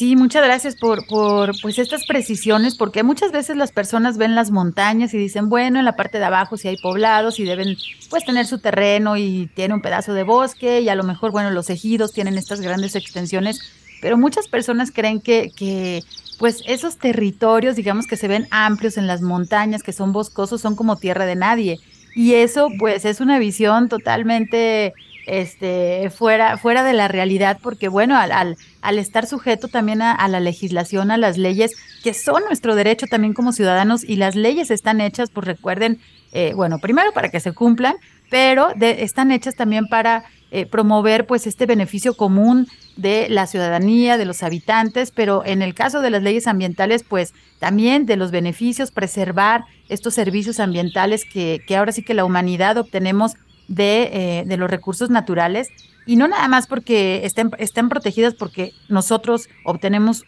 Sí, 0.00 0.16
muchas 0.16 0.42
gracias 0.42 0.76
por, 0.76 1.06
por 1.06 1.52
pues 1.60 1.78
estas 1.78 2.06
precisiones, 2.06 2.74
porque 2.74 3.02
muchas 3.02 3.32
veces 3.32 3.58
las 3.58 3.70
personas 3.70 4.16
ven 4.16 4.34
las 4.34 4.50
montañas 4.50 5.12
y 5.12 5.18
dicen, 5.18 5.50
bueno, 5.50 5.78
en 5.78 5.84
la 5.84 5.94
parte 5.94 6.18
de 6.18 6.24
abajo 6.24 6.56
si 6.56 6.68
hay 6.68 6.78
poblados 6.78 7.38
y 7.38 7.44
deben 7.44 7.76
pues 8.08 8.24
tener 8.24 8.46
su 8.46 8.60
terreno 8.60 9.18
y 9.18 9.50
tiene 9.54 9.74
un 9.74 9.82
pedazo 9.82 10.14
de 10.14 10.22
bosque 10.22 10.80
y 10.80 10.88
a 10.88 10.94
lo 10.94 11.02
mejor, 11.04 11.32
bueno, 11.32 11.50
los 11.50 11.68
ejidos 11.68 12.14
tienen 12.14 12.38
estas 12.38 12.62
grandes 12.62 12.96
extensiones, 12.96 13.60
pero 14.00 14.16
muchas 14.16 14.48
personas 14.48 14.90
creen 14.90 15.20
que, 15.20 15.50
que 15.54 16.02
pues 16.38 16.62
esos 16.66 16.96
territorios, 16.96 17.76
digamos 17.76 18.06
que 18.06 18.16
se 18.16 18.26
ven 18.26 18.48
amplios 18.50 18.96
en 18.96 19.06
las 19.06 19.20
montañas, 19.20 19.82
que 19.82 19.92
son 19.92 20.14
boscosos, 20.14 20.62
son 20.62 20.76
como 20.76 20.96
tierra 20.96 21.26
de 21.26 21.36
nadie. 21.36 21.78
Y 22.14 22.32
eso 22.36 22.70
pues 22.78 23.04
es 23.04 23.20
una 23.20 23.38
visión 23.38 23.90
totalmente 23.90 24.94
este, 25.30 26.10
fuera, 26.10 26.58
fuera 26.58 26.82
de 26.82 26.92
la 26.92 27.06
realidad, 27.06 27.58
porque 27.62 27.88
bueno, 27.88 28.16
al, 28.16 28.56
al, 28.82 28.98
estar 28.98 29.26
sujeto 29.26 29.68
también 29.68 30.02
a, 30.02 30.26
la 30.28 30.40
legislación, 30.40 31.12
a 31.12 31.16
las 31.16 31.38
leyes, 31.38 31.72
que 32.02 32.14
son 32.14 32.42
nuestro 32.44 32.74
derecho 32.74 33.06
también 33.08 33.32
como 33.32 33.52
ciudadanos, 33.52 34.02
y 34.02 34.16
las 34.16 34.34
leyes 34.34 34.72
están 34.72 35.00
hechas, 35.00 35.30
pues 35.30 35.46
recuerden, 35.46 36.00
eh, 36.32 36.52
bueno, 36.56 36.78
primero 36.80 37.12
para 37.12 37.28
que 37.28 37.38
se 37.38 37.52
cumplan, 37.52 37.94
pero 38.28 38.70
están 38.80 39.30
hechas 39.30 39.54
también 39.54 39.86
para 39.86 40.24
eh, 40.50 40.66
promover 40.66 41.26
pues 41.26 41.46
este 41.46 41.66
beneficio 41.66 42.16
común 42.16 42.66
de 42.96 43.28
la 43.28 43.46
ciudadanía, 43.46 44.18
de 44.18 44.24
los 44.24 44.42
habitantes, 44.42 45.12
pero 45.12 45.44
en 45.46 45.62
el 45.62 45.74
caso 45.74 46.00
de 46.00 46.10
las 46.10 46.24
leyes 46.24 46.48
ambientales, 46.48 47.04
pues 47.04 47.34
también 47.60 48.04
de 48.04 48.16
los 48.16 48.32
beneficios, 48.32 48.90
preservar 48.90 49.64
estos 49.88 50.14
servicios 50.14 50.58
ambientales 50.58 51.24
que, 51.24 51.60
que 51.68 51.76
ahora 51.76 51.92
sí 51.92 52.02
que 52.02 52.14
la 52.14 52.24
humanidad 52.24 52.78
obtenemos 52.78 53.34
de, 53.70 54.10
eh, 54.12 54.44
de, 54.44 54.56
los 54.56 54.68
recursos 54.68 55.10
naturales 55.10 55.68
y 56.10 56.16
no 56.16 56.26
nada 56.26 56.48
más 56.48 56.66
porque 56.66 57.24
estén, 57.24 57.52
estén 57.58 57.88
protegidas 57.88 58.34
porque 58.34 58.72
nosotros 58.88 59.48
obtenemos 59.64 60.24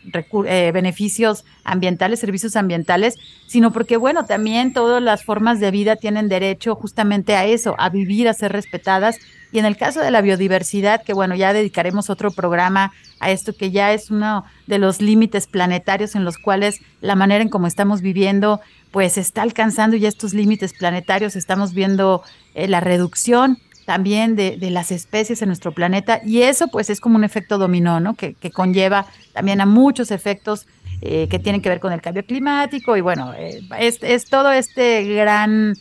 eh, 0.47 0.71
beneficios 0.73 1.45
ambientales, 1.65 2.21
servicios 2.21 2.55
ambientales, 2.55 3.17
sino 3.49 3.73
porque, 3.73 3.97
bueno, 3.97 4.25
también 4.25 4.73
todas 4.73 5.03
las 5.03 5.25
formas 5.25 5.59
de 5.59 5.73
vida 5.73 5.97
tienen 5.97 6.29
derecho 6.29 6.77
justamente 6.77 7.35
a 7.35 7.47
eso, 7.47 7.75
a 7.79 7.89
vivir, 7.89 8.29
a 8.29 8.35
ser 8.35 8.53
respetadas. 8.53 9.19
Y 9.51 9.59
en 9.59 9.65
el 9.65 9.77
caso 9.77 9.99
de 10.01 10.13
la 10.13 10.21
biodiversidad, 10.21 11.03
que 11.03 11.15
bueno, 11.15 11.35
ya 11.35 11.53
dedicaremos 11.53 12.11
otro 12.11 12.31
programa 12.31 12.93
a 13.19 13.33
esto, 13.33 13.53
que 13.53 13.73
ya 13.73 13.93
es 13.93 14.11
uno 14.11 14.45
de 14.69 14.79
los 14.79 15.03
límites 15.03 15.49
planetarios 15.49 16.15
en 16.15 16.25
los 16.25 16.39
cuales 16.39 16.81
la 17.01 17.17
manera 17.17 17.43
en 17.43 17.49
cómo 17.49 17.67
estamos 17.67 18.03
viviendo, 18.03 18.61
pues 18.93 19.17
está 19.19 19.43
alcanzando 19.43 19.97
ya 19.97 20.09
estos 20.09 20.35
límites 20.35 20.75
planetarios, 20.75 21.35
estamos 21.35 21.73
viendo 21.73 22.23
eh, 22.55 22.69
la 22.69 22.79
reducción 22.79 23.59
también 23.87 24.37
de, 24.37 24.57
las 24.71 24.93
especies 24.93 25.43
en 25.43 25.49
nuestro 25.49 25.73
planeta 25.73 26.21
y 26.25 26.43
eso 26.43 26.69
pues 26.69 26.89
es 26.89 27.01
como 27.01 27.17
un 27.17 27.25
efecto 27.25 27.59
dominó, 27.59 27.99
¿no? 27.99 28.15
Que, 28.15 28.37
conlleva 28.53 29.07
también 29.33 29.61
a 29.61 29.67
muchos 29.67 30.13
efectos 30.13 30.67
eh, 31.01 31.27
que 31.29 31.41
tienen 31.41 31.63
que 31.63 31.69
ver 31.69 31.81
con 31.81 31.93
el 31.93 32.01
cambio 32.01 32.25
climático 32.25 32.97
y 32.97 33.01
bueno, 33.01 33.35
eh, 33.37 33.61
es, 33.81 34.27
todo 34.27 34.53
este 34.53 35.03
gran 35.03 35.75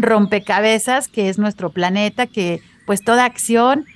rompecabezas 0.00 1.08
que 1.08 1.30
es 1.30 1.38
nuestro 1.38 1.70
planeta, 1.70 2.26
que 2.26 2.60
pues 2.84 3.02
toda 3.02 3.24
acción 3.24 3.86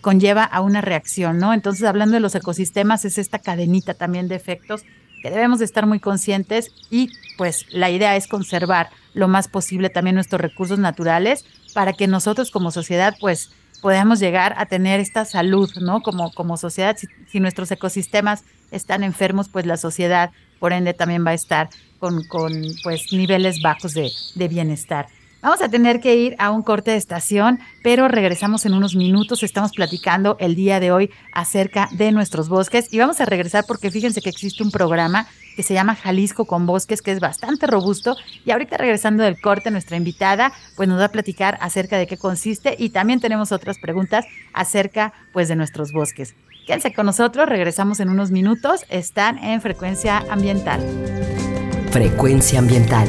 conlleva 0.00 0.42
a 0.42 0.62
una 0.62 0.80
reacción, 0.80 1.38
¿no? 1.38 1.52
Entonces 1.52 1.84
hablando 1.84 2.14
de 2.14 2.20
los 2.20 2.34
ecosistemas 2.34 3.04
es 3.04 3.18
esta 3.18 3.38
cadenita 3.38 3.92
también 3.92 4.26
de 4.26 4.34
efectos 4.34 4.84
que 5.22 5.30
debemos 5.30 5.58
de 5.58 5.64
estar 5.64 5.86
muy 5.86 6.00
conscientes 6.00 6.70
y 6.90 7.10
pues 7.36 7.66
la 7.70 7.90
idea 7.90 8.16
es 8.16 8.26
conservar 8.26 8.90
lo 9.14 9.28
más 9.28 9.48
posible 9.48 9.90
también 9.90 10.14
nuestros 10.14 10.40
recursos 10.40 10.78
naturales 10.78 11.44
para 11.74 11.92
que 11.92 12.06
nosotros 12.06 12.50
como 12.50 12.70
sociedad 12.70 13.14
pues 13.20 13.50
podamos 13.80 14.18
llegar 14.20 14.54
a 14.58 14.66
tener 14.66 15.00
esta 15.00 15.24
salud, 15.24 15.70
¿no? 15.80 16.00
Como, 16.02 16.32
como 16.32 16.56
sociedad, 16.56 16.96
si, 17.28 17.40
nuestros 17.40 17.70
ecosistemas 17.70 18.44
están 18.70 19.02
enfermos, 19.04 19.48
pues 19.48 19.66
la 19.66 19.76
sociedad, 19.76 20.30
por 20.58 20.72
ende, 20.72 20.94
también 20.94 21.24
va 21.24 21.30
a 21.30 21.34
estar 21.34 21.68
con, 21.98 22.24
con 22.24 22.52
pues 22.82 23.12
niveles 23.12 23.60
bajos 23.62 23.94
de, 23.94 24.10
de 24.34 24.48
bienestar. 24.48 25.06
Vamos 25.46 25.62
a 25.62 25.68
tener 25.68 26.00
que 26.00 26.16
ir 26.16 26.34
a 26.40 26.50
un 26.50 26.62
corte 26.62 26.90
de 26.90 26.96
estación, 26.96 27.60
pero 27.84 28.08
regresamos 28.08 28.66
en 28.66 28.74
unos 28.74 28.96
minutos. 28.96 29.44
Estamos 29.44 29.70
platicando 29.70 30.36
el 30.40 30.56
día 30.56 30.80
de 30.80 30.90
hoy 30.90 31.12
acerca 31.32 31.88
de 31.92 32.10
nuestros 32.10 32.48
bosques 32.48 32.92
y 32.92 32.98
vamos 32.98 33.20
a 33.20 33.26
regresar 33.26 33.62
porque 33.64 33.92
fíjense 33.92 34.20
que 34.20 34.28
existe 34.28 34.64
un 34.64 34.72
programa 34.72 35.28
que 35.54 35.62
se 35.62 35.72
llama 35.72 35.94
Jalisco 35.94 36.46
con 36.46 36.66
Bosques, 36.66 37.00
que 37.00 37.12
es 37.12 37.20
bastante 37.20 37.68
robusto. 37.68 38.16
Y 38.44 38.50
ahorita 38.50 38.76
regresando 38.76 39.22
del 39.22 39.40
corte, 39.40 39.70
nuestra 39.70 39.96
invitada 39.96 40.52
pues 40.74 40.88
nos 40.88 40.98
va 40.98 41.04
a 41.04 41.12
platicar 41.12 41.58
acerca 41.60 41.96
de 41.96 42.08
qué 42.08 42.16
consiste 42.16 42.74
y 42.76 42.90
también 42.90 43.20
tenemos 43.20 43.52
otras 43.52 43.78
preguntas 43.78 44.24
acerca 44.52 45.12
pues 45.32 45.46
de 45.46 45.54
nuestros 45.54 45.92
bosques. 45.92 46.34
Quédense 46.66 46.92
con 46.92 47.06
nosotros, 47.06 47.48
regresamos 47.48 48.00
en 48.00 48.08
unos 48.08 48.32
minutos, 48.32 48.80
están 48.88 49.38
en 49.38 49.60
frecuencia 49.60 50.24
ambiental. 50.28 50.80
Frecuencia 51.92 52.58
ambiental 52.58 53.08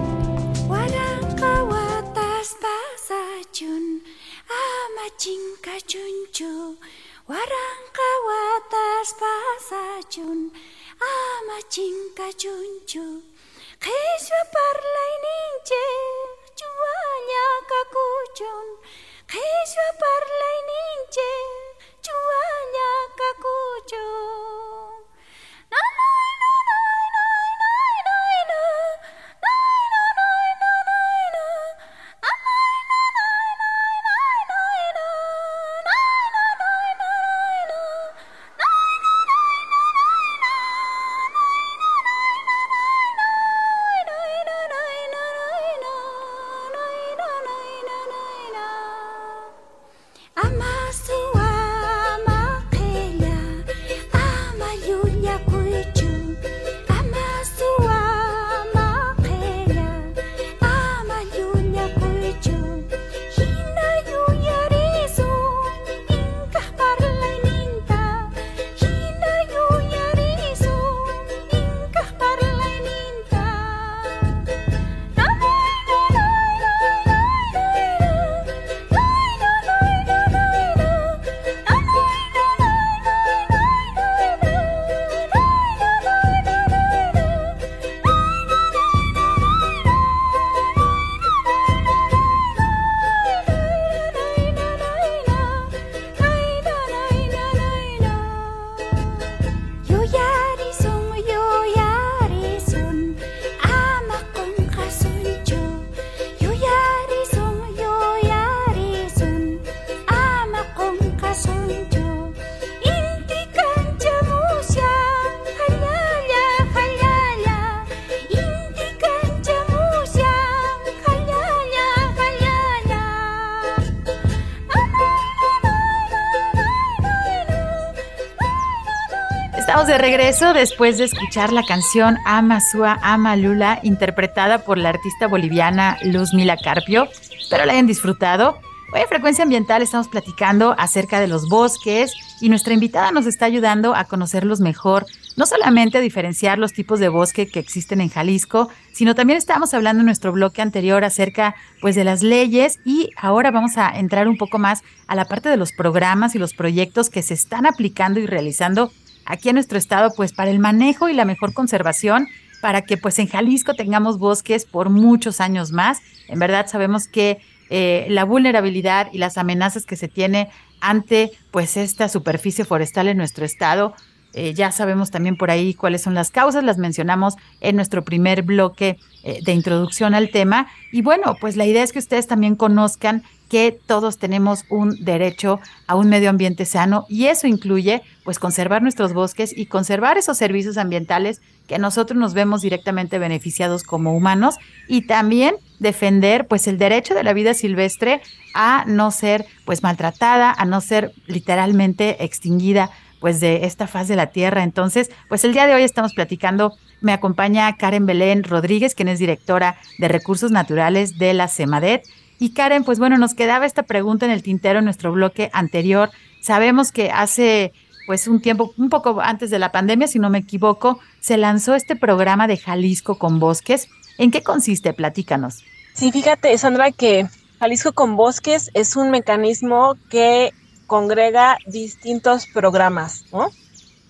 Regreso 130.01 130.53
después 130.53 130.97
de 130.97 131.03
escuchar 131.03 131.53
la 131.53 131.63
canción 131.63 132.17
Ama 132.25 132.59
Sua 132.59 132.97
Ama 133.03 133.35
Lula, 133.35 133.79
interpretada 133.83 134.65
por 134.65 134.79
la 134.79 134.89
artista 134.89 135.27
boliviana 135.27 135.99
Luz 136.03 136.33
Mila 136.33 136.57
Carpio. 136.57 137.07
Espero 137.39 137.65
la 137.65 137.73
hayan 137.73 137.85
disfrutado. 137.85 138.57
Hoy 138.93 139.01
en 139.01 139.07
Frecuencia 139.07 139.43
Ambiental 139.43 139.83
estamos 139.83 140.07
platicando 140.07 140.75
acerca 140.77 141.19
de 141.19 141.27
los 141.27 141.47
bosques 141.47 142.13
y 142.41 142.49
nuestra 142.49 142.73
invitada 142.73 143.11
nos 143.11 143.27
está 143.27 143.45
ayudando 143.45 143.93
a 143.93 144.05
conocerlos 144.05 144.59
mejor, 144.59 145.05
no 145.37 145.45
solamente 145.45 145.99
a 145.99 146.01
diferenciar 146.01 146.57
los 146.57 146.73
tipos 146.73 146.99
de 146.99 147.07
bosque 147.07 147.47
que 147.47 147.59
existen 147.59 148.01
en 148.01 148.09
Jalisco, 148.09 148.69
sino 148.91 149.13
también 149.13 149.37
estábamos 149.37 149.73
hablando 149.75 150.01
en 150.01 150.07
nuestro 150.07 150.31
bloque 150.31 150.63
anterior 150.63 151.05
acerca 151.05 151.55
pues 151.79 151.95
de 151.95 152.03
las 152.03 152.23
leyes 152.23 152.79
y 152.83 153.11
ahora 153.15 153.51
vamos 153.51 153.77
a 153.77 153.97
entrar 153.97 154.27
un 154.27 154.37
poco 154.37 154.57
más 154.57 154.81
a 155.07 155.15
la 155.15 155.25
parte 155.25 155.47
de 155.47 155.57
los 155.57 155.71
programas 155.71 156.33
y 156.33 156.39
los 156.39 156.55
proyectos 156.55 157.11
que 157.11 157.21
se 157.21 157.35
están 157.35 157.67
aplicando 157.67 158.19
y 158.19 158.25
realizando 158.25 158.91
aquí 159.31 159.47
en 159.47 159.55
nuestro 159.55 159.77
estado 159.77 160.11
pues 160.15 160.33
para 160.33 160.51
el 160.51 160.59
manejo 160.59 161.07
y 161.07 161.13
la 161.13 161.23
mejor 161.23 161.53
conservación 161.53 162.27
para 162.61 162.81
que 162.81 162.97
pues 162.97 163.17
en 163.17 163.27
Jalisco 163.27 163.73
tengamos 163.73 164.19
bosques 164.19 164.65
por 164.65 164.89
muchos 164.89 165.39
años 165.39 165.71
más. 165.71 165.99
En 166.27 166.37
verdad 166.37 166.67
sabemos 166.67 167.07
que 167.07 167.39
eh, 167.69 168.05
la 168.09 168.25
vulnerabilidad 168.25 169.07
y 169.13 169.17
las 169.17 169.37
amenazas 169.37 169.85
que 169.85 169.95
se 169.95 170.09
tiene 170.09 170.49
ante 170.81 171.31
pues 171.49 171.77
esta 171.77 172.09
superficie 172.09 172.65
forestal 172.65 173.07
en 173.07 173.17
nuestro 173.17 173.45
estado. 173.45 173.95
Eh, 174.33 174.53
ya 174.53 174.71
sabemos 174.71 175.11
también 175.11 175.35
por 175.35 175.51
ahí 175.51 175.73
cuáles 175.73 176.01
son 176.01 176.13
las 176.13 176.31
causas, 176.31 176.63
las 176.63 176.77
mencionamos 176.77 177.35
en 177.59 177.75
nuestro 177.75 178.03
primer 178.03 178.43
bloque 178.43 178.97
eh, 179.23 179.39
de 179.43 179.53
introducción 179.53 180.13
al 180.13 180.29
tema. 180.29 180.67
Y 180.91 181.01
bueno, 181.01 181.35
pues 181.39 181.57
la 181.57 181.65
idea 181.65 181.83
es 181.83 181.91
que 181.91 181.99
ustedes 181.99 182.27
también 182.27 182.55
conozcan 182.55 183.23
que 183.51 183.77
todos 183.85 184.17
tenemos 184.17 184.63
un 184.69 185.03
derecho 185.03 185.59
a 185.85 185.95
un 185.95 186.07
medio 186.07 186.29
ambiente 186.29 186.63
sano 186.63 187.05
y 187.09 187.25
eso 187.25 187.47
incluye 187.47 188.01
pues 188.23 188.39
conservar 188.39 188.81
nuestros 188.81 189.11
bosques 189.11 189.51
y 189.53 189.65
conservar 189.65 190.17
esos 190.17 190.37
servicios 190.37 190.77
ambientales 190.77 191.41
que 191.67 191.77
nosotros 191.77 192.17
nos 192.17 192.33
vemos 192.33 192.61
directamente 192.61 193.19
beneficiados 193.19 193.83
como 193.83 194.15
humanos 194.15 194.55
y 194.87 195.01
también 195.01 195.55
defender 195.79 196.47
pues 196.47 196.65
el 196.67 196.77
derecho 196.77 197.13
de 197.13 197.23
la 197.23 197.33
vida 197.33 197.53
silvestre 197.53 198.21
a 198.53 198.85
no 198.87 199.11
ser 199.11 199.45
pues 199.65 199.83
maltratada, 199.83 200.53
a 200.57 200.63
no 200.63 200.79
ser 200.79 201.11
literalmente 201.27 202.23
extinguida 202.23 202.89
pues 203.21 203.39
de 203.39 203.65
esta 203.65 203.87
faz 203.87 204.09
de 204.09 204.17
la 204.17 204.27
tierra. 204.27 204.63
Entonces, 204.63 205.09
pues 205.29 205.45
el 205.45 205.53
día 205.53 205.67
de 205.67 205.75
hoy 205.75 205.83
estamos 205.83 206.13
platicando, 206.13 206.73
me 206.99 207.13
acompaña 207.13 207.77
Karen 207.77 208.05
Belén 208.05 208.43
Rodríguez, 208.43 208.95
quien 208.95 209.07
es 209.07 209.19
directora 209.19 209.77
de 209.99 210.09
Recursos 210.09 210.51
Naturales 210.51 211.17
de 211.17 211.33
la 211.33 211.47
CEMADET 211.47 212.03
y 212.41 212.53
Karen, 212.53 212.83
pues 212.83 212.97
bueno, 212.97 213.19
nos 213.19 213.35
quedaba 213.35 213.67
esta 213.67 213.83
pregunta 213.83 214.25
en 214.25 214.31
el 214.31 214.41
tintero 214.41 214.79
en 214.79 214.85
nuestro 214.85 215.11
bloque 215.11 215.51
anterior. 215.53 216.09
Sabemos 216.41 216.91
que 216.91 217.11
hace 217.11 217.71
pues 218.07 218.27
un 218.27 218.41
tiempo, 218.41 218.73
un 218.77 218.89
poco 218.89 219.21
antes 219.21 219.51
de 219.51 219.59
la 219.59 219.71
pandemia, 219.71 220.07
si 220.07 220.17
no 220.17 220.31
me 220.31 220.39
equivoco, 220.39 220.99
se 221.19 221.37
lanzó 221.37 221.75
este 221.75 221.95
programa 221.95 222.47
de 222.47 222.57
Jalisco 222.57 223.19
con 223.19 223.39
Bosques. 223.39 223.89
¿En 224.17 224.31
qué 224.31 224.41
consiste? 224.41 224.91
Platícanos. 224.91 225.63
Sí, 225.93 226.11
fíjate, 226.11 226.57
Sandra, 226.57 226.91
que 226.91 227.27
Jalisco 227.59 227.93
con 227.93 228.15
Bosques 228.15 228.71
es 228.73 228.95
un 228.95 229.11
mecanismo 229.11 229.95
que 230.09 230.51
congrega 230.91 231.57
distintos 231.67 232.47
programas. 232.47 233.23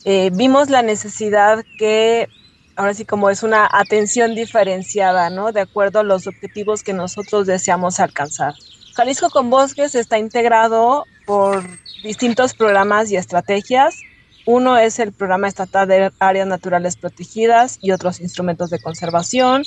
Eh, 0.04 0.32
vimos 0.34 0.72
la 0.72 0.82
necesidad 0.82 1.64
que 1.78 2.28
ahora 2.76 2.96
sí 2.96 3.06
como 3.06 3.30
es 3.30 3.44
una 3.44 3.70
atención 3.72 4.34
diferenciada, 4.34 5.30
¿no? 5.30 5.52
De 5.52 5.62
acuerdo 5.62 6.00
a 6.00 6.04
los 6.04 6.26
objetivos 6.26 6.82
que 6.82 6.94
nosotros 6.94 7.46
deseamos 7.46 8.00
alcanzar. 8.00 8.56
Jalisco 8.96 9.30
con 9.30 9.52
Bosques 9.52 9.94
está 9.94 10.18
integrado 10.18 11.06
por 11.28 11.64
distintos 12.02 12.56
programas 12.56 13.12
y 13.12 13.16
estrategias 13.16 13.96
Uno 14.48 14.76
es 14.76 14.98
el 14.98 15.14
Programa 15.14 15.48
Estatal 15.48 15.88
de 15.88 16.12
Áreas 16.18 16.48
Naturales 16.48 16.98
Protegidas 16.98 17.78
y 17.80 17.92
otros 17.92 18.20
instrumentos 18.20 18.72
de 18.72 18.82
conservación, 18.82 19.62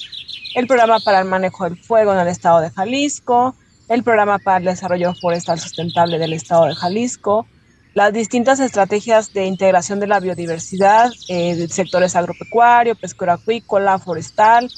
el 0.56 0.66
Programa 0.66 0.98
para 0.98 1.20
el 1.20 1.26
Manejo 1.26 1.62
del 1.62 1.78
Fuego 1.78 2.12
en 2.12 2.18
el 2.18 2.26
Estado 2.26 2.60
de 2.60 2.70
Jalisco, 2.70 3.54
el 3.88 4.02
Programa 4.02 4.38
para 4.38 4.58
el 4.58 4.64
Desarrollo 4.64 5.14
Forestal 5.14 5.60
Sustentable 5.60 6.18
del 6.18 6.32
Estado 6.32 6.66
de 6.66 6.74
Jalisco, 6.74 7.46
las 7.92 8.12
distintas 8.12 8.58
estrategias 8.60 9.32
de 9.32 9.46
integración 9.46 10.00
de 10.00 10.06
la 10.06 10.20
biodiversidad 10.20 11.12
eh, 11.28 11.68
sectores 11.68 12.16
agropecuario, 12.16 12.96
pesquero 12.96 13.32
acuícola, 13.32 13.98
forestal, 13.98 14.68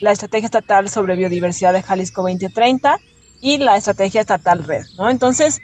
la 0.00 0.12
Estrategia 0.12 0.46
Estatal 0.46 0.88
sobre 0.88 1.16
Biodiversidad 1.16 1.72
de 1.72 1.82
Jalisco 1.82 2.22
2030 2.22 2.98
y 3.40 3.58
la 3.58 3.76
Estrategia 3.76 4.20
Estatal 4.20 4.64
Red, 4.64 4.84
¿no? 4.96 5.10
Entonces, 5.10 5.60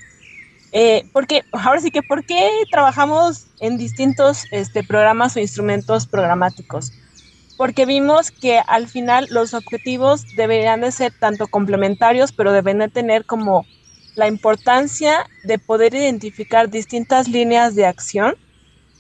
eh, 0.73 1.09
porque 1.13 1.43
ahora 1.53 1.81
sí 1.81 1.91
que, 1.91 2.03
¿por 2.03 2.25
qué 2.25 2.51
trabajamos 2.71 3.47
en 3.61 3.79
distintos 3.79 4.45
este, 4.51 4.83
programas 4.83 5.37
o 5.37 5.41
instrumentos 5.41 6.07
programáticos? 6.07 6.93
Porque 7.57 7.87
vimos 7.87 8.31
que 8.31 8.61
al 8.67 8.89
final 8.89 9.27
los 9.31 9.55
objetivos 9.55 10.27
deberían 10.37 10.83
de 10.83 10.93
ser 10.93 11.13
tanto 11.19 11.47
complementarios, 11.47 12.33
pero 12.33 12.53
deben 12.53 12.79
de 12.79 12.89
tener 12.89 13.25
como 13.25 13.65
la 14.15 14.29
importancia 14.29 15.27
de 15.45 15.59
poder 15.59 15.95
identificar 15.95 16.71
distintas 16.71 17.29
líneas 17.29 17.75
de 17.75 17.87
acción 17.87 18.37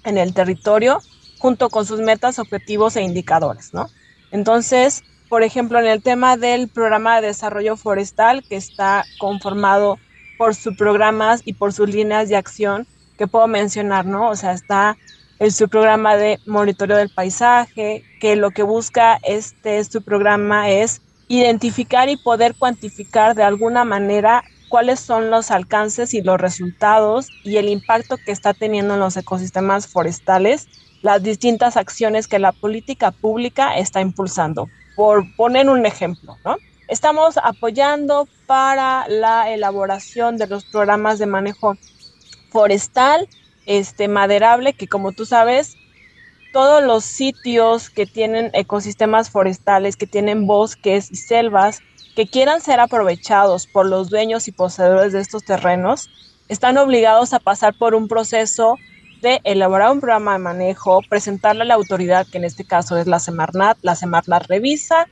en 0.05 0.19
el 0.19 0.35
territorio 0.35 1.01
junto 1.39 1.69
con 1.69 1.85
sus 1.85 2.01
metas, 2.01 2.39
objetivos 2.39 2.97
e 2.97 3.03
indicadores, 3.03 3.75
¿no? 3.75 3.89
Entonces, 4.31 5.03
por 5.29 5.43
ejemplo, 5.43 5.79
en 5.79 5.87
el 5.87 6.03
tema 6.03 6.37
del 6.37 6.69
programa 6.69 7.21
de 7.21 7.29
desarrollo 7.29 7.77
forestal, 7.77 8.45
que 8.49 8.57
está 8.57 9.05
conformado 9.19 9.99
por 10.39 10.55
sus 10.55 10.77
programas 10.77 11.43
y 11.45 11.55
por 11.55 11.73
sus 11.73 11.89
líneas 11.89 12.29
de 12.29 12.37
acción, 12.37 12.87
que 13.19 13.27
puedo 13.27 13.47
mencionar, 13.49 14.07
¿no? 14.07 14.29
O 14.29 14.37
sea, 14.37 14.53
está 14.53 14.97
el 15.39 15.53
subprograma 15.53 16.17
de 16.17 16.41
monitoreo 16.47 16.97
del 16.97 17.11
paisaje, 17.11 18.05
que 18.21 18.37
lo 18.37 18.51
que 18.51 18.63
busca 18.63 19.19
este 19.23 19.83
subprograma 19.85 20.71
es 20.71 21.03
identificar 21.29 22.09
y 22.09 22.17
poder 22.17 22.55
cuantificar 22.55 23.35
de 23.35 23.43
alguna 23.43 23.85
manera 23.85 24.45
cuáles 24.69 25.01
son 25.01 25.31
los 25.31 25.51
alcances 25.51 26.15
y 26.15 26.23
los 26.23 26.41
resultados 26.41 27.29
y 27.45 27.57
el 27.57 27.69
impacto 27.69 28.17
que 28.17 28.33
está 28.33 28.55
teniendo 28.55 28.95
en 28.95 29.01
los 29.01 29.17
ecosistemas 29.17 29.87
forestales 29.87 30.67
las 31.03 31.23
distintas 31.23 31.77
acciones 31.77 32.27
que 32.27 32.39
la 32.39 32.53
política 32.53 33.11
pública 33.11 33.77
está 33.77 34.01
impulsando. 34.01 34.69
Por 34.97 35.25
poner 35.37 35.69
un 35.69 35.87
ejemplo, 35.87 36.37
¿no? 36.45 36.57
Estamos 36.89 37.37
apoyando 37.43 38.29
para 38.47 39.07
la 39.09 39.53
elaboración 39.53 40.37
de 40.37 40.47
los 40.47 40.65
programas 40.65 41.19
de 41.19 41.27
manejo 41.27 41.77
forestal, 42.51 43.29
este 43.67 44.09
maderable, 44.09 44.73
que 44.73 44.89
como 44.89 45.13
tú 45.13 45.27
sabes, 45.27 45.77
todos 46.53 46.83
los 46.83 47.05
sitios 47.05 47.91
que 47.91 48.07
tienen 48.07 48.51
ecosistemas 48.55 49.31
forestales, 49.31 49.97
que 49.97 50.07
tienen 50.07 50.47
bosques 50.47 51.11
y 51.11 51.17
selvas, 51.17 51.83
que 52.15 52.27
quieran 52.27 52.63
ser 52.63 52.81
aprovechados 52.81 53.67
por 53.67 53.87
los 53.87 54.09
dueños 54.09 54.49
y 54.49 54.53
poseedores 54.53 55.13
de 55.13 55.21
estos 55.21 55.45
terrenos, 55.45 56.09
están 56.49 56.79
obligados 56.79 57.35
a 57.35 57.41
pasar 57.41 57.75
por 57.75 57.95
un 57.95 58.09
proceso 58.09 58.79
de 59.21 59.41
elaborar 59.45 59.93
un 59.93 60.01
programa 60.01 60.33
de 60.33 60.39
manejo, 60.39 61.03
presentarle 61.03 61.63
a 61.63 61.67
la 61.67 61.75
autoridad, 61.75 62.27
que 62.31 62.39
en 62.39 62.45
este 62.45 62.65
caso 62.65 62.97
es 62.97 63.07
la 63.07 63.19
Semarnat, 63.19 63.79
la 63.83 63.95
Semarnat 63.95 64.47
revisa, 64.47 65.09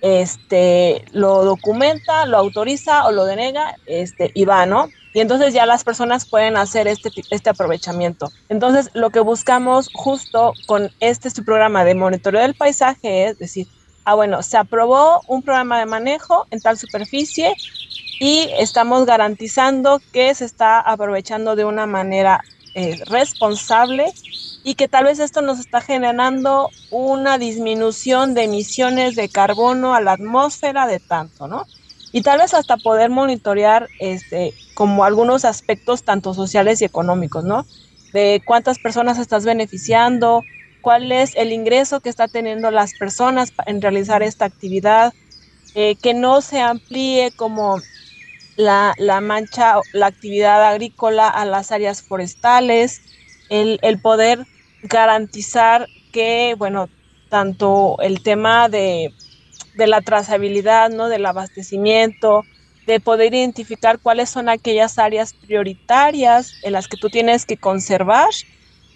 este, 0.00 1.04
lo 1.12 1.44
documenta, 1.44 2.26
lo 2.26 2.38
autoriza 2.38 3.06
o 3.06 3.12
lo 3.12 3.24
denega, 3.24 3.76
este, 3.86 4.30
y 4.34 4.44
va, 4.44 4.66
¿no? 4.66 4.88
Y 5.18 5.20
entonces 5.20 5.52
ya 5.52 5.66
las 5.66 5.82
personas 5.82 6.26
pueden 6.26 6.56
hacer 6.56 6.86
este, 6.86 7.10
este 7.30 7.50
aprovechamiento. 7.50 8.30
Entonces, 8.48 8.88
lo 8.94 9.10
que 9.10 9.18
buscamos 9.18 9.90
justo 9.92 10.52
con 10.66 10.92
este, 11.00 11.26
este 11.26 11.42
programa 11.42 11.82
de 11.82 11.96
monitoreo 11.96 12.40
del 12.40 12.54
paisaje 12.54 13.26
es 13.26 13.36
decir, 13.36 13.66
ah, 14.04 14.14
bueno, 14.14 14.44
se 14.44 14.56
aprobó 14.56 15.20
un 15.26 15.42
programa 15.42 15.80
de 15.80 15.86
manejo 15.86 16.46
en 16.52 16.60
tal 16.60 16.78
superficie 16.78 17.52
y 18.20 18.48
estamos 18.60 19.06
garantizando 19.06 20.00
que 20.12 20.32
se 20.36 20.44
está 20.44 20.78
aprovechando 20.78 21.56
de 21.56 21.64
una 21.64 21.86
manera 21.86 22.40
eh, 22.76 23.00
responsable 23.06 24.12
y 24.62 24.76
que 24.76 24.86
tal 24.86 25.06
vez 25.06 25.18
esto 25.18 25.42
nos 25.42 25.58
está 25.58 25.80
generando 25.80 26.70
una 26.92 27.38
disminución 27.38 28.34
de 28.34 28.44
emisiones 28.44 29.16
de 29.16 29.28
carbono 29.28 29.96
a 29.96 30.00
la 30.00 30.12
atmósfera 30.12 30.86
de 30.86 31.00
tanto, 31.00 31.48
¿no? 31.48 31.66
Y 32.12 32.22
tal 32.22 32.38
vez 32.38 32.54
hasta 32.54 32.76
poder 32.76 33.10
monitorear 33.10 33.88
este, 34.00 34.54
como 34.74 35.04
algunos 35.04 35.44
aspectos 35.44 36.02
tanto 36.02 36.34
sociales 36.34 36.80
y 36.80 36.84
económicos, 36.84 37.44
¿no? 37.44 37.66
De 38.12 38.40
cuántas 38.44 38.78
personas 38.78 39.18
estás 39.18 39.44
beneficiando, 39.44 40.42
cuál 40.80 41.12
es 41.12 41.36
el 41.36 41.52
ingreso 41.52 42.00
que 42.00 42.08
está 42.08 42.28
teniendo 42.28 42.70
las 42.70 42.94
personas 42.94 43.52
en 43.66 43.82
realizar 43.82 44.22
esta 44.22 44.46
actividad, 44.46 45.12
eh, 45.74 45.96
que 45.96 46.14
no 46.14 46.40
se 46.40 46.60
amplíe 46.60 47.30
como 47.36 47.78
la, 48.56 48.94
la, 48.96 49.20
mancha, 49.20 49.74
la 49.92 50.06
actividad 50.06 50.64
agrícola 50.64 51.28
a 51.28 51.44
las 51.44 51.72
áreas 51.72 52.02
forestales, 52.02 53.02
el, 53.50 53.78
el 53.82 54.00
poder 54.00 54.46
garantizar 54.82 55.86
que, 56.12 56.54
bueno, 56.56 56.88
tanto 57.28 57.96
el 58.00 58.22
tema 58.22 58.68
de, 58.68 59.12
de 59.78 59.86
la 59.86 60.02
trazabilidad, 60.02 60.90
¿no? 60.90 61.08
Del 61.08 61.24
abastecimiento, 61.24 62.42
de 62.86 63.00
poder 63.00 63.32
identificar 63.32 64.00
cuáles 64.00 64.28
son 64.28 64.48
aquellas 64.48 64.98
áreas 64.98 65.32
prioritarias 65.32 66.52
en 66.64 66.72
las 66.72 66.88
que 66.88 66.96
tú 66.96 67.08
tienes 67.08 67.46
que 67.46 67.56
conservar 67.56 68.28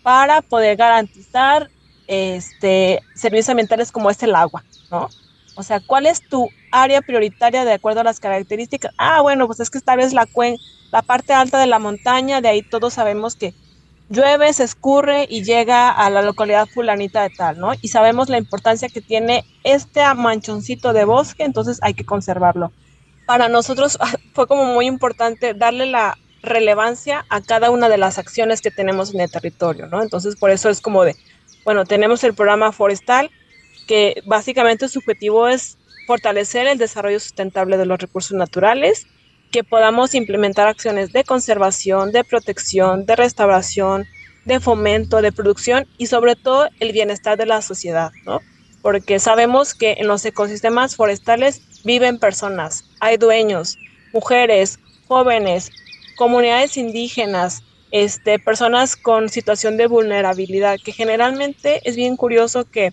para 0.03 0.43
poder 0.43 0.77
garantizar 0.77 1.71
este, 2.09 3.01
servicios 3.15 3.49
ambientales 3.49 3.93
como 3.93 4.11
es 4.11 4.23
el 4.23 4.35
agua, 4.35 4.65
¿no? 4.91 5.09
O 5.55 5.63
sea, 5.63 5.81
¿cuál 5.81 6.07
es 6.07 6.27
tu 6.29 6.49
área 6.73 7.01
prioritaria 7.01 7.65
de 7.65 7.75
acuerdo 7.75 8.01
a 8.01 8.05
las 8.05 8.19
características? 8.19 8.93
Ah, 8.99 9.21
bueno, 9.21 9.47
pues 9.47 9.61
es 9.61 9.71
que 9.71 9.79
esta 9.79 9.95
vez 9.95 10.13
la, 10.13 10.27
la 10.91 11.03
parte 11.03 11.33
alta 11.33 11.61
de 11.61 11.67
la 11.67 11.79
montaña, 11.79 12.41
de 12.41 12.49
ahí 12.49 12.63
todos 12.63 12.95
sabemos 12.95 13.37
que 13.37 13.55
llueve, 14.13 14.53
se 14.53 14.65
escurre 14.65 15.27
y 15.29 15.43
llega 15.43 15.91
a 15.91 16.11
la 16.11 16.23
localidad 16.23 16.67
fulanita 16.67 17.23
de 17.23 17.31
tal, 17.31 17.59
¿no? 17.59 17.73
Y 17.81 17.89
sabemos 17.89 18.29
la 18.29 18.39
importancia 18.39 18.89
que 18.89 19.01
tiene 19.01 19.45
este 19.65 20.03
manchoncito 20.15 20.93
de 20.93 21.05
bosque, 21.05 21.45
entonces 21.45 21.79
hay 21.83 21.95
que 21.95 22.05
conservarlo. 22.05 22.73
Para 23.27 23.49
nosotros 23.49 23.99
fue 24.35 24.47
como 24.47 24.67
muy 24.67 24.87
importante 24.87 25.55
darle 25.55 25.87
la 25.87 26.19
relevancia 26.43 27.25
a 27.29 27.41
cada 27.41 27.71
una 27.71 27.89
de 27.89 27.99
las 27.99 28.19
acciones 28.19 28.61
que 28.61 28.71
tenemos 28.71 29.15
en 29.15 29.21
el 29.21 29.31
territorio, 29.31 29.87
¿no? 29.87 30.03
Entonces 30.03 30.37
por 30.37 30.51
eso 30.51 30.69
es 30.69 30.81
como 30.81 31.05
de, 31.05 31.17
bueno, 31.65 31.85
tenemos 31.85 32.23
el 32.25 32.35
programa 32.35 32.73
forestal, 32.73 33.31
que 33.87 34.23
básicamente 34.27 34.89
su 34.89 34.99
objetivo 34.99 35.49
es 35.49 35.79
fortalecer 36.07 36.67
el 36.67 36.79
desarrollo 36.79 37.21
sustentable 37.21 37.77
de 37.79 37.87
los 37.87 37.99
recursos 37.99 38.37
naturales, 38.37 39.07
que 39.53 39.63
podamos 39.63 40.15
implementar 40.15 40.67
acciones 40.67 41.13
de 41.13 41.25
conservación, 41.25 42.11
de 42.11 42.25
protección, 42.25 43.05
de 43.05 43.15
restauración, 43.15 44.07
de 44.45 44.59
fomento, 44.59 45.23
de 45.23 45.31
producción 45.31 45.87
y 45.99 46.07
sobre 46.07 46.35
todo 46.37 46.69
el 46.81 46.93
bienestar 46.93 47.37
de 47.37 47.47
la 47.47 47.63
sociedad, 47.63 48.11
¿no? 48.25 48.41
Porque 48.81 49.21
sabemos 49.21 49.75
que 49.75 49.97
en 49.99 50.09
los 50.09 50.25
ecosistemas 50.25 50.97
forestales 50.97 51.63
viven 51.85 52.19
personas, 52.19 52.87
hay 52.99 53.19
dueños, 53.19 53.79
mujeres, 54.13 54.79
jóvenes, 55.07 55.71
comunidades 56.17 56.77
indígenas, 56.77 57.63
este, 57.91 58.39
personas 58.39 58.97
con 58.97 59.29
situación 59.29 59.77
de 59.77 59.87
vulnerabilidad, 59.87 60.81
que 60.83 60.93
generalmente 60.93 61.87
es 61.89 61.95
bien 61.95 62.17
curioso 62.17 62.65
que 62.65 62.93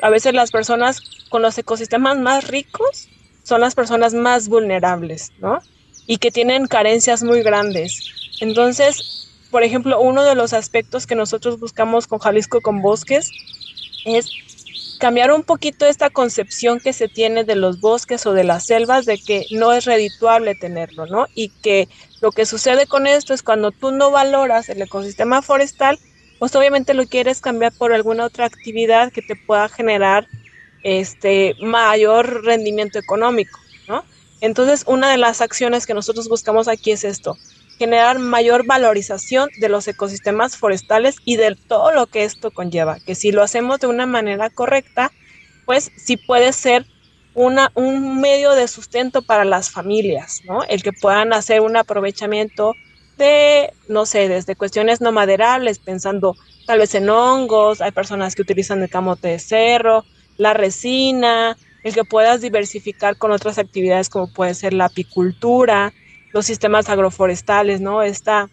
a 0.00 0.10
veces 0.10 0.32
las 0.32 0.52
personas 0.52 1.02
con 1.28 1.42
los 1.42 1.58
ecosistemas 1.58 2.16
más 2.18 2.46
ricos 2.46 3.10
son 3.42 3.60
las 3.60 3.74
personas 3.74 4.14
más 4.14 4.48
vulnerables, 4.48 5.32
¿no? 5.38 5.58
Y 6.06 6.18
que 6.18 6.30
tienen 6.30 6.66
carencias 6.66 7.22
muy 7.22 7.42
grandes. 7.42 8.10
Entonces, 8.40 9.28
por 9.50 9.62
ejemplo, 9.62 10.00
uno 10.00 10.24
de 10.24 10.34
los 10.34 10.52
aspectos 10.52 11.06
que 11.06 11.14
nosotros 11.14 11.60
buscamos 11.60 12.06
con 12.06 12.18
Jalisco 12.18 12.60
con 12.60 12.82
Bosques 12.82 13.30
es 14.04 14.30
cambiar 14.98 15.32
un 15.32 15.42
poquito 15.42 15.84
esta 15.84 16.10
concepción 16.10 16.78
que 16.78 16.92
se 16.92 17.08
tiene 17.08 17.42
de 17.42 17.56
los 17.56 17.80
bosques 17.80 18.24
o 18.24 18.32
de 18.32 18.44
las 18.44 18.66
selvas 18.66 19.04
de 19.04 19.18
que 19.18 19.46
no 19.50 19.72
es 19.72 19.84
redituable 19.84 20.54
tenerlo, 20.54 21.06
¿no? 21.06 21.26
Y 21.34 21.48
que 21.48 21.88
lo 22.20 22.30
que 22.30 22.46
sucede 22.46 22.86
con 22.86 23.08
esto 23.08 23.34
es 23.34 23.42
cuando 23.42 23.72
tú 23.72 23.90
no 23.90 24.12
valoras 24.12 24.68
el 24.68 24.80
ecosistema 24.80 25.42
forestal, 25.42 25.98
pues 26.38 26.54
obviamente 26.54 26.94
lo 26.94 27.04
quieres 27.06 27.40
cambiar 27.40 27.72
por 27.72 27.92
alguna 27.92 28.26
otra 28.26 28.46
actividad 28.46 29.12
que 29.12 29.22
te 29.22 29.34
pueda 29.34 29.68
generar 29.68 30.28
este 30.82 31.54
mayor 31.60 32.44
rendimiento 32.44 32.98
económico, 32.98 33.58
¿no? 33.88 34.04
Entonces, 34.40 34.84
una 34.86 35.10
de 35.10 35.18
las 35.18 35.40
acciones 35.40 35.86
que 35.86 35.94
nosotros 35.94 36.28
buscamos 36.28 36.68
aquí 36.68 36.90
es 36.90 37.04
esto, 37.04 37.36
generar 37.78 38.18
mayor 38.18 38.66
valorización 38.66 39.50
de 39.58 39.68
los 39.68 39.86
ecosistemas 39.88 40.56
forestales 40.56 41.16
y 41.24 41.36
de 41.36 41.56
todo 41.56 41.92
lo 41.92 42.06
que 42.06 42.24
esto 42.24 42.50
conlleva, 42.50 42.98
que 43.00 43.14
si 43.14 43.32
lo 43.32 43.42
hacemos 43.42 43.80
de 43.80 43.86
una 43.86 44.06
manera 44.06 44.50
correcta, 44.50 45.12
pues 45.64 45.90
sí 45.96 46.16
puede 46.16 46.52
ser 46.52 46.86
una, 47.34 47.72
un 47.74 48.20
medio 48.20 48.52
de 48.52 48.68
sustento 48.68 49.22
para 49.22 49.44
las 49.44 49.70
familias, 49.70 50.42
¿no? 50.44 50.64
El 50.64 50.82
que 50.82 50.92
puedan 50.92 51.32
hacer 51.32 51.60
un 51.60 51.76
aprovechamiento 51.76 52.74
de, 53.16 53.72
no 53.88 54.06
sé, 54.06 54.28
desde 54.28 54.56
cuestiones 54.56 55.00
no 55.00 55.12
maderables, 55.12 55.78
pensando 55.78 56.36
tal 56.66 56.78
vez 56.78 56.94
en 56.94 57.08
hongos, 57.08 57.80
hay 57.80 57.92
personas 57.92 58.34
que 58.34 58.42
utilizan 58.42 58.82
el 58.82 58.90
camote 58.90 59.28
de 59.28 59.38
cerro, 59.38 60.04
la 60.42 60.54
resina, 60.54 61.56
el 61.82 61.94
que 61.94 62.04
puedas 62.04 62.40
diversificar 62.40 63.16
con 63.16 63.32
otras 63.32 63.58
actividades 63.58 64.08
como 64.08 64.32
puede 64.32 64.54
ser 64.54 64.72
la 64.72 64.86
apicultura, 64.86 65.92
los 66.32 66.46
sistemas 66.46 66.88
agroforestales, 66.88 67.80
¿no? 67.80 68.02
Esta 68.02 68.48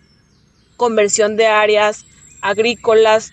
conversión 0.77 1.35
de 1.35 1.47
áreas 1.47 2.05
agrícolas, 2.41 3.31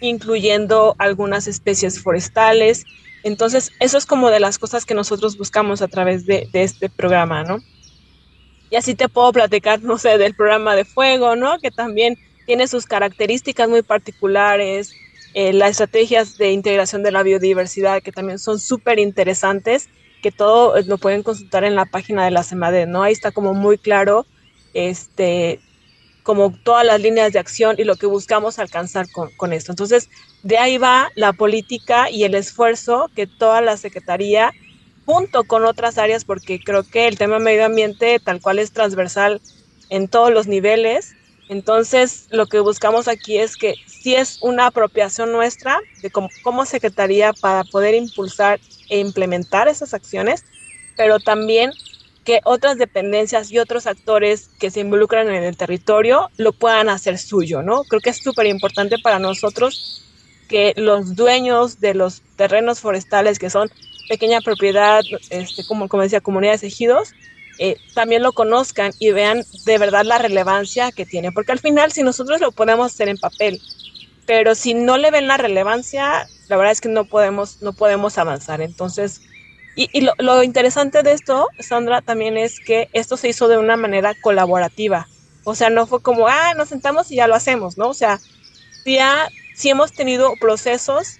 incluyendo 0.00 0.94
algunas 0.98 1.46
especies 1.46 2.00
forestales. 2.00 2.84
Entonces, 3.22 3.72
eso 3.80 3.98
es 3.98 4.06
como 4.06 4.30
de 4.30 4.40
las 4.40 4.58
cosas 4.58 4.84
que 4.84 4.94
nosotros 4.94 5.36
buscamos 5.38 5.82
a 5.82 5.88
través 5.88 6.26
de, 6.26 6.48
este 6.52 6.88
programa, 6.88 7.42
¿no? 7.44 7.58
Y 8.70 8.76
así 8.76 8.94
te 8.94 9.08
puedo 9.08 9.32
platicar, 9.32 9.82
no 9.82 9.96
sé, 9.98 10.18
del 10.18 10.34
programa 10.34 10.76
de 10.76 10.84
fuego, 10.84 11.36
¿no? 11.36 11.58
Que 11.58 11.70
también 11.70 12.18
tiene 12.46 12.68
sus 12.68 12.86
características 12.86 13.68
muy 13.68 13.82
particulares, 13.82 14.92
eh, 15.34 15.52
las 15.52 15.72
estrategias 15.72 16.36
de 16.38 16.52
integración 16.52 17.02
de 17.02 17.12
la 17.12 17.22
biodiversidad, 17.22 18.02
que 18.02 18.12
también 18.12 18.38
son 18.38 18.58
súper 18.58 18.98
interesantes, 18.98 19.88
que 20.22 20.32
todo 20.32 20.76
eh, 20.76 20.84
lo 20.84 20.98
pueden 20.98 21.22
consultar 21.22 21.64
en 21.64 21.74
la 21.74 21.86
página 21.86 22.24
de 22.24 22.30
la 22.30 22.42
CEMADE, 22.42 22.86
¿no? 22.86 23.02
Ahí 23.02 23.12
está 23.12 23.30
como 23.30 23.54
muy 23.54 23.78
claro, 23.78 24.26
este, 24.74 25.60
como 26.22 26.52
todas 26.62 26.84
las 26.84 27.00
líneas 27.00 27.32
de 27.32 27.38
acción 27.38 27.76
y 27.78 27.84
lo 27.84 27.96
que 27.96 28.06
buscamos 28.06 28.58
alcanzar 28.58 29.06
con, 29.10 29.30
con 29.36 29.52
esto. 29.52 29.72
Entonces, 29.72 30.08
de 30.42 30.58
ahí 30.58 30.78
va 30.78 31.10
la 31.14 31.32
política 31.32 32.10
y 32.10 32.24
el 32.24 32.34
esfuerzo 32.34 33.10
que 33.14 33.26
toda 33.26 33.60
la 33.60 33.76
Secretaría 33.76 34.52
junto 35.08 35.44
con 35.44 35.64
otras 35.64 35.96
áreas, 35.96 36.26
porque 36.26 36.60
creo 36.60 36.82
que 36.82 37.08
el 37.08 37.16
tema 37.16 37.38
medio 37.38 37.64
ambiente 37.64 38.20
tal 38.22 38.42
cual 38.42 38.58
es 38.58 38.72
transversal 38.72 39.40
en 39.88 40.06
todos 40.06 40.30
los 40.30 40.46
niveles. 40.46 41.14
Entonces, 41.48 42.26
lo 42.30 42.46
que 42.46 42.60
buscamos 42.60 43.08
aquí 43.08 43.38
es 43.38 43.56
que 43.56 43.74
si 43.86 44.14
es 44.14 44.38
una 44.42 44.66
apropiación 44.66 45.32
nuestra 45.32 45.80
de 46.02 46.10
como, 46.10 46.64
secretaría 46.66 47.32
para 47.32 47.64
poder 47.64 47.94
impulsar 47.94 48.60
e 48.88 48.98
implementar 48.98 49.68
esas 49.68 49.94
acciones, 49.94 50.44
pero 50.96 51.20
también 51.20 51.72
que 52.24 52.40
otras 52.44 52.76
dependencias 52.76 53.50
y 53.50 53.58
otros 53.58 53.86
actores 53.86 54.50
que 54.60 54.70
se 54.70 54.80
involucran 54.80 55.28
en 55.30 55.42
el 55.42 55.56
territorio 55.56 56.28
lo 56.36 56.52
puedan 56.52 56.90
hacer 56.90 57.16
suyo, 57.16 57.62
¿no? 57.62 57.84
Creo 57.84 58.00
que 58.02 58.10
es 58.10 58.18
súper 58.18 58.46
importante 58.46 58.96
para 59.02 59.18
nosotros 59.18 60.04
que 60.48 60.74
los 60.76 61.16
dueños 61.16 61.80
de 61.80 61.94
los 61.94 62.22
terrenos 62.36 62.80
forestales, 62.80 63.38
que 63.38 63.48
son 63.48 63.70
pequeña 64.08 64.40
propiedad, 64.40 65.02
este, 65.30 65.64
como, 65.66 65.88
como 65.88 66.02
decía, 66.02 66.20
comunidades 66.20 66.62
ejidos, 66.62 67.14
eh, 67.58 67.76
también 67.94 68.22
lo 68.22 68.32
conozcan 68.32 68.92
y 68.98 69.10
vean 69.10 69.44
de 69.64 69.78
verdad 69.78 70.04
la 70.04 70.18
relevancia 70.18 70.92
que 70.92 71.06
tiene. 71.06 71.32
Porque 71.32 71.52
al 71.52 71.58
final, 71.58 71.92
si 71.92 72.02
nosotros 72.02 72.40
lo 72.40 72.52
podemos 72.52 72.92
hacer 72.92 73.08
en 73.08 73.18
papel, 73.18 73.60
pero 74.26 74.54
si 74.54 74.74
no 74.74 74.98
le 74.98 75.10
ven 75.10 75.26
la 75.26 75.36
relevancia, 75.36 76.28
la 76.48 76.56
verdad 76.56 76.72
es 76.72 76.80
que 76.80 76.88
no 76.88 77.04
podemos, 77.04 77.62
no 77.62 77.72
podemos 77.72 78.18
avanzar. 78.18 78.60
Entonces, 78.60 79.22
y, 79.74 80.00
lo, 80.00 80.12
lo, 80.18 80.42
interesante 80.42 81.02
de 81.02 81.12
esto, 81.12 81.48
Sandra, 81.60 82.02
también 82.02 82.36
es 82.36 82.58
que 82.58 82.88
esto 82.92 83.16
se 83.16 83.28
hizo 83.28 83.48
de 83.48 83.58
una 83.58 83.76
manera 83.76 84.14
colaborativa. 84.20 85.06
O 85.44 85.54
sea, 85.54 85.70
no 85.70 85.86
fue 85.86 86.02
como, 86.02 86.26
ah, 86.28 86.54
nos 86.56 86.68
sentamos 86.68 87.10
y 87.10 87.16
ya 87.16 87.28
lo 87.28 87.34
hacemos, 87.34 87.78
¿no? 87.78 87.88
O 87.88 87.94
sea, 87.94 88.18
ya, 88.84 89.28
sí 89.54 89.70
hemos 89.70 89.92
tenido 89.92 90.34
procesos 90.40 91.18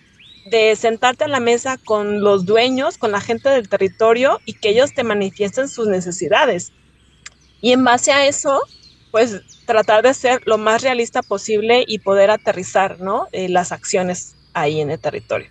de 0.50 0.74
sentarte 0.76 1.24
a 1.24 1.28
la 1.28 1.40
mesa 1.40 1.78
con 1.78 2.20
los 2.20 2.46
dueños, 2.46 2.98
con 2.98 3.12
la 3.12 3.20
gente 3.20 3.48
del 3.48 3.68
territorio 3.68 4.40
y 4.44 4.54
que 4.54 4.70
ellos 4.70 4.94
te 4.94 5.04
manifiesten 5.04 5.68
sus 5.68 5.88
necesidades. 5.88 6.72
Y 7.60 7.72
en 7.72 7.84
base 7.84 8.12
a 8.12 8.26
eso, 8.26 8.60
pues 9.10 9.42
tratar 9.66 10.02
de 10.02 10.14
ser 10.14 10.42
lo 10.46 10.58
más 10.58 10.82
realista 10.82 11.22
posible 11.22 11.84
y 11.86 11.98
poder 11.98 12.30
aterrizar, 12.30 13.00
¿no? 13.00 13.26
Eh, 13.32 13.48
las 13.48 13.72
acciones 13.72 14.36
ahí 14.54 14.80
en 14.80 14.90
el 14.90 14.98
territorio. 14.98 15.50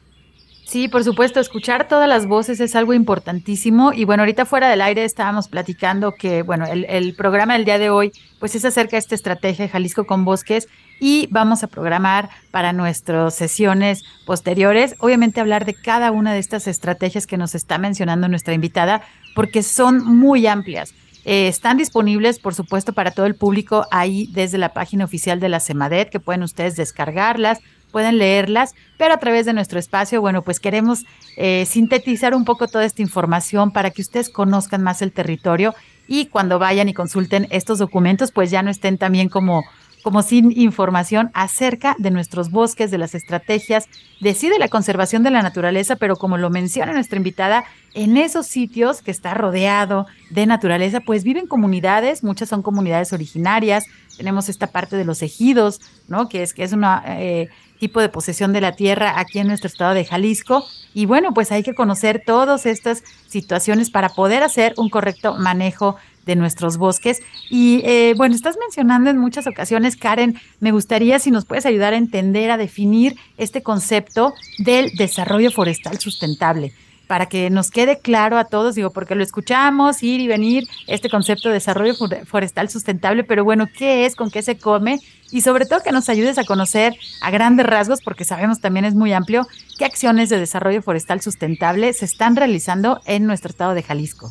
Sí, 0.65 0.89
por 0.89 1.03
supuesto, 1.05 1.39
escuchar 1.39 1.87
todas 1.87 2.09
las 2.09 2.27
voces 2.27 2.59
es 2.59 2.75
algo 2.75 2.93
importantísimo. 2.93 3.93
Y 3.93 4.03
bueno, 4.03 4.23
ahorita 4.23 4.45
fuera 4.45 4.69
del 4.69 4.81
aire 4.81 5.05
estábamos 5.05 5.47
platicando 5.47 6.13
que, 6.13 6.41
bueno, 6.41 6.65
el, 6.65 6.85
el, 6.89 7.15
programa 7.15 7.53
del 7.53 7.63
día 7.63 7.77
de 7.77 7.89
hoy, 7.89 8.11
pues 8.39 8.53
es 8.53 8.65
acerca 8.65 8.97
de 8.97 8.99
esta 8.99 9.15
estrategia 9.15 9.65
de 9.65 9.71
Jalisco 9.71 10.05
con 10.05 10.25
Bosques 10.25 10.67
y 10.99 11.27
vamos 11.31 11.63
a 11.63 11.67
programar 11.67 12.29
para 12.51 12.73
nuestras 12.73 13.35
sesiones 13.35 14.03
posteriores, 14.25 14.95
obviamente 14.99 15.41
hablar 15.41 15.65
de 15.65 15.73
cada 15.73 16.11
una 16.11 16.33
de 16.33 16.39
estas 16.39 16.67
estrategias 16.67 17.27
que 17.27 17.37
nos 17.37 17.55
está 17.55 17.77
mencionando 17.77 18.27
nuestra 18.27 18.53
invitada, 18.53 19.01
porque 19.35 19.63
son 19.63 20.03
muy 20.03 20.47
amplias. 20.47 20.93
Eh, 21.25 21.49
están 21.49 21.77
disponibles, 21.77 22.39
por 22.39 22.55
supuesto, 22.55 22.93
para 22.93 23.11
todo 23.11 23.25
el 23.25 23.35
público 23.35 23.85
ahí 23.91 24.29
desde 24.31 24.57
la 24.57 24.73
página 24.73 25.03
oficial 25.03 25.39
de 25.39 25.49
la 25.49 25.59
CEMADET, 25.59 26.09
que 26.09 26.21
pueden 26.21 26.41
ustedes 26.41 26.77
descargarlas, 26.77 27.59
pueden 27.91 28.17
leerlas, 28.17 28.75
pero 28.97 29.13
a 29.13 29.17
través 29.17 29.45
de 29.45 29.53
nuestro 29.53 29.79
espacio, 29.79 30.21
bueno, 30.21 30.41
pues 30.41 30.59
queremos 30.59 31.05
eh, 31.35 31.65
sintetizar 31.65 32.33
un 32.33 32.45
poco 32.45 32.67
toda 32.67 32.85
esta 32.85 33.01
información 33.01 33.71
para 33.71 33.91
que 33.91 34.01
ustedes 34.01 34.29
conozcan 34.29 34.83
más 34.83 35.01
el 35.01 35.11
territorio 35.11 35.75
y 36.07 36.27
cuando 36.27 36.59
vayan 36.59 36.89
y 36.89 36.93
consulten 36.93 37.47
estos 37.49 37.79
documentos, 37.79 38.31
pues 38.31 38.49
ya 38.49 38.61
no 38.61 38.71
estén 38.71 38.97
también 38.97 39.29
como 39.29 39.63
como 40.03 40.21
sin 40.21 40.57
información 40.57 41.31
acerca 41.33 41.95
de 41.99 42.11
nuestros 42.11 42.49
bosques, 42.49 42.91
de 42.91 42.97
las 42.97 43.15
estrategias, 43.15 43.87
de 44.21 44.33
sí 44.33 44.49
de 44.49 44.59
la 44.59 44.69
conservación 44.69 45.23
de 45.23 45.31
la 45.31 45.41
naturaleza, 45.41 45.95
pero 45.95 46.15
como 46.15 46.37
lo 46.37 46.49
menciona 46.49 46.93
nuestra 46.93 47.17
invitada, 47.17 47.65
en 47.93 48.15
esos 48.15 48.47
sitios 48.47 49.01
que 49.01 49.11
está 49.11 49.33
rodeado 49.33 50.05
de 50.29 50.45
naturaleza, 50.45 50.99
pues 50.99 51.23
viven 51.23 51.47
comunidades, 51.47 52.23
muchas 52.23 52.49
son 52.49 52.61
comunidades 52.61 53.11
originarias, 53.11 53.85
tenemos 54.17 54.49
esta 54.49 54.67
parte 54.67 54.97
de 54.97 55.05
los 55.05 55.21
ejidos, 55.21 55.81
¿no? 56.07 56.29
Que 56.29 56.43
es 56.43 56.53
que 56.53 56.63
es 56.63 56.73
un 56.73 56.85
eh, 57.05 57.49
tipo 57.79 58.01
de 58.01 58.09
posesión 58.09 58.53
de 58.53 58.61
la 58.61 58.73
tierra 58.73 59.19
aquí 59.19 59.39
en 59.39 59.47
nuestro 59.47 59.67
estado 59.67 59.93
de 59.93 60.05
Jalisco. 60.05 60.65
Y 60.93 61.05
bueno, 61.05 61.33
pues 61.33 61.51
hay 61.51 61.63
que 61.63 61.75
conocer 61.75 62.23
todas 62.25 62.65
estas 62.65 63.03
situaciones 63.27 63.89
para 63.89 64.09
poder 64.09 64.43
hacer 64.43 64.73
un 64.77 64.89
correcto 64.89 65.35
manejo 65.35 65.95
de 66.28 66.36
nuestros 66.36 66.78
bosques. 66.78 67.23
Y 67.49 67.82
eh, 67.86 68.13
bueno, 68.15 68.36
estás 68.36 68.57
mencionando 68.59 69.09
en 69.09 69.17
muchas 69.17 69.47
ocasiones, 69.47 69.95
Karen, 69.95 70.39
me 70.59 70.71
gustaría 70.71 71.17
si 71.17 71.32
nos 71.32 71.45
puedes 71.45 71.65
ayudar 71.65 71.93
a 71.93 71.97
entender, 71.97 72.51
a 72.51 72.57
definir 72.57 73.15
este 73.38 73.63
concepto 73.63 74.34
del 74.59 74.91
desarrollo 74.91 75.49
forestal 75.49 75.97
sustentable 75.97 76.73
para 77.07 77.28
que 77.28 77.49
nos 77.49 77.71
quede 77.71 77.99
claro 77.99 78.38
a 78.38 78.45
todos, 78.45 78.75
digo, 78.75 78.91
porque 78.91 79.15
lo 79.15 79.23
escuchamos, 79.23 80.03
ir 80.03 80.19
y 80.19 80.28
venir, 80.28 80.67
este 80.88 81.09
concepto 81.09 81.47
de 81.47 81.55
desarrollo 81.55 81.93
forestal 82.25 82.69
sustentable, 82.69 83.23
pero 83.23 83.45
bueno, 83.45 83.65
¿qué 83.73 84.05
es? 84.05 84.15
¿Con 84.15 84.30
qué 84.30 84.41
se 84.41 84.57
come? 84.57 84.99
Y 85.32 85.39
sobre 85.39 85.65
todo 85.65 85.82
que 85.82 85.91
nos 85.91 86.09
ayudes 86.09 86.38
a 86.38 86.43
conocer 86.43 86.93
a 87.21 87.32
grandes 87.32 87.65
rasgos, 87.65 88.01
porque 88.03 88.25
sabemos 88.25 88.59
también 88.59 88.86
es 88.86 88.93
muy 88.93 89.13
amplio, 89.13 89.47
qué 89.78 89.86
acciones 89.86 90.28
de 90.30 90.38
desarrollo 90.38 90.82
forestal 90.82 91.21
sustentable 91.21 91.93
se 91.93 92.05
están 92.05 92.36
realizando 92.36 92.99
en 93.05 93.25
nuestro 93.25 93.51
estado 93.51 93.73
de 93.73 93.84
Jalisco. 93.84 94.30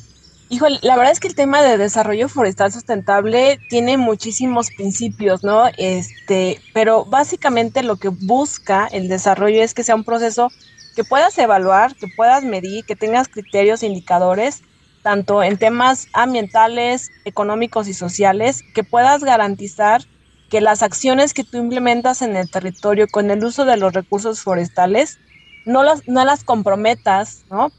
Híjole, 0.49 0.79
la 0.83 0.97
verdad 0.97 1.13
es 1.13 1.19
que 1.19 1.27
el 1.27 1.35
tema 1.35 1.61
de 1.63 1.77
desarrollo 1.77 2.29
forestal 2.29 2.71
sustentable 2.73 3.61
tiene 3.67 3.97
muchísimos 3.97 4.71
principios, 4.71 5.43
¿no? 5.43 5.65
Este, 5.77 6.63
pero 6.73 7.05
básicamente 7.05 7.83
lo 7.83 7.97
que 7.97 8.09
busca 8.11 8.87
el 8.87 9.09
desarrollo 9.09 9.61
es 9.63 9.75
que 9.75 9.83
sea 9.83 9.97
un 9.97 10.05
proceso 10.05 10.53
que 10.95 11.03
puedas 11.05 11.37
evaluar, 11.39 11.97
que 11.97 12.07
puedas 12.09 12.45
medir, 12.45 12.85
que 12.85 12.95
tengas 12.95 13.29
criterios 13.29 13.83
e 13.83 13.87
indicadores, 13.87 14.63
tanto 15.03 15.43
en 15.43 15.59
temas 15.59 16.09
ambientales, 16.13 17.13
económicos 17.25 17.89
y 17.89 17.95
sociales, 17.95 18.63
que 18.73 18.85
puedas 18.85 19.25
garantizar 19.25 20.03
que 20.49 20.61
las 20.61 20.83
acciones 20.85 21.35
que 21.35 21.43
tú 21.45 21.59
implementas 21.59 22.23
en 22.23 22.37
el 22.37 22.49
territorio 22.49 23.09
con 23.09 23.31
el 23.33 23.45
uso 23.45 23.65
de 23.65 23.77
los 23.77 23.93
recursos 23.93 24.43
forestales 24.43 25.21
no 25.65 25.83
las, 25.83 26.03
no 26.07 26.25
las 26.25 26.45
comprometas, 26.45 27.45
¿no? 27.51 27.73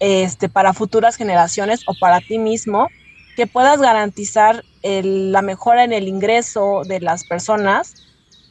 Este, 0.00 0.48
para 0.48 0.72
futuras 0.72 1.16
generaciones 1.16 1.82
o 1.86 1.94
para 1.94 2.20
ti 2.20 2.38
mismo, 2.38 2.88
que 3.36 3.46
puedas 3.46 3.80
garantizar 3.80 4.64
la 4.82 5.42
mejora 5.42 5.84
en 5.84 5.92
el 5.92 6.08
ingreso 6.08 6.82
de 6.86 7.00
las 7.00 7.24
personas, 7.24 7.94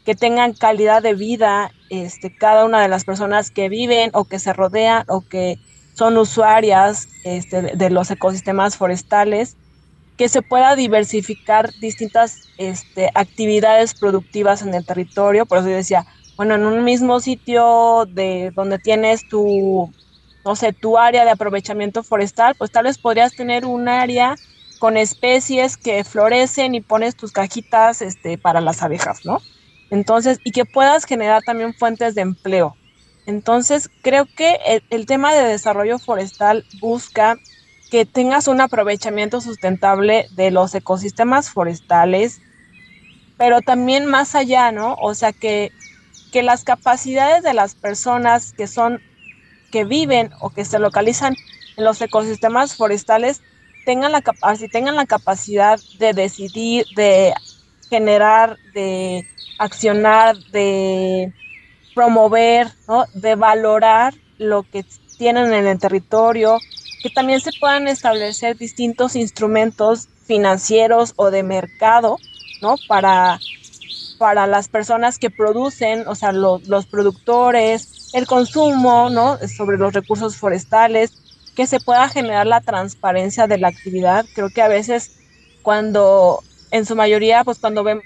que 0.04 0.16
tengan 0.16 0.54
calidad 0.54 1.02
de 1.02 1.14
vida 1.14 1.72
este, 1.90 2.36
cada 2.36 2.66
una 2.66 2.82
de 2.82 2.88
las 2.88 3.06
personas 3.06 3.52
que 3.52 3.70
viven 3.70 4.10
o 4.14 4.26
que 4.26 4.40
se 4.40 4.52
rodean 4.52 5.06
o 5.08 5.22
que 5.22 5.60
son 5.94 6.18
usuarias 6.18 7.08
este, 7.24 7.62
de 7.62 7.90
los 7.90 8.10
ecosistemas 8.12 8.76
forestales, 8.76 9.56
que 10.18 10.28
se 10.28 10.42
pueda 10.42 10.76
diversificar 10.76 11.72
distintas 11.80 12.50
este, 12.58 13.10
actividades 13.14 13.94
productivas 13.94 14.62
en 14.62 14.74
el 14.74 14.86
territorio. 14.86 15.46
Por 15.46 15.60
eso 15.60 15.68
decía, 15.68 16.06
bueno, 16.36 16.56
en 16.56 16.66
un 16.66 16.84
mismo 16.84 17.20
sitio 17.20 18.06
de 18.10 18.52
donde 18.56 18.80
tienes 18.80 19.28
tu 19.30 19.92
no 20.46 20.56
sé, 20.56 20.74
tu 20.74 20.98
área 20.98 21.26
de 21.26 21.32
aprovechamiento 21.32 22.04
forestal, 22.04 22.56
pues 22.56 22.72
tal 22.72 22.86
vez 22.86 22.98
podrías 22.98 23.36
tener 23.36 23.66
un 23.66 23.88
área 23.88 24.36
con 24.80 24.98
especies 24.98 25.78
que 25.78 26.04
florecen 26.04 26.76
y 26.76 26.82
pones 26.82 27.16
tus 27.16 27.32
cajitas 27.32 28.02
este, 28.02 28.38
para 28.38 28.62
las 28.62 28.82
abejas, 28.82 29.26
¿no? 29.26 29.40
Entonces, 29.90 30.40
y 30.44 30.52
que 30.52 30.66
puedas 30.66 31.06
generar 31.06 31.44
también 31.44 31.74
fuentes 31.74 32.16
de 32.16 32.22
empleo. 32.22 32.76
Entonces, 33.26 33.90
creo 34.02 34.26
que 34.26 34.82
el, 34.90 35.06
tema 35.06 35.34
de 35.34 35.48
desarrollo 35.48 36.00
forestal 36.00 36.66
busca 36.82 37.38
que 37.90 38.06
tengas 38.06 38.48
un 38.48 38.60
aprovechamiento 38.60 39.40
sustentable 39.40 40.28
de 40.32 40.52
los 40.52 40.76
ecosistemas 40.76 41.50
forestales, 41.50 42.42
pero 43.38 43.62
también 43.62 44.06
más 44.06 44.36
allá, 44.36 44.72
¿no? 44.72 44.96
O 44.96 45.14
sea, 45.16 45.32
que 45.32 45.72
que 46.34 46.42
las 46.42 46.64
capacidades 46.64 47.44
de 47.44 47.54
las 47.54 47.76
personas 47.76 48.54
que 48.54 48.68
son, 48.68 49.00
que 49.74 49.86
viven 49.86 50.30
o 50.40 50.52
que 50.52 50.66
se 50.66 50.78
localizan 50.78 51.36
en 51.78 51.84
los 51.84 52.00
ecosistemas 52.00 52.76
forestales 52.76 53.42
tengan 53.86 54.12
la, 54.12 54.22
tengan 54.72 54.96
la 54.96 55.08
capacidad 55.08 55.80
de 55.98 56.14
decidir, 56.14 56.86
de 56.96 57.34
generar, 57.90 58.58
de 58.76 59.28
accionar, 59.58 60.38
de 60.52 61.34
promover, 61.96 62.68
¿no? 62.88 63.06
de 63.16 63.34
valorar 63.34 64.14
lo 64.38 64.62
que 64.62 64.86
tienen 65.18 65.52
en 65.52 65.66
el 65.66 65.80
territorio, 65.80 66.60
que 67.02 67.10
también 67.10 67.42
se 67.42 67.50
puedan 67.60 67.88
establecer 67.88 68.56
distintos 68.56 69.16
instrumentos 69.16 70.08
financieros 70.26 71.14
o 71.16 71.32
de 71.32 71.42
mercado, 71.42 72.18
¿no? 72.62 72.76
Para, 72.88 73.40
para 74.20 74.46
las 74.46 74.68
personas 74.68 75.18
que 75.18 75.32
producen, 75.32 76.08
o 76.08 76.14
sea, 76.14 76.32
los 76.32 76.86
productores, 76.86 77.93
el 78.14 78.28
consumo, 78.28 79.10
¿no? 79.10 79.38
Sobre 79.48 79.78
los 79.78 79.94
recursos 79.94 80.38
forestales, 80.38 81.12
que 81.56 81.68
se 81.68 81.80
pueda 81.80 82.08
generar 82.10 82.48
la 82.48 82.62
transparencia 82.62 83.48
de 83.48 83.58
la 83.58 83.68
actividad. 83.68 84.26
Creo 84.34 84.50
que 84.50 84.62
a 84.62 84.68
veces 84.68 85.18
cuando, 85.62 86.42
en 86.72 86.86
su 86.86 86.96
mayoría, 86.96 87.44
pues 87.44 87.60
cuando 87.60 87.84
vemos 87.84 88.04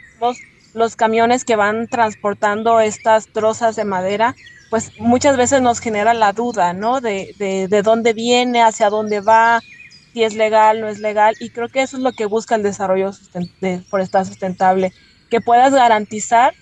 los 0.73 0.95
camiones 0.95 1.45
que 1.45 1.55
van 1.55 1.87
transportando 1.87 2.79
estas 2.79 3.27
trozas 3.27 3.75
de 3.75 3.85
madera, 3.85 4.35
pues 4.69 4.91
muchas 4.99 5.37
veces 5.37 5.61
nos 5.61 5.79
genera 5.79 6.13
la 6.13 6.33
duda, 6.33 6.73
¿no? 6.73 6.99
De, 6.99 7.33
de, 7.37 7.67
de 7.67 7.81
dónde 7.81 8.13
viene, 8.13 8.61
hacia 8.61 8.89
dónde 8.89 9.21
va, 9.21 9.61
si 10.13 10.23
es 10.23 10.35
legal, 10.35 10.81
no 10.81 10.87
es 10.87 10.99
legal. 10.99 11.35
Y 11.39 11.49
creo 11.49 11.69
que 11.69 11.81
eso 11.81 11.97
es 11.97 12.03
lo 12.03 12.11
que 12.11 12.25
busca 12.25 12.55
el 12.55 12.63
desarrollo 12.63 13.11
de 13.61 13.79
forestal 13.89 14.25
sustentable, 14.25 14.91
que 15.29 15.41
puedas 15.41 15.73
garantizar 15.73 16.53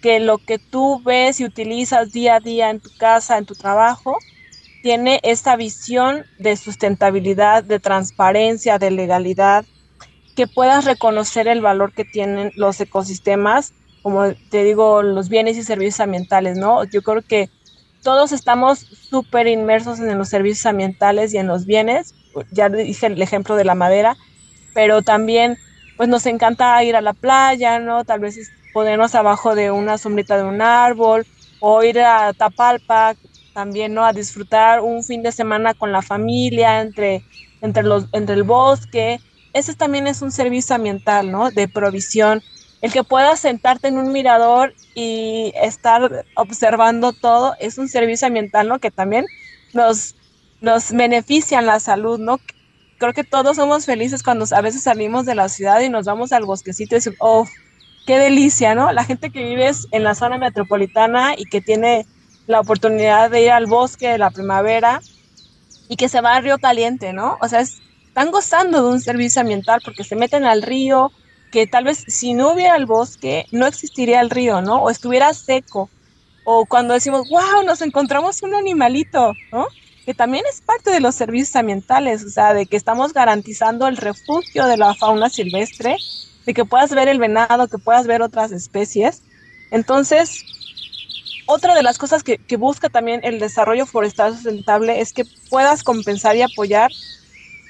que 0.00 0.20
lo 0.20 0.38
que 0.38 0.58
tú 0.58 1.02
ves 1.04 1.40
y 1.40 1.44
utilizas 1.44 2.12
día 2.12 2.36
a 2.36 2.40
día 2.40 2.70
en 2.70 2.80
tu 2.80 2.90
casa, 2.98 3.38
en 3.38 3.46
tu 3.46 3.54
trabajo, 3.54 4.16
tiene 4.82 5.20
esta 5.22 5.56
visión 5.56 6.24
de 6.38 6.56
sustentabilidad, 6.56 7.64
de 7.64 7.80
transparencia, 7.80 8.78
de 8.78 8.90
legalidad, 8.90 9.64
que 10.34 10.46
puedas 10.46 10.84
reconocer 10.84 11.48
el 11.48 11.60
valor 11.60 11.92
que 11.92 12.04
tienen 12.04 12.52
los 12.56 12.80
ecosistemas, 12.80 13.74
como 14.02 14.32
te 14.50 14.64
digo, 14.64 15.02
los 15.02 15.28
bienes 15.28 15.58
y 15.58 15.62
servicios 15.62 16.00
ambientales, 16.00 16.56
¿no? 16.56 16.84
Yo 16.84 17.02
creo 17.02 17.22
que 17.22 17.50
todos 18.02 18.32
estamos 18.32 18.78
súper 18.78 19.46
inmersos 19.46 20.00
en 20.00 20.16
los 20.16 20.30
servicios 20.30 20.64
ambientales 20.64 21.34
y 21.34 21.38
en 21.38 21.46
los 21.46 21.66
bienes, 21.66 22.14
ya 22.50 22.70
dije 22.70 23.06
el 23.06 23.20
ejemplo 23.20 23.56
de 23.56 23.64
la 23.64 23.74
madera, 23.74 24.16
pero 24.72 25.02
también 25.02 25.58
pues 25.98 26.08
nos 26.08 26.24
encanta 26.24 26.82
ir 26.82 26.96
a 26.96 27.02
la 27.02 27.12
playa, 27.12 27.78
¿no? 27.78 28.04
Tal 28.04 28.20
vez 28.20 28.38
ponernos 28.72 29.14
abajo 29.14 29.54
de 29.54 29.70
una 29.70 29.98
sombrita 29.98 30.36
de 30.36 30.44
un 30.44 30.62
árbol 30.62 31.26
o 31.60 31.82
ir 31.82 32.00
a 32.00 32.32
Tapalpa, 32.32 33.14
también, 33.52 33.94
¿no? 33.94 34.04
A 34.04 34.12
disfrutar 34.12 34.80
un 34.80 35.02
fin 35.04 35.22
de 35.22 35.32
semana 35.32 35.74
con 35.74 35.92
la 35.92 36.02
familia, 36.02 36.80
entre, 36.80 37.24
entre, 37.60 37.82
los, 37.82 38.06
entre 38.12 38.34
el 38.34 38.42
bosque. 38.42 39.20
Ese 39.52 39.74
también 39.74 40.06
es 40.06 40.22
un 40.22 40.32
servicio 40.32 40.76
ambiental, 40.76 41.30
¿no? 41.30 41.50
De 41.50 41.68
provisión. 41.68 42.42
El 42.80 42.92
que 42.92 43.04
puedas 43.04 43.40
sentarte 43.40 43.88
en 43.88 43.98
un 43.98 44.12
mirador 44.12 44.72
y 44.94 45.52
estar 45.56 46.24
observando 46.36 47.12
todo 47.12 47.54
es 47.60 47.76
un 47.76 47.88
servicio 47.88 48.26
ambiental, 48.26 48.68
¿no? 48.68 48.78
Que 48.78 48.90
también 48.90 49.26
nos, 49.74 50.16
nos 50.60 50.92
beneficia 50.92 51.60
la 51.60 51.80
salud, 51.80 52.18
¿no? 52.18 52.38
Creo 52.98 53.12
que 53.12 53.24
todos 53.24 53.56
somos 53.56 53.86
felices 53.86 54.22
cuando 54.22 54.46
a 54.50 54.60
veces 54.60 54.82
salimos 54.82 55.26
de 55.26 55.34
la 55.34 55.48
ciudad 55.48 55.80
y 55.80 55.88
nos 55.88 56.06
vamos 56.06 56.32
al 56.32 56.44
bosquecito 56.44 56.94
y 56.94 56.98
decimos, 56.98 57.18
oh, 57.20 57.46
qué 58.06 58.18
delicia, 58.18 58.74
¿no? 58.74 58.92
La 58.92 59.04
gente 59.04 59.30
que 59.30 59.44
vive 59.44 59.70
en 59.90 60.04
la 60.04 60.14
zona 60.14 60.38
metropolitana 60.38 61.34
y 61.36 61.44
que 61.44 61.60
tiene 61.60 62.06
la 62.46 62.60
oportunidad 62.60 63.30
de 63.30 63.42
ir 63.42 63.50
al 63.50 63.66
bosque 63.66 64.08
de 64.08 64.18
la 64.18 64.30
primavera 64.30 65.00
y 65.88 65.96
que 65.96 66.08
se 66.08 66.20
va 66.20 66.34
al 66.34 66.44
río 66.44 66.58
caliente, 66.58 67.12
¿no? 67.12 67.38
O 67.40 67.48
sea, 67.48 67.60
están 67.60 68.30
gozando 68.30 68.82
de 68.82 68.88
un 68.90 69.00
servicio 69.00 69.40
ambiental 69.40 69.80
porque 69.84 70.04
se 70.04 70.16
meten 70.16 70.44
al 70.44 70.62
río, 70.62 71.12
que 71.50 71.66
tal 71.66 71.84
vez 71.84 72.04
si 72.06 72.34
no 72.34 72.52
hubiera 72.52 72.76
el 72.76 72.86
bosque, 72.86 73.46
no 73.50 73.66
existiría 73.66 74.20
el 74.20 74.30
río, 74.30 74.62
¿no? 74.62 74.82
O 74.82 74.90
estuviera 74.90 75.32
seco. 75.34 75.90
O 76.44 76.66
cuando 76.66 76.94
decimos, 76.94 77.28
wow, 77.28 77.64
nos 77.64 77.82
encontramos 77.82 78.42
un 78.42 78.54
animalito, 78.54 79.32
¿no? 79.52 79.66
Que 80.04 80.14
también 80.14 80.44
es 80.50 80.60
parte 80.60 80.90
de 80.90 81.00
los 81.00 81.14
servicios 81.14 81.54
ambientales, 81.56 82.24
o 82.24 82.30
sea, 82.30 82.54
de 82.54 82.66
que 82.66 82.76
estamos 82.76 83.12
garantizando 83.12 83.86
el 83.86 83.96
refugio 83.96 84.66
de 84.66 84.76
la 84.76 84.94
fauna 84.94 85.28
silvestre, 85.28 85.96
de 86.50 86.54
que 86.54 86.64
puedas 86.64 86.92
ver 86.92 87.06
el 87.06 87.20
venado, 87.20 87.68
que 87.68 87.78
puedas 87.78 88.08
ver 88.08 88.22
otras 88.22 88.50
especies. 88.50 89.22
Entonces, 89.70 90.44
otra 91.46 91.76
de 91.76 91.84
las 91.84 91.96
cosas 91.96 92.24
que, 92.24 92.40
busca 92.56 92.88
también 92.88 93.20
el 93.22 93.38
desarrollo 93.38 93.86
forestal 93.86 94.34
sustentable 94.34 95.00
es 95.00 95.12
que 95.12 95.24
puedas 95.48 95.84
compensar 95.84 96.34
y 96.34 96.42
apoyar 96.42 96.90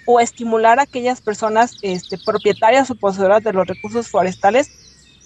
o 0.07 0.19
estimular 0.19 0.79
a 0.79 0.85
aquellas 0.85 1.21
personas 1.21 1.77
este, 1.83 2.17
propietarias 2.17 2.91
o 2.91 2.95
poseedoras 2.95 3.45
de 3.45 3.53
los 3.53 3.67
recursos 3.67 4.09
forestales 4.09 4.71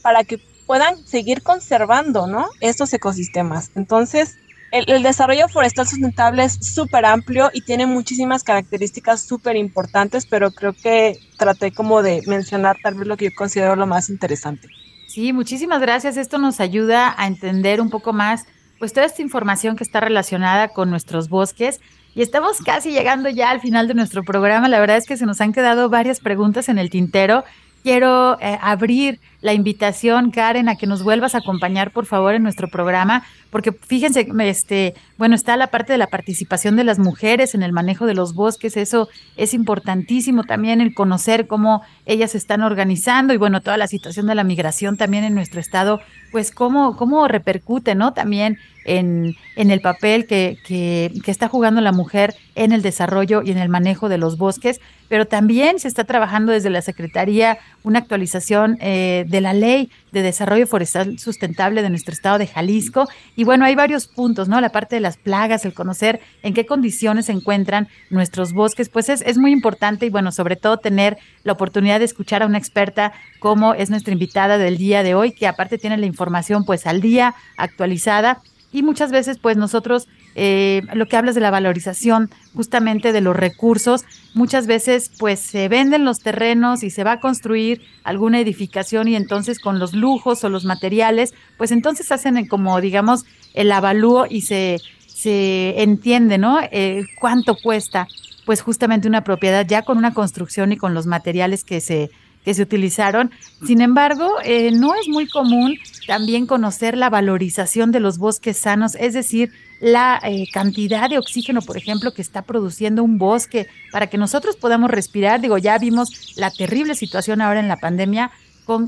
para 0.03 0.25
que 0.25 0.41
puedan 0.67 1.07
seguir 1.07 1.45
conservando 1.45 2.27
¿no? 2.27 2.49
estos 2.61 2.93
ecosistemas. 2.93 3.71
Entonces, 3.77 4.37
el, 4.75 5.03
desarrollo 5.03 5.49
forestal 5.49 5.87
sustentable 5.87 6.45
es 6.45 6.55
súper 6.55 7.05
amplio 7.05 7.51
y 7.53 7.61
tiene 7.61 7.87
muchísimas 7.87 8.43
características 8.43 9.23
súper 9.23 9.55
importantes, 9.57 10.27
pero 10.27 10.51
creo 10.51 10.73
que 10.73 11.19
traté 11.39 11.71
como 11.71 12.03
de 12.03 12.23
mencionar 12.27 12.77
tal 12.83 12.95
vez 12.95 13.07
lo 13.07 13.17
que 13.17 13.27
yo 13.27 13.31
considero 13.37 13.77
lo 13.77 13.87
más 13.87 14.11
interesante. 14.11 14.69
Sí, 15.07 15.33
muchísimas 15.33 15.81
gracias. 15.81 16.17
Esto 16.17 16.39
nos 16.39 16.59
ayuda 16.59 17.15
a 17.17 17.29
entender 17.29 17.81
un 17.81 17.89
poco 17.89 18.13
más 18.13 18.47
pues 18.81 18.93
toda 18.93 19.07
esta 19.07 19.23
información 19.23 19.77
que 19.77 19.85
está 19.85 20.01
relacionada 20.01 20.69
con 20.69 20.91
nuestros 20.91 21.29
bosques. 21.29 21.81
Y 22.17 22.23
estamos 22.23 22.59
casi 22.59 22.91
llegando 22.91 23.29
ya 23.29 23.51
al 23.51 23.61
final 23.61 23.87
de 23.87 23.95
nuestro 23.95 24.25
programa. 24.25 24.69
La 24.69 24.81
verdad 24.81 24.97
es 24.97 25.07
que 25.07 25.17
se 25.17 25.27
nos 25.27 25.41
han 25.41 25.53
quedado 25.53 25.89
varias 25.89 26.19
preguntas 26.21 26.69
en 26.69 26.79
el 26.79 26.91
tintero 26.91 27.45
quiero 27.85 28.41
eh, 28.41 28.59
abrir 28.61 29.21
la 29.45 29.53
invitación, 29.53 30.31
Karen, 30.31 30.71
a 30.71 30.77
que 30.77 30.87
nos 30.87 31.03
vuelvas 31.03 31.35
a 31.35 31.39
acompañar, 31.39 31.91
por 31.91 32.07
favor, 32.07 32.35
en 32.35 32.43
nuestro 32.43 32.69
programa, 32.69 33.25
porque 33.51 33.73
fíjense, 33.73 34.27
este, 34.41 34.95
bueno, 35.19 35.35
está 35.35 35.59
la 35.59 35.67
parte 35.67 35.93
de 35.93 35.99
la 35.99 36.07
participación 36.07 36.77
de 36.77 36.85
las 36.85 36.99
mujeres 36.99 37.55
en 37.55 37.63
el 37.63 37.71
manejo 37.71 38.07
de 38.07 38.15
los 38.15 38.33
bosques, 38.33 38.79
eso 38.79 39.11
es 39.37 39.53
importantísimo 39.53 40.45
también 40.45 40.81
el 40.81 40.95
conocer 40.95 41.47
cómo 41.47 41.83
ellas 42.07 42.35
están 42.35 42.63
organizando 42.63 43.35
y 43.35 43.37
bueno, 43.37 43.61
toda 43.61 43.77
la 43.77 43.87
situación 43.87 44.27
de 44.29 44.35
la 44.35 44.45
migración 44.45 44.97
también 44.97 45.25
en 45.25 45.35
nuestro 45.35 45.61
estado, 45.61 46.01
pues 46.33 46.51
cómo, 46.51 46.97
cómo 46.97 47.29
repercute, 47.29 47.95
¿no? 47.95 48.15
También 48.15 48.57
en, 48.87 49.37
en 49.57 49.71
el 49.71 49.83
papel 49.83 50.27
que, 50.27 50.57
que, 50.67 51.13
está 51.31 51.49
jugando 51.49 51.83
la 51.83 51.93
mujer 51.93 52.35
en 52.55 52.73
el 52.73 52.81
desarrollo 52.81 53.43
y 53.43 53.51
en 53.51 53.59
el 53.59 53.69
manejo 53.69 54.09
de 54.09 54.19
los 54.19 54.39
bosques 54.39 54.81
pero 55.09 55.27
también 55.27 55.79
se 55.79 55.89
está 55.89 56.05
trabajando 56.05 56.53
desde 56.53 56.71
la 56.71 56.83
Secretaría 56.83 57.59
una 57.83 58.01
actualización 58.01 58.79
eh, 58.81 59.25
la 59.41 59.53
ley 59.53 59.91
de 60.13 60.23
desarrollo 60.23 60.67
forestal 60.67 61.19
sustentable 61.19 61.83
de 61.83 61.91
nuestro 61.91 62.13
estado 62.13 62.39
de 62.39 62.47
Jalisco. 62.47 63.09
Y 63.37 63.45
bueno, 63.45 63.65
hay 63.65 63.75
varios 63.75 64.07
puntos, 64.07 64.49
¿no? 64.49 64.61
La 64.61 64.71
parte 64.71 64.97
de 64.97 65.01
las 65.01 65.17
plagas, 65.17 65.65
el 65.65 65.75
conocer 65.75 66.21
en 66.43 66.55
qué 66.55 66.67
condiciones 66.67 67.27
se 67.27 67.33
encuentran 67.33 67.89
nuestros 68.11 68.53
bosques, 68.53 68.89
pues 68.89 69.09
es, 69.09 69.23
es 69.23 69.39
muy 69.39 69.53
importante 69.53 70.07
y 70.07 70.11
bueno, 70.11 70.33
sobre 70.33 70.57
todo 70.57 70.79
tener 70.79 71.19
la 71.43 71.53
oportunidad 71.53 71.99
de 71.99 72.05
escuchar 72.05 72.43
a 72.43 72.47
una 72.47 72.59
experta 72.59 73.13
como 73.39 73.75
es 73.75 73.91
nuestra 73.91 74.13
invitada 74.13 74.59
del 74.59 74.79
día 74.79 75.03
de 75.03 75.15
hoy, 75.15 75.33
que 75.33 75.47
aparte 75.47 75.79
tiene 75.79 75.97
la 75.97 76.07
información 76.07 76.65
pues 76.65 76.87
al 76.87 77.01
día 77.01 77.35
actualizada 77.57 78.41
y 78.73 78.83
muchas 78.83 79.13
veces 79.13 79.39
pues 79.39 79.57
nosotros 79.57 80.09
eh, 80.35 80.83
lo 80.95 81.07
que 81.07 81.17
hablas 81.17 81.35
de 81.35 81.41
la 81.41 81.51
valorización 81.51 82.31
justamente 82.55 83.13
de 83.13 83.21
los 83.21 83.37
recursos, 83.37 84.05
muchas 84.35 84.67
veces 84.67 85.11
pues 85.19 85.41
se 85.41 85.69
venden 85.69 86.05
los 86.05 86.21
terrenos 86.21 86.83
y 86.83 86.91
se 86.91 87.05
va 87.05 87.13
a 87.13 87.21
construir 87.21 87.83
alguna 88.03 88.41
edificación 88.41 89.09
y 89.09 89.17
entonces 89.17 89.59
con 89.59 89.79
los 89.79 89.93
lujos 89.93 90.43
o 90.45 90.49
los 90.49 90.65
materiales, 90.65 91.35
pues 91.57 91.71
entonces 91.73 92.11
hacen 92.13 92.47
como 92.47 92.81
digamos 92.81 93.25
el 93.55 93.71
avalúo 93.71 94.27
y 94.29 94.43
se, 94.43 94.81
se 95.07 95.83
entiende, 95.83 96.39
¿no? 96.39 96.59
Eh, 96.73 97.05
cuánto 97.21 97.57
cuesta 97.57 98.09
pues 98.45 98.61
justamente 98.61 99.09
una 99.09 99.25
propiedad 99.25 99.67
ya 99.67 99.83
con 99.83 99.99
una 99.99 100.13
construcción 100.15 100.73
y 100.73 100.77
con 100.77 100.95
los 100.95 101.07
materiales 101.07 101.65
que 101.65 101.81
se 101.81 102.11
que 102.45 102.55
se 102.55 102.63
utilizaron. 102.63 103.31
Sin 103.67 103.81
embargo, 103.81 104.29
eh, 104.45 104.71
no 104.71 104.95
es 104.95 105.09
muy 105.09 105.27
común 105.27 105.77
también 106.07 106.47
conocer 106.47 106.97
la 106.97 107.11
valorización 107.11 107.91
de 107.91 108.01
los 108.01 108.19
bosques 108.19 108.59
sanos, 108.59 108.95
es 108.97 109.15
decir, 109.15 109.51
la 109.81 110.21
eh, 110.23 110.47
cantidad 110.53 111.11
de 111.11 111.19
oxígeno, 111.19 111.63
por 111.63 111.77
ejemplo, 111.77 112.13
que 112.13 112.23
está 112.23 112.43
produciendo 112.43 113.03
un 113.03 113.19
bosque 113.19 113.67
para 113.91 114.09
que 114.09 114.19
nosotros 114.19 114.57
podamos 114.57 114.91
respirar. 114.91 115.41
Digo, 115.41 115.59
ya 115.59 115.79
vimos 115.79 116.35
la 116.37 116.51
terrible 116.51 116.95
situación 116.95 117.41
ahora 117.41 117.61
en 117.61 117.69
la 117.69 117.79
pandemia. 117.79 118.31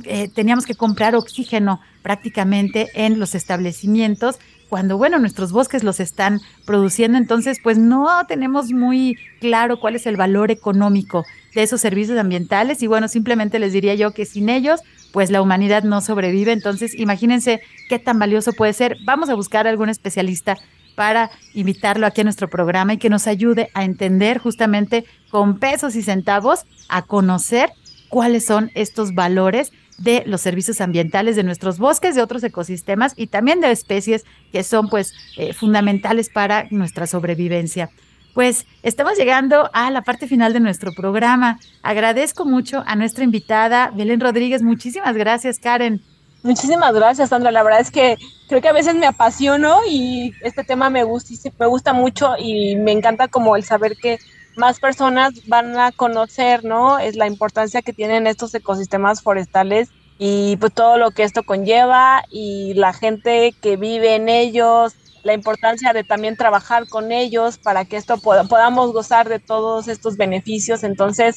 Eh, 0.05 0.29
teníamos 0.35 0.65
que 0.65 0.75
comprar 0.75 1.15
oxígeno 1.15 1.81
prácticamente 2.03 2.89
en 2.95 3.19
los 3.19 3.35
establecimientos 3.35 4.37
cuando, 4.69 4.97
bueno, 4.99 5.19
nuestros 5.19 5.53
bosques 5.53 5.85
los 5.85 6.01
están 6.01 6.41
produciendo, 6.65 7.19
entonces, 7.19 7.59
pues 7.63 7.79
no 7.79 8.09
tenemos 8.27 8.73
muy 8.73 9.17
claro 9.41 9.79
cuál 9.79 9.95
es 9.95 10.07
el 10.07 10.17
valor 10.17 10.51
económico 10.51 11.25
de 11.57 11.63
esos 11.63 11.81
servicios 11.81 12.19
ambientales 12.19 12.83
y 12.83 12.87
bueno, 12.87 13.09
simplemente 13.09 13.59
les 13.59 13.73
diría 13.73 13.95
yo 13.95 14.13
que 14.13 14.27
sin 14.27 14.51
ellos, 14.51 14.83
pues 15.11 15.31
la 15.31 15.41
humanidad 15.41 15.85
no 15.85 16.03
sobrevive. 16.03 16.53
Entonces, 16.53 16.95
imagínense 16.95 17.63
qué 17.89 17.99
tan 17.99 18.19
valioso 18.19 18.53
puede 18.53 18.75
ser. 18.75 18.99
Vamos 19.07 19.31
a 19.31 19.35
buscar 19.35 19.67
a 19.67 19.71
algún 19.71 19.89
especialista 19.89 20.59
para 20.97 21.31
invitarlo 21.55 22.07
aquí 22.07 22.21
a 22.21 22.25
nuestro 22.25 22.49
programa 22.49 22.93
y 22.93 22.99
que 22.99 23.09
nos 23.09 23.27
ayude 23.27 23.71
a 23.73 23.85
entender 23.85 24.37
justamente 24.39 25.07
con 25.31 25.59
pesos 25.59 25.97
y 25.97 26.03
centavos, 26.03 26.67
a 26.91 27.01
conocer 27.01 27.71
cuáles 28.11 28.45
son 28.45 28.71
estos 28.75 29.15
valores 29.15 29.73
de 29.97 30.25
los 30.27 30.43
servicios 30.43 30.83
ambientales 30.83 31.37
de 31.37 31.43
nuestros 31.43 31.79
bosques, 31.79 32.15
de 32.15 32.21
otros 32.21 32.45
ecosistemas 32.45 33.15
y 33.17 33.29
también 33.29 33.63
de 33.63 33.71
especies 33.71 34.27
que 34.53 34.63
son 34.63 34.91
pues 34.91 35.15
eh, 35.39 35.55
fundamentales 35.55 36.29
para 36.29 36.67
nuestra 36.71 37.07
sobrevivencia. 37.07 37.89
Pues 38.37 38.67
estamos 38.83 39.17
llegando 39.17 39.71
a 39.73 39.91
la 39.91 40.03
parte 40.03 40.29
final 40.29 40.53
de 40.53 40.61
nuestro 40.61 40.93
programa. 40.93 41.59
Agradezco 41.83 42.45
mucho 42.45 42.85
a 42.87 42.95
nuestra 42.95 43.25
invitada, 43.25 43.91
Belén 43.95 44.21
Rodríguez. 44.21 44.61
Muchísimas 44.63 45.17
gracias, 45.17 45.59
Karen. 45.59 46.03
Muchísimas 46.43 46.93
gracias, 46.93 47.31
Sandra. 47.31 47.51
La 47.51 47.63
verdad 47.63 47.81
es 47.81 47.91
que 47.91 48.19
creo 48.47 48.61
que 48.61 48.69
a 48.69 48.75
veces 48.75 48.95
me 48.95 49.07
apasiono 49.07 49.79
y 49.89 50.35
este 50.43 50.65
tema 50.65 50.91
me 50.91 51.03
gusta, 51.03 51.33
me 51.59 51.65
gusta 51.65 51.95
mucho 51.95 52.35
y 52.39 52.77
me 52.77 52.93
encanta 52.93 53.27
como 53.29 53.57
el 53.57 53.65
saber 53.65 53.97
que 53.97 54.19
más 54.55 54.81
personas 54.81 55.33
van 55.47 55.79
a 55.79 55.91
conocer, 55.93 56.63
¿no? 56.63 56.99
Es 56.99 57.17
la 57.17 57.29
importancia 57.29 57.81
que 57.81 57.95
tienen 57.95 58.27
estos 58.27 58.55
ecosistemas 58.55 59.23
forestales 59.23 59.89
y 60.19 60.59
pues 60.59 60.75
todo 60.75 60.99
lo 60.99 61.11
que 61.11 61.23
esto 61.23 61.43
conlleva 61.43 62.23
y 62.31 62.75
la 62.75 62.93
gente 62.93 63.55
que 63.63 63.79
vive 63.79 64.15
en 64.15 64.29
ellos, 64.29 64.95
la 65.27 65.35
importancia 65.35 65.93
de 65.93 66.05
también 66.05 66.37
trabajar 66.37 66.89
con 66.89 67.13
ellos 67.13 67.59
para 67.59 67.85
que 67.85 67.97
esto 67.97 68.19
podamos 68.19 68.93
gozar 68.93 69.29
de 69.29 69.39
todos 69.39 69.89
estos 69.89 70.17
beneficios. 70.17 70.85
Entonces, 70.85 71.37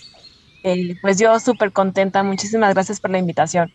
eh, 0.64 0.96
pues 1.02 1.18
yo 1.18 1.40
súper 1.40 1.72
contenta. 1.72 2.24
Muchísimas 2.24 2.74
gracias 2.74 3.00
por 3.00 3.10
la 3.10 3.18
invitación. 3.18 3.74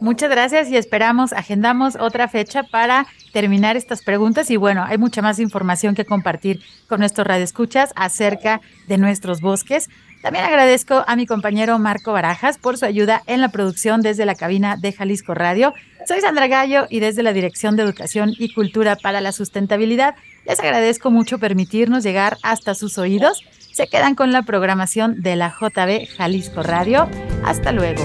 Muchas 0.00 0.30
gracias 0.30 0.68
y 0.68 0.76
esperamos, 0.76 1.32
agendamos 1.32 1.96
otra 1.96 2.28
fecha 2.28 2.62
para 2.62 3.06
terminar 3.32 3.76
estas 3.76 4.02
preguntas 4.02 4.50
y 4.50 4.56
bueno, 4.56 4.84
hay 4.84 4.98
mucha 4.98 5.22
más 5.22 5.38
información 5.38 5.94
que 5.94 6.04
compartir 6.04 6.60
con 6.88 7.00
nuestros 7.00 7.26
radioescuchas 7.26 7.92
acerca 7.96 8.60
de 8.86 8.98
nuestros 8.98 9.40
bosques. 9.40 9.88
También 10.22 10.44
agradezco 10.44 11.04
a 11.06 11.16
mi 11.16 11.26
compañero 11.26 11.78
Marco 11.78 12.12
Barajas 12.12 12.58
por 12.58 12.76
su 12.76 12.84
ayuda 12.84 13.22
en 13.26 13.40
la 13.40 13.50
producción 13.50 14.02
desde 14.02 14.26
la 14.26 14.34
cabina 14.34 14.76
de 14.76 14.92
Jalisco 14.92 15.34
Radio. 15.34 15.74
Soy 16.06 16.20
Sandra 16.20 16.48
Gallo 16.48 16.86
y 16.90 17.00
desde 17.00 17.22
la 17.22 17.32
Dirección 17.32 17.76
de 17.76 17.84
Educación 17.84 18.34
y 18.36 18.52
Cultura 18.52 18.96
para 18.96 19.20
la 19.20 19.32
Sustentabilidad 19.32 20.16
les 20.44 20.60
agradezco 20.60 21.10
mucho 21.10 21.38
permitirnos 21.38 22.02
llegar 22.02 22.38
hasta 22.42 22.74
sus 22.74 22.98
oídos. 22.98 23.42
Se 23.72 23.86
quedan 23.86 24.14
con 24.14 24.32
la 24.32 24.42
programación 24.42 25.20
de 25.20 25.36
la 25.36 25.50
JB 25.50 26.08
Jalisco 26.16 26.62
Radio. 26.62 27.08
Hasta 27.44 27.70
luego. 27.70 28.02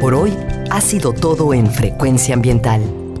Por 0.00 0.14
hoy 0.14 0.36
ha 0.70 0.80
sido 0.80 1.12
todo 1.12 1.54
en 1.54 1.66
Frecuencia 1.72 2.34
Ambiental. 2.34 3.07